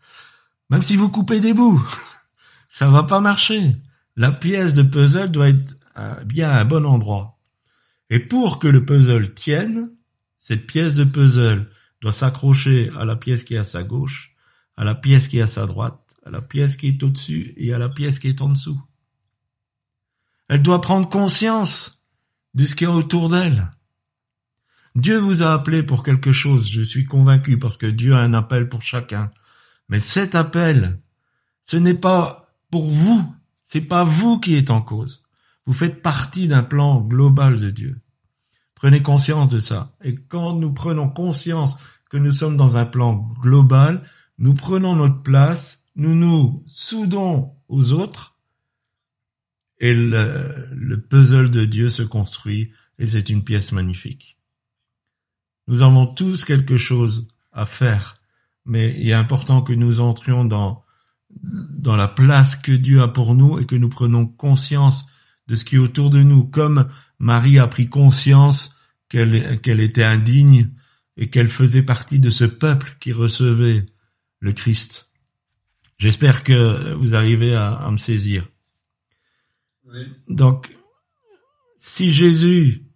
Même 0.70 0.82
si 0.82 0.96
vous 0.96 1.09
coupez 1.09 1.40
des 1.40 1.55
bouts, 1.55 1.82
ça 2.68 2.90
va 2.90 3.05
pas 3.05 3.20
marcher. 3.20 3.76
La 4.16 4.32
pièce 4.32 4.74
de 4.74 4.82
puzzle 4.82 5.30
doit 5.30 5.50
être 5.50 5.76
bien 6.24 6.50
à 6.50 6.61
un 6.61 6.64
bon 6.64 6.84
endroit. 6.84 7.38
Et 8.11 8.18
pour 8.18 8.59
que 8.59 8.68
le 8.68 8.84
puzzle 8.84 9.32
tienne, 9.32 9.90
cette 10.40 10.66
pièce 10.66 10.94
de 10.94 11.05
puzzle 11.05 11.70
doit 12.00 12.12
s'accrocher 12.12 12.90
à 12.98 13.05
la 13.05 13.16
pièce 13.16 13.44
qui 13.44 13.55
est 13.55 13.59
à 13.59 13.64
sa 13.64 13.82
gauche, 13.82 14.34
à 14.76 14.84
la 14.84 14.94
pièce 14.94 15.28
qui 15.28 15.38
est 15.38 15.42
à 15.42 15.46
sa 15.46 15.66
droite, 15.66 16.01
à 16.25 16.31
la 16.31 16.43
pièce 16.43 16.77
qui 16.77 16.89
est 16.89 17.03
au-dessus 17.03 17.55
et 17.57 17.73
à 17.73 17.79
la 17.79 17.89
pièce 17.89 18.18
qui 18.18 18.29
est 18.29 18.43
en 18.43 18.49
dessous. 18.49 18.81
Elle 20.49 20.62
doit 20.62 20.81
prendre 20.81 21.09
conscience 21.09 22.07
de 22.55 22.64
ce 22.64 22.75
qu'il 22.75 22.89
y 22.89 22.91
a 22.91 22.95
autour 22.95 23.29
d'elle. 23.29 23.70
Dieu 24.95 25.16
vous 25.16 25.43
a 25.43 25.55
appelé 25.55 25.83
pour 25.83 26.03
quelque 26.03 26.33
chose, 26.33 26.70
je 26.70 26.83
suis 26.83 27.07
convaincu, 27.07 27.59
parce 27.59 27.79
que 27.79 27.87
Dieu 27.87 28.14
a 28.14 28.20
un 28.20 28.35
appel 28.35 28.68
pour 28.68 28.83
chacun. 28.83 29.31
Mais 29.89 30.01
cet 30.01 30.35
appel, 30.35 31.01
ce 31.64 31.77
n'est 31.77 31.95
pas 31.95 32.55
pour 32.70 32.91
vous, 32.91 33.35
c'est 33.62 33.81
pas 33.81 34.05
vous 34.05 34.39
qui 34.39 34.55
êtes 34.57 34.70
en 34.70 34.83
cause. 34.83 35.23
Vous 35.64 35.73
faites 35.73 36.03
partie 36.03 36.49
d'un 36.49 36.62
plan 36.62 37.01
global 37.01 37.59
de 37.59 37.70
Dieu. 37.70 38.01
Prenez 38.75 39.03
conscience 39.03 39.49
de 39.49 39.61
ça. 39.61 39.97
Et 40.03 40.14
quand 40.14 40.55
nous 40.55 40.73
prenons 40.73 41.09
conscience 41.09 41.79
que 42.11 42.16
nous 42.16 42.33
sommes 42.33 42.57
dans 42.57 42.77
un 42.77 42.85
plan 42.85 43.14
global, 43.41 44.03
nous 44.39 44.55
prenons 44.55 44.97
notre 44.97 45.23
place, 45.23 45.82
nous 45.97 46.14
nous 46.14 46.62
soudons 46.66 47.55
aux 47.68 47.93
autres, 47.93 48.38
et 49.78 49.95
le, 49.95 50.68
le 50.72 51.01
puzzle 51.01 51.51
de 51.51 51.64
Dieu 51.64 51.90
se 51.90 52.03
construit, 52.03 52.72
et 52.99 53.07
c'est 53.07 53.30
une 53.30 53.43
pièce 53.43 53.72
magnifique. 53.72 54.38
Nous 55.68 55.82
avons 55.82 56.07
tous 56.07 56.45
quelque 56.45 56.76
chose 56.76 57.28
à 57.53 57.66
faire, 57.66 58.20
mais 58.64 58.95
il 58.99 59.09
est 59.09 59.14
important 59.14 59.62
que 59.62 59.72
nous 59.72 60.01
entrions 60.01 60.45
dans, 60.45 60.84
la 61.84 62.09
place 62.09 62.57
que 62.57 62.72
Dieu 62.72 63.03
a 63.03 63.09
pour 63.09 63.34
nous 63.34 63.59
et 63.59 63.66
que 63.66 63.76
nous 63.76 63.88
prenons 63.88 64.26
conscience 64.26 65.07
de 65.49 65.57
ce 65.57 65.64
qui 65.64 65.76
est 65.76 65.78
autour 65.78 66.11
de 66.11 66.22
nous, 66.22 66.45
comme 66.45 66.88
Marie 67.18 67.59
a 67.59 67.66
pris 67.66 67.88
conscience 67.88 68.76
qu'elle 69.09 69.80
était 69.80 70.05
indigne 70.05 70.70
et 71.16 71.28
qu'elle 71.30 71.49
faisait 71.49 71.82
partie 71.82 72.18
de 72.18 72.30
ce 72.30 72.45
peuple 72.45 72.97
qui 73.01 73.12
recevait 73.12 73.86
le 74.40 74.53
Christ. 74.53 75.11
J'espère 76.03 76.42
que 76.42 76.94
vous 76.94 77.14
arrivez 77.14 77.55
à, 77.55 77.74
à 77.74 77.88
me 77.92 77.96
saisir. 77.96 78.48
Oui. 79.84 80.00
Donc, 80.26 80.76
si 81.78 82.11
Jésus 82.11 82.88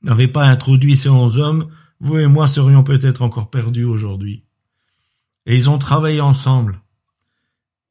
n'avait 0.00 0.26
pas 0.26 0.46
introduit 0.46 0.96
ces 0.96 1.10
onze 1.10 1.38
hommes, 1.38 1.70
vous 2.00 2.16
et 2.16 2.26
moi 2.26 2.46
serions 2.46 2.84
peut-être 2.84 3.20
encore 3.20 3.50
perdus 3.50 3.84
aujourd'hui. 3.84 4.46
Et 5.44 5.56
ils 5.56 5.68
ont 5.68 5.76
travaillé 5.76 6.22
ensemble. 6.22 6.80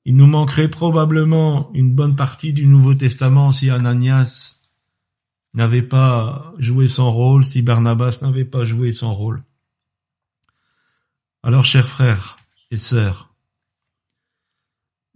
Il 0.05 0.15
nous 0.15 0.25
manquerait 0.25 0.69
probablement 0.71 1.71
une 1.75 1.93
bonne 1.93 2.15
partie 2.15 2.51
du 2.51 2.65
Nouveau 2.65 2.95
Testament 2.95 3.51
si 3.51 3.69
Ananias 3.69 4.59
n'avait 5.53 5.83
pas 5.83 6.51
joué 6.57 6.87
son 6.87 7.11
rôle, 7.11 7.45
si 7.45 7.61
Barnabas 7.61 8.17
n'avait 8.23 8.43
pas 8.43 8.65
joué 8.65 8.91
son 8.91 9.13
rôle. 9.13 9.43
Alors, 11.43 11.63
chers 11.63 11.87
frères 11.87 12.37
et 12.71 12.79
sœurs, 12.79 13.34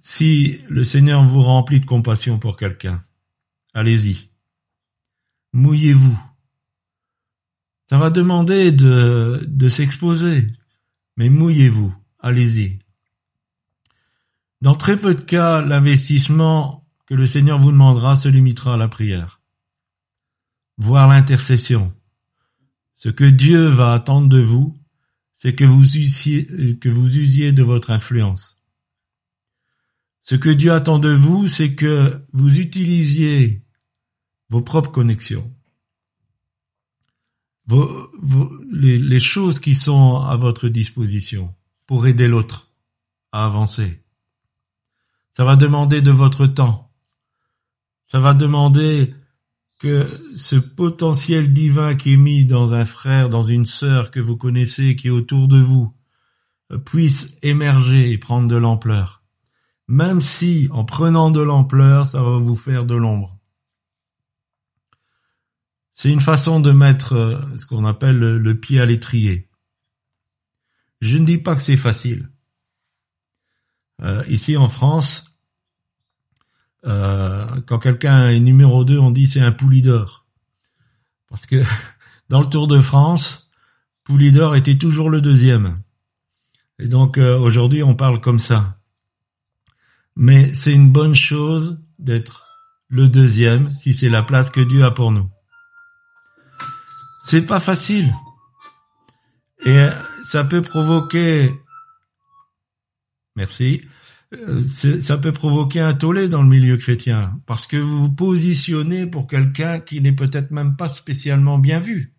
si 0.01 0.59
le 0.69 0.83
Seigneur 0.83 1.23
vous 1.23 1.41
remplit 1.41 1.79
de 1.79 1.85
compassion 1.85 2.39
pour 2.39 2.57
quelqu'un, 2.57 3.03
allez-y. 3.73 4.29
Mouillez-vous. 5.53 6.19
Ça 7.89 7.97
va 7.97 8.09
demander 8.09 8.71
de, 8.71 9.43
de 9.47 9.69
s'exposer, 9.69 10.47
mais 11.17 11.29
mouillez-vous. 11.29 11.93
Allez-y. 12.19 12.79
Dans 14.61 14.75
très 14.75 14.97
peu 14.97 15.15
de 15.15 15.21
cas, 15.21 15.61
l'investissement 15.61 16.83
que 17.07 17.13
le 17.15 17.27
Seigneur 17.27 17.59
vous 17.59 17.71
demandera 17.71 18.17
se 18.17 18.27
limitera 18.27 18.73
à 18.73 18.77
la 18.77 18.89
prière, 18.89 19.41
voire 20.77 21.07
l'intercession. 21.07 21.93
Ce 22.93 23.09
que 23.09 23.23
Dieu 23.23 23.67
va 23.67 23.93
attendre 23.93 24.27
de 24.27 24.41
vous, 24.41 24.77
c'est 25.35 25.55
que 25.55 25.63
vous 25.63 25.97
usiez, 25.97 26.77
que 26.77 26.89
vous 26.89 27.17
usiez 27.17 27.53
de 27.53 27.63
votre 27.63 27.91
influence. 27.91 28.58
Ce 30.21 30.35
que 30.35 30.49
Dieu 30.49 30.71
attend 30.71 30.99
de 30.99 31.13
vous, 31.13 31.47
c'est 31.47 31.75
que 31.75 32.21
vous 32.33 32.59
utilisiez 32.59 33.63
vos 34.49 34.61
propres 34.61 34.91
connexions, 34.91 35.51
les, 38.71 39.19
choses 39.19 39.59
qui 39.59 39.75
sont 39.75 40.17
à 40.17 40.35
votre 40.35 40.69
disposition 40.69 41.53
pour 41.85 42.07
aider 42.07 42.27
l'autre 42.27 42.71
à 43.31 43.45
avancer. 43.45 44.01
Ça 45.35 45.45
va 45.45 45.55
demander 45.55 46.01
de 46.01 46.11
votre 46.11 46.47
temps. 46.47 46.91
Ça 48.05 48.19
va 48.19 48.33
demander 48.33 49.13
que 49.79 50.33
ce 50.35 50.55
potentiel 50.55 51.53
divin 51.53 51.95
qui 51.95 52.13
est 52.13 52.17
mis 52.17 52.45
dans 52.45 52.73
un 52.73 52.85
frère, 52.85 53.29
dans 53.29 53.43
une 53.43 53.65
sœur 53.65 54.11
que 54.11 54.19
vous 54.19 54.35
connaissez, 54.35 54.95
qui 54.95 55.07
est 55.07 55.11
autour 55.11 55.47
de 55.47 55.59
vous, 55.59 55.93
puisse 56.85 57.37
émerger 57.43 58.11
et 58.11 58.17
prendre 58.17 58.47
de 58.47 58.57
l'ampleur. 58.57 59.18
Même 59.89 60.21
si, 60.21 60.67
en 60.69 60.85
prenant 60.85 61.31
de 61.31 61.39
l'ampleur, 61.39 62.05
ça 62.05 62.21
va 62.21 62.37
vous 62.37 62.55
faire 62.55 62.85
de 62.85 62.93
l'ombre. 62.93 63.35
C'est 65.93 66.11
une 66.11 66.19
façon 66.19 66.59
de 66.59 66.71
mettre 66.71 67.13
euh, 67.13 67.57
ce 67.57 67.65
qu'on 67.65 67.85
appelle 67.85 68.19
le, 68.19 68.59
pied 68.59 68.79
à 68.79 68.85
l'étrier. 68.85 69.49
Je 71.01 71.17
ne 71.17 71.25
dis 71.25 71.39
pas 71.39 71.55
que 71.55 71.63
c'est 71.63 71.75
facile. 71.75 72.29
Euh, 74.03 74.23
ici 74.29 74.57
en 74.57 74.69
France, 74.69 75.39
euh, 76.85 77.59
quand 77.65 77.79
quelqu'un 77.79 78.29
est 78.29 78.39
numéro 78.39 78.85
2, 78.85 78.99
on 78.99 79.09
dit 79.09 79.25
c'est 79.25 79.41
un 79.41 79.51
poulidor. 79.51 80.27
Parce 81.29 81.47
que 81.47 81.63
dans 82.29 82.41
le 82.41 82.47
Tour 82.47 82.67
de 82.67 82.79
France, 82.79 83.49
Poulidor 84.03 84.55
était 84.55 84.77
toujours 84.77 85.09
le 85.09 85.19
deuxième. 85.19 85.81
Et 86.77 86.87
donc 86.87 87.17
aujourd'hui, 87.17 87.81
on 87.81 87.95
parle 87.95 88.21
comme 88.21 88.39
ça. 88.39 88.78
Mais 90.15 90.53
c'est 90.53 90.73
une 90.73 90.91
bonne 90.91 91.15
chose 91.15 91.81
d'être 91.97 92.47
le 92.89 93.07
deuxième 93.07 93.73
si 93.75 93.93
c'est 93.93 94.09
la 94.09 94.23
place 94.23 94.49
que 94.49 94.61
Dieu 94.61 94.83
a 94.83 94.91
pour 94.91 95.11
nous. 95.11 95.29
C'est 97.21 97.45
pas 97.45 97.59
facile. 97.59 98.13
Et 99.65 99.77
euh, 99.77 99.91
ça 100.23 100.43
peut 100.43 100.61
provoquer, 100.61 101.51
merci, 103.35 103.81
Euh, 104.31 104.63
ça 104.63 105.17
peut 105.17 105.31
provoquer 105.31 105.79
un 105.79 105.95
tollé 105.95 106.29
dans 106.29 106.43
le 106.43 106.49
milieu 106.49 106.77
chrétien, 106.77 107.41
parce 107.47 107.65
que 107.65 107.77
vous 107.77 107.97
vous 107.97 108.13
positionnez 108.13 109.07
pour 109.07 109.25
quelqu'un 109.25 109.79
qui 109.79 110.01
n'est 110.01 110.15
peut-être 110.15 110.51
même 110.51 110.75
pas 110.75 110.87
spécialement 110.87 111.57
bien 111.57 111.79
vu. 111.79 112.11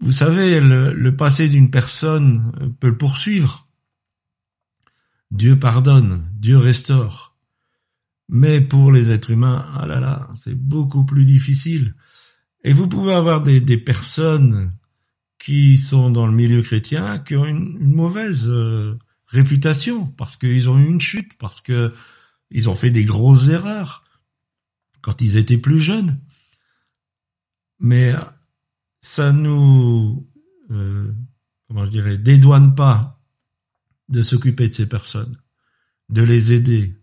Vous 0.00 0.12
savez, 0.12 0.60
le, 0.60 0.92
le 0.92 1.16
passé 1.16 1.48
d'une 1.48 1.72
personne 1.72 2.76
peut 2.78 2.90
le 2.90 2.96
poursuivre. 2.96 3.63
Dieu 5.34 5.58
pardonne, 5.58 6.30
Dieu 6.38 6.56
restaure. 6.58 7.36
Mais 8.28 8.60
pour 8.60 8.92
les 8.92 9.10
êtres 9.10 9.30
humains, 9.30 9.68
ah 9.74 9.84
là 9.84 9.98
là, 9.98 10.28
c'est 10.36 10.54
beaucoup 10.54 11.04
plus 11.04 11.24
difficile. 11.24 11.96
Et 12.62 12.72
vous 12.72 12.88
pouvez 12.88 13.12
avoir 13.12 13.42
des, 13.42 13.76
personnes 13.76 14.72
qui 15.38 15.76
sont 15.76 16.10
dans 16.10 16.26
le 16.26 16.32
milieu 16.32 16.62
chrétien 16.62 17.18
qui 17.18 17.36
ont 17.36 17.44
une, 17.44 17.76
une 17.80 17.92
mauvaise 17.92 18.46
euh, 18.46 18.96
réputation 19.26 20.06
parce 20.06 20.36
qu'ils 20.36 20.70
ont 20.70 20.78
eu 20.78 20.86
une 20.86 21.00
chute, 21.00 21.36
parce 21.38 21.60
que 21.60 21.92
ils 22.50 22.70
ont 22.70 22.76
fait 22.76 22.90
des 22.90 23.04
grosses 23.04 23.48
erreurs 23.48 24.04
quand 25.02 25.20
ils 25.20 25.36
étaient 25.36 25.58
plus 25.58 25.80
jeunes. 25.80 26.20
Mais 27.80 28.14
ça 29.00 29.32
nous, 29.32 30.30
euh, 30.70 31.12
comment 31.66 31.84
je 31.86 31.90
dirais, 31.90 32.18
dédouane 32.18 32.76
pas 32.76 33.13
de 34.08 34.22
s'occuper 34.22 34.68
de 34.68 34.72
ces 34.72 34.88
personnes, 34.88 35.36
de 36.08 36.22
les 36.22 36.52
aider, 36.52 36.96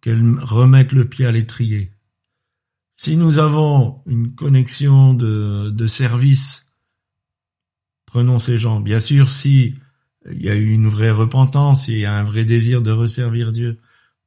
qu'elles 0.00 0.38
remettent 0.40 0.92
le 0.92 1.08
pied 1.08 1.26
à 1.26 1.32
l'étrier. 1.32 1.92
Si 2.94 3.16
nous 3.16 3.38
avons 3.38 4.02
une 4.06 4.34
connexion 4.34 5.14
de, 5.14 5.86
service, 5.86 6.76
prenons 8.06 8.38
ces 8.38 8.58
gens. 8.58 8.80
Bien 8.80 9.00
sûr, 9.00 9.28
si 9.28 9.76
il 10.30 10.42
y 10.42 10.48
a 10.48 10.56
eu 10.56 10.70
une 10.72 10.88
vraie 10.88 11.10
repentance, 11.10 11.88
il 11.88 11.98
y 11.98 12.04
a 12.04 12.18
un 12.18 12.24
vrai 12.24 12.44
désir 12.44 12.82
de 12.82 12.90
resservir 12.90 13.52
Dieu, 13.52 13.78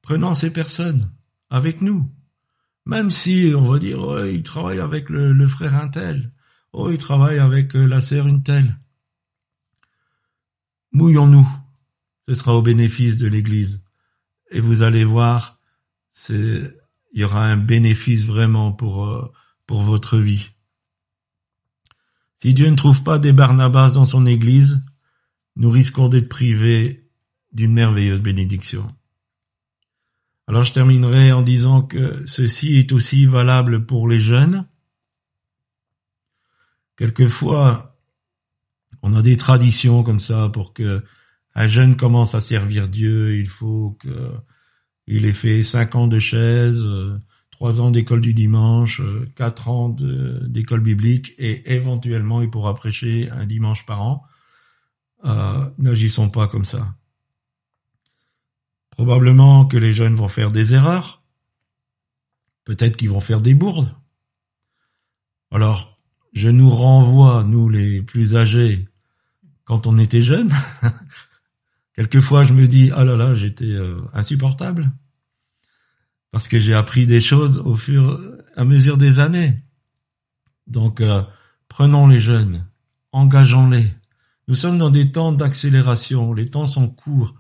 prenons 0.02 0.34
ces 0.36 0.54
personnes 0.54 1.12
avec 1.50 1.82
nous. 1.82 2.10
Même 2.86 3.10
si 3.10 3.52
on 3.56 3.64
va 3.64 3.78
dire, 3.78 4.02
oh, 4.02 4.24
il 4.24 4.42
travaille 4.44 4.80
avec 4.80 5.10
le, 5.10 5.34
le 5.34 5.48
frère 5.48 5.76
un 5.76 5.90
tel, 5.90 6.32
oh, 6.74 6.90
il 6.90 6.98
travaille 6.98 7.40
avec 7.40 7.76
euh, 7.76 7.86
la 7.86 8.02
sœur 8.02 8.28
une 8.28 8.42
telle. 8.42 8.78
Mouillons-nous. 10.94 11.48
Ce 12.28 12.36
sera 12.36 12.56
au 12.56 12.62
bénéfice 12.62 13.18
de 13.18 13.28
l'Église. 13.28 13.84
Et 14.52 14.60
vous 14.60 14.82
allez 14.82 15.04
voir, 15.04 15.60
c'est, 16.10 16.78
il 17.14 17.22
y 17.22 17.24
aura 17.24 17.46
un 17.46 17.58
bénéfice 17.58 18.26
vraiment 18.26 18.72
pour, 18.72 19.06
euh, 19.06 19.32
pour 19.66 19.82
votre 19.82 20.18
vie. 20.18 20.52
Si 22.42 22.54
Dieu 22.54 22.70
ne 22.70 22.76
trouve 22.76 23.04
pas 23.04 23.20
des 23.20 23.34
Barnabas 23.34 23.92
dans 23.92 24.06
son 24.06 24.26
Église, 24.26 24.84
nous 25.56 25.70
risquons 25.70 26.10
d'être 26.10 26.30
privés 26.30 27.08
d'une 27.52 27.74
merveilleuse 27.74 28.22
bénédiction. 28.22 28.88
Alors 30.48 30.64
je 30.64 30.74
terminerai 30.74 31.32
en 31.32 31.42
disant 31.42 31.82
que 31.82 32.26
ceci 32.26 32.76
est 32.76 32.92
aussi 32.92 33.26
valable 33.26 33.86
pour 33.86 34.08
les 34.08 34.20
jeunes. 34.20 34.68
Quelquefois, 36.98 37.98
on 39.02 39.14
a 39.14 39.22
des 39.22 39.38
traditions 39.38 40.04
comme 40.04 40.20
ça 40.20 40.50
pour 40.50 40.74
que 40.74 41.04
un 41.56 41.68
jeune 41.68 41.96
commence 41.98 42.36
à 42.36 42.42
servir 42.42 42.88
Dieu, 42.88 43.38
il 43.38 43.48
faut 43.48 43.98
que 44.00 44.32
il 45.08 45.26
ait 45.26 45.34
fait 45.34 45.64
cinq 45.64 45.96
ans 45.96 46.08
de 46.08 46.20
chaise, 46.20 46.82
euh, 46.86 47.20
trois 47.52 47.82
ans 47.82 47.92
d'école 47.92 48.22
du 48.22 48.34
dimanche, 48.34 49.02
euh, 49.02 49.30
quatre 49.36 49.68
ans 49.68 49.90
d'école 49.90 50.80
biblique 50.80 51.34
et 51.38 51.74
éventuellement 51.74 52.42
il 52.42 52.50
pourra 52.50 52.74
prêcher 52.76 53.30
un 53.30 53.46
dimanche 53.46 53.86
par 53.86 54.02
an. 54.02 54.24
Euh, 55.26 55.70
N'agissons 55.78 56.30
pas 56.30 56.48
comme 56.48 56.66
ça. 56.66 56.96
Probablement 58.92 59.66
que 59.66 59.78
les 59.78 59.94
jeunes 59.94 60.16
vont 60.16 60.28
faire 60.28 60.52
des 60.52 60.74
erreurs. 60.74 61.24
Peut-être 62.64 62.96
qu'ils 62.96 63.10
vont 63.10 63.20
faire 63.20 63.42
des 63.42 63.54
bourdes. 63.54 63.94
Alors, 65.52 66.00
je 66.34 66.50
nous 66.50 66.70
renvoie, 66.70 67.44
nous 67.44 67.68
les 67.68 68.02
plus 68.02 68.36
âgés, 68.36 68.88
quand 69.66 69.88
on 69.88 69.98
était 69.98 70.22
jeunes. 70.22 70.54
Quelquefois, 72.02 72.44
je 72.44 72.54
me 72.54 72.68
dis, 72.68 72.90
ah 72.96 73.04
là 73.04 73.16
là, 73.16 73.36
j'étais 73.36 73.66
euh, 73.66 74.02
insupportable. 74.12 74.92
Parce 76.32 76.48
que 76.48 76.60
j'ai 76.60 76.74
appris 76.74 77.06
des 77.06 77.22
choses 77.22 77.60
au 77.60 77.76
fur 77.76 78.20
et 78.58 78.60
à 78.60 78.66
mesure 78.66 78.98
des 78.98 79.20
années. 79.20 79.62
Donc, 80.66 81.00
euh, 81.00 81.22
prenons 81.68 82.08
les 82.08 82.20
jeunes, 82.20 82.66
engageons-les. 83.12 83.86
Nous 84.48 84.56
sommes 84.56 84.80
dans 84.80 84.90
des 84.90 85.12
temps 85.12 85.32
d'accélération, 85.32 86.34
les 86.34 86.48
temps 86.48 86.66
sont 86.66 86.90
courts. 86.90 87.36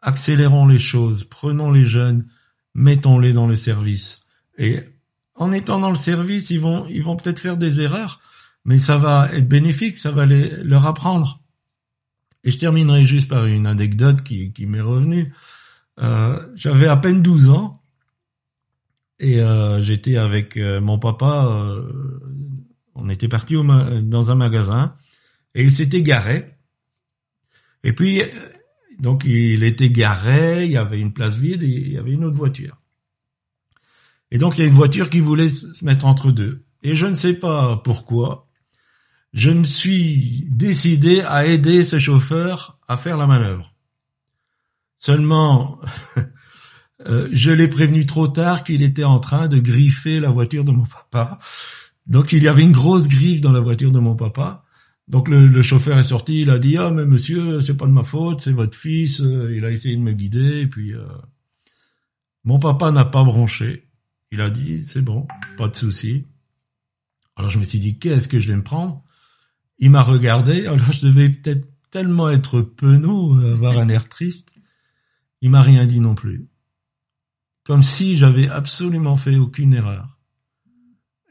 Accélérons 0.00 0.66
les 0.66 0.80
choses, 0.80 1.22
prenons 1.22 1.70
les 1.70 1.84
jeunes, 1.84 2.26
mettons-les 2.74 3.32
dans 3.32 3.46
le 3.46 3.54
service. 3.54 4.26
Et 4.58 4.80
en 5.36 5.52
étant 5.52 5.78
dans 5.78 5.90
le 5.90 5.96
service, 5.96 6.50
ils 6.50 6.58
vont, 6.58 6.88
ils 6.88 7.04
vont 7.04 7.14
peut-être 7.14 7.38
faire 7.38 7.56
des 7.56 7.80
erreurs, 7.80 8.18
mais 8.64 8.80
ça 8.80 8.98
va 8.98 9.28
être 9.32 9.48
bénéfique, 9.48 9.96
ça 9.96 10.10
va 10.10 10.26
les, 10.26 10.64
leur 10.64 10.88
apprendre. 10.88 11.41
Et 12.44 12.50
je 12.50 12.58
terminerai 12.58 13.04
juste 13.04 13.28
par 13.28 13.46
une 13.46 13.66
anecdote 13.66 14.22
qui, 14.22 14.66
m'est 14.66 14.80
revenue. 14.80 15.32
Euh, 16.00 16.38
J'avais 16.54 16.86
à 16.88 16.96
peine 16.96 17.22
12 17.22 17.50
ans 17.50 17.82
et 19.18 19.40
euh, 19.40 19.80
j'étais 19.82 20.16
avec 20.16 20.56
euh, 20.56 20.80
mon 20.80 20.98
papa. 20.98 21.48
on 22.94 23.08
était 23.08 23.28
parti 23.28 23.54
dans 23.54 24.30
un 24.30 24.34
magasin 24.34 24.96
et 25.54 25.62
il 25.62 25.70
s'était 25.70 26.02
garé. 26.02 26.56
Et 27.84 27.92
puis, 27.92 28.22
donc 28.98 29.24
il 29.24 29.62
était 29.62 29.90
garé, 29.90 30.64
il 30.64 30.72
y 30.72 30.76
avait 30.76 31.00
une 31.00 31.12
place 31.12 31.36
vide 31.36 31.62
et 31.62 31.66
il 31.66 31.92
y 31.92 31.98
avait 31.98 32.12
une 32.12 32.24
autre 32.24 32.36
voiture. 32.36 32.78
Et 34.30 34.38
donc 34.38 34.56
il 34.56 34.62
y 34.62 34.64
a 34.64 34.66
une 34.66 34.74
voiture 34.74 35.10
qui 35.10 35.20
voulait 35.20 35.50
se 35.50 35.84
mettre 35.84 36.06
entre 36.06 36.32
deux. 36.32 36.64
Et 36.82 36.96
je 36.96 37.06
ne 37.06 37.14
sais 37.14 37.34
pas 37.34 37.76
pourquoi, 37.76 38.48
je 39.32 39.50
me 39.50 39.64
suis 39.64 40.46
décidé 40.50 41.22
à 41.22 41.46
aider 41.46 41.84
ce 41.84 41.98
chauffeur 41.98 42.78
à 42.86 42.96
faire 42.96 43.16
la 43.16 43.26
manœuvre. 43.26 43.74
Seulement, 44.98 45.80
euh, 47.06 47.28
je 47.32 47.50
l'ai 47.50 47.68
prévenu 47.68 48.06
trop 48.06 48.28
tard 48.28 48.62
qu'il 48.62 48.82
était 48.82 49.04
en 49.04 49.18
train 49.18 49.48
de 49.48 49.58
griffer 49.58 50.20
la 50.20 50.30
voiture 50.30 50.64
de 50.64 50.70
mon 50.70 50.84
papa. 50.84 51.38
Donc 52.06 52.32
il 52.32 52.42
y 52.42 52.48
avait 52.48 52.62
une 52.62 52.72
grosse 52.72 53.08
griffe 53.08 53.40
dans 53.40 53.52
la 53.52 53.60
voiture 53.60 53.90
de 53.90 53.98
mon 53.98 54.16
papa. 54.16 54.64
Donc 55.08 55.28
le, 55.28 55.62
chauffeur 55.62 55.98
est 55.98 56.04
sorti, 56.04 56.42
il 56.42 56.50
a 56.50 56.58
dit 56.58 56.76
ah 56.76 56.90
mais 56.90 57.04
monsieur 57.04 57.60
c'est 57.60 57.76
pas 57.76 57.86
de 57.86 57.92
ma 57.92 58.04
faute, 58.04 58.42
c'est 58.42 58.52
votre 58.52 58.76
fils. 58.76 59.20
Euh, 59.20 59.54
Il 59.56 59.64
a 59.64 59.70
essayé 59.70 59.96
de 59.96 60.00
me 60.00 60.12
guider 60.12 60.60
et 60.60 60.66
puis 60.66 60.94
euh, 60.94 61.04
mon 62.44 62.58
papa 62.58 62.92
n'a 62.92 63.04
pas 63.04 63.24
bronché. 63.24 63.88
Il 64.30 64.40
a 64.40 64.50
dit 64.50 64.84
c'est 64.84 65.02
bon, 65.02 65.26
pas 65.56 65.68
de 65.68 65.76
souci. 65.76 66.26
Alors 67.36 67.50
je 67.50 67.58
me 67.58 67.64
suis 67.64 67.80
dit 67.80 67.98
qu'est-ce 67.98 68.28
que 68.28 68.38
je 68.38 68.48
vais 68.52 68.56
me 68.56 68.62
prendre? 68.62 69.01
Il 69.78 69.90
m'a 69.90 70.02
regardé, 70.02 70.66
alors 70.66 70.92
je 70.92 71.06
devais 71.06 71.28
peut-être 71.30 71.66
tellement 71.90 72.30
être 72.30 72.60
penaud, 72.60 73.38
avoir 73.40 73.78
un 73.78 73.88
air 73.88 74.08
triste. 74.08 74.54
Il 75.40 75.50
m'a 75.50 75.62
rien 75.62 75.86
dit 75.86 76.00
non 76.00 76.14
plus. 76.14 76.48
Comme 77.64 77.82
si 77.82 78.16
j'avais 78.16 78.48
absolument 78.48 79.16
fait 79.16 79.36
aucune 79.36 79.74
erreur. 79.74 80.18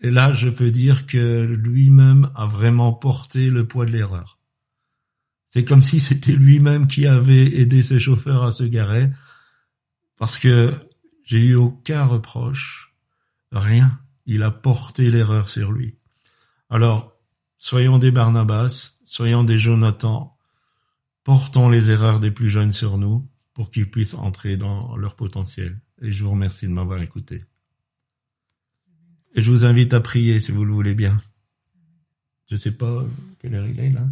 Et 0.01 0.11
là, 0.11 0.33
je 0.33 0.49
peux 0.49 0.71
dire 0.71 1.05
que 1.05 1.43
lui-même 1.43 2.31
a 2.35 2.45
vraiment 2.45 2.93
porté 2.93 3.49
le 3.49 3.67
poids 3.67 3.85
de 3.85 3.91
l'erreur. 3.91 4.39
C'est 5.49 5.65
comme 5.65 5.81
si 5.81 5.99
c'était 5.99 6.31
lui-même 6.31 6.87
qui 6.87 7.05
avait 7.05 7.59
aidé 7.59 7.83
ses 7.83 7.99
chauffeurs 7.99 8.43
à 8.43 8.51
se 8.51 8.63
garer, 8.63 9.09
parce 10.17 10.37
que 10.37 10.73
j'ai 11.23 11.43
eu 11.43 11.55
aucun 11.55 12.05
reproche, 12.05 12.95
rien. 13.51 13.99
Il 14.25 14.43
a 14.43 14.51
porté 14.51 15.11
l'erreur 15.11 15.49
sur 15.49 15.71
lui. 15.71 15.97
Alors, 16.69 17.10
soyons 17.61 17.99
des 17.99 18.09
Barnabas, 18.09 18.93
soyons 19.05 19.43
des 19.43 19.59
Jonathan, 19.59 20.31
portons 21.23 21.69
les 21.69 21.91
erreurs 21.91 22.19
des 22.19 22.31
plus 22.31 22.49
jeunes 22.49 22.71
sur 22.71 22.97
nous 22.97 23.29
pour 23.53 23.69
qu'ils 23.69 23.89
puissent 23.89 24.15
entrer 24.15 24.57
dans 24.57 24.97
leur 24.97 25.15
potentiel. 25.15 25.79
Et 26.01 26.11
je 26.11 26.23
vous 26.23 26.31
remercie 26.31 26.65
de 26.65 26.71
m'avoir 26.71 27.03
écouté. 27.03 27.45
Et 29.35 29.43
je 29.43 29.51
vous 29.51 29.63
invite 29.63 29.93
à 29.93 30.01
prier 30.01 30.39
si 30.39 30.51
vous 30.51 30.65
le 30.65 30.73
voulez 30.73 30.95
bien. 30.95 31.21
Je 32.49 32.55
sais 32.57 32.71
pas 32.71 33.05
quelle 33.37 33.53
heure 33.53 33.67
il 33.67 33.79
est 33.79 33.91
là? 33.91 34.07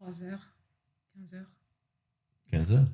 3 0.00 0.22
heures, 0.22 0.48
15 1.14 1.34
heures, 1.34 1.52
15 2.52 2.72
heures? 2.72 2.88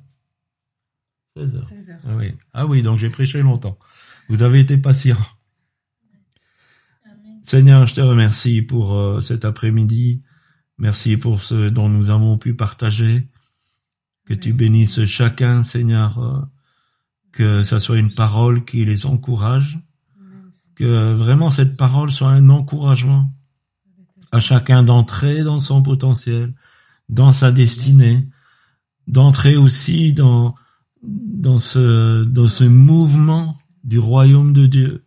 16 1.37 1.55
heures 1.55 1.67
16 1.67 1.89
heures. 1.91 2.01
Ah 2.05 2.15
oui. 2.17 2.35
Ah 2.51 2.65
oui, 2.65 2.81
donc 2.81 2.99
j'ai 2.99 3.09
prêché 3.09 3.41
longtemps. 3.41 3.79
Vous 4.27 4.41
avez 4.41 4.59
été 4.59 4.77
patient. 4.77 5.17
Seigneur, 7.43 7.87
je 7.87 7.95
te 7.95 8.01
remercie 8.01 8.61
pour 8.61 8.95
euh, 8.95 9.21
cet 9.21 9.45
après-midi. 9.45 10.23
Merci 10.77 11.17
pour 11.17 11.41
ce 11.41 11.69
dont 11.69 11.89
nous 11.89 12.09
avons 12.09 12.37
pu 12.37 12.53
partager. 12.53 13.27
Que 14.25 14.33
tu 14.33 14.53
bénisses 14.53 15.05
chacun, 15.05 15.63
Seigneur. 15.63 16.19
euh, 16.19 16.39
que 17.31 17.63
ça 17.63 17.79
soit 17.79 17.97
une 17.97 18.13
parole 18.13 18.65
qui 18.65 18.85
les 18.85 19.05
encourage. 19.05 19.79
Que 20.75 21.13
vraiment 21.13 21.49
cette 21.49 21.77
parole 21.77 22.11
soit 22.11 22.29
un 22.29 22.49
encouragement 22.49 23.29
à 24.31 24.39
chacun 24.39 24.83
d'entrer 24.83 25.43
dans 25.43 25.59
son 25.59 25.81
potentiel, 25.81 26.53
dans 27.09 27.33
sa 27.33 27.51
destinée, 27.51 28.27
d'entrer 29.07 29.57
aussi 29.57 30.13
dans, 30.13 30.55
dans 31.03 31.59
ce, 31.59 32.23
dans 32.23 32.47
ce 32.47 32.63
mouvement 32.63 33.57
du 33.83 33.99
royaume 33.99 34.53
de 34.53 34.67
Dieu, 34.67 35.05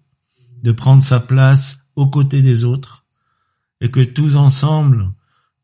de 0.62 0.72
prendre 0.72 1.02
sa 1.02 1.20
place 1.20 1.81
aux 1.96 2.08
côtés 2.08 2.42
des 2.42 2.64
autres, 2.64 3.04
et 3.80 3.90
que 3.90 4.00
tous 4.00 4.36
ensemble, 4.36 5.12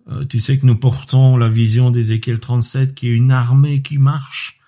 euh, 0.09 0.25
tu 0.25 0.41
sais 0.41 0.59
que 0.59 0.67
nous 0.67 0.77
portons 0.77 1.37
la 1.37 1.49
vision 1.49 1.91
d'Ézéchiel 1.91 2.41
37, 2.41 2.95
qui 2.95 3.09
est 3.09 3.15
une 3.15 3.31
armée 3.31 3.83
qui 3.83 3.99
marche, 3.99 4.61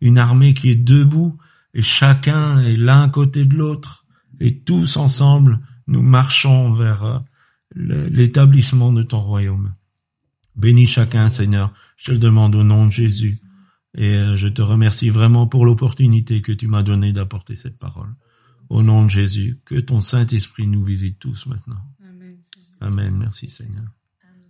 une 0.00 0.18
armée 0.18 0.54
qui 0.54 0.70
est 0.70 0.76
debout, 0.76 1.38
et 1.74 1.82
chacun 1.82 2.60
est 2.60 2.76
l'un 2.76 3.08
côté 3.08 3.44
de 3.44 3.56
l'autre, 3.56 4.04
et 4.40 4.58
tous 4.58 4.96
ensemble, 4.96 5.60
nous 5.86 6.02
marchons 6.02 6.72
vers 6.72 7.04
euh, 7.04 7.18
l'établissement 7.74 8.92
de 8.92 9.02
ton 9.02 9.20
royaume. 9.20 9.74
Bénis 10.56 10.86
chacun, 10.86 11.30
Seigneur, 11.30 11.72
je 11.96 12.06
te 12.06 12.12
le 12.12 12.18
demande 12.18 12.54
au 12.54 12.64
nom 12.64 12.86
de 12.86 12.92
Jésus, 12.92 13.38
et 13.96 14.14
euh, 14.14 14.36
je 14.36 14.48
te 14.48 14.62
remercie 14.62 15.10
vraiment 15.10 15.46
pour 15.46 15.64
l'opportunité 15.64 16.42
que 16.42 16.52
tu 16.52 16.66
m'as 16.66 16.82
donnée 16.82 17.12
d'apporter 17.12 17.56
cette 17.56 17.78
parole. 17.78 18.14
Au 18.70 18.82
nom 18.82 19.04
de 19.04 19.10
Jésus, 19.10 19.60
que 19.64 19.74
ton 19.74 20.00
Saint-Esprit 20.00 20.68
nous 20.68 20.84
visite 20.84 21.18
tous 21.18 21.46
maintenant. 21.46 21.82
Amen. 22.80 23.16
Merci, 23.18 23.50
Seigneur. 23.50 23.84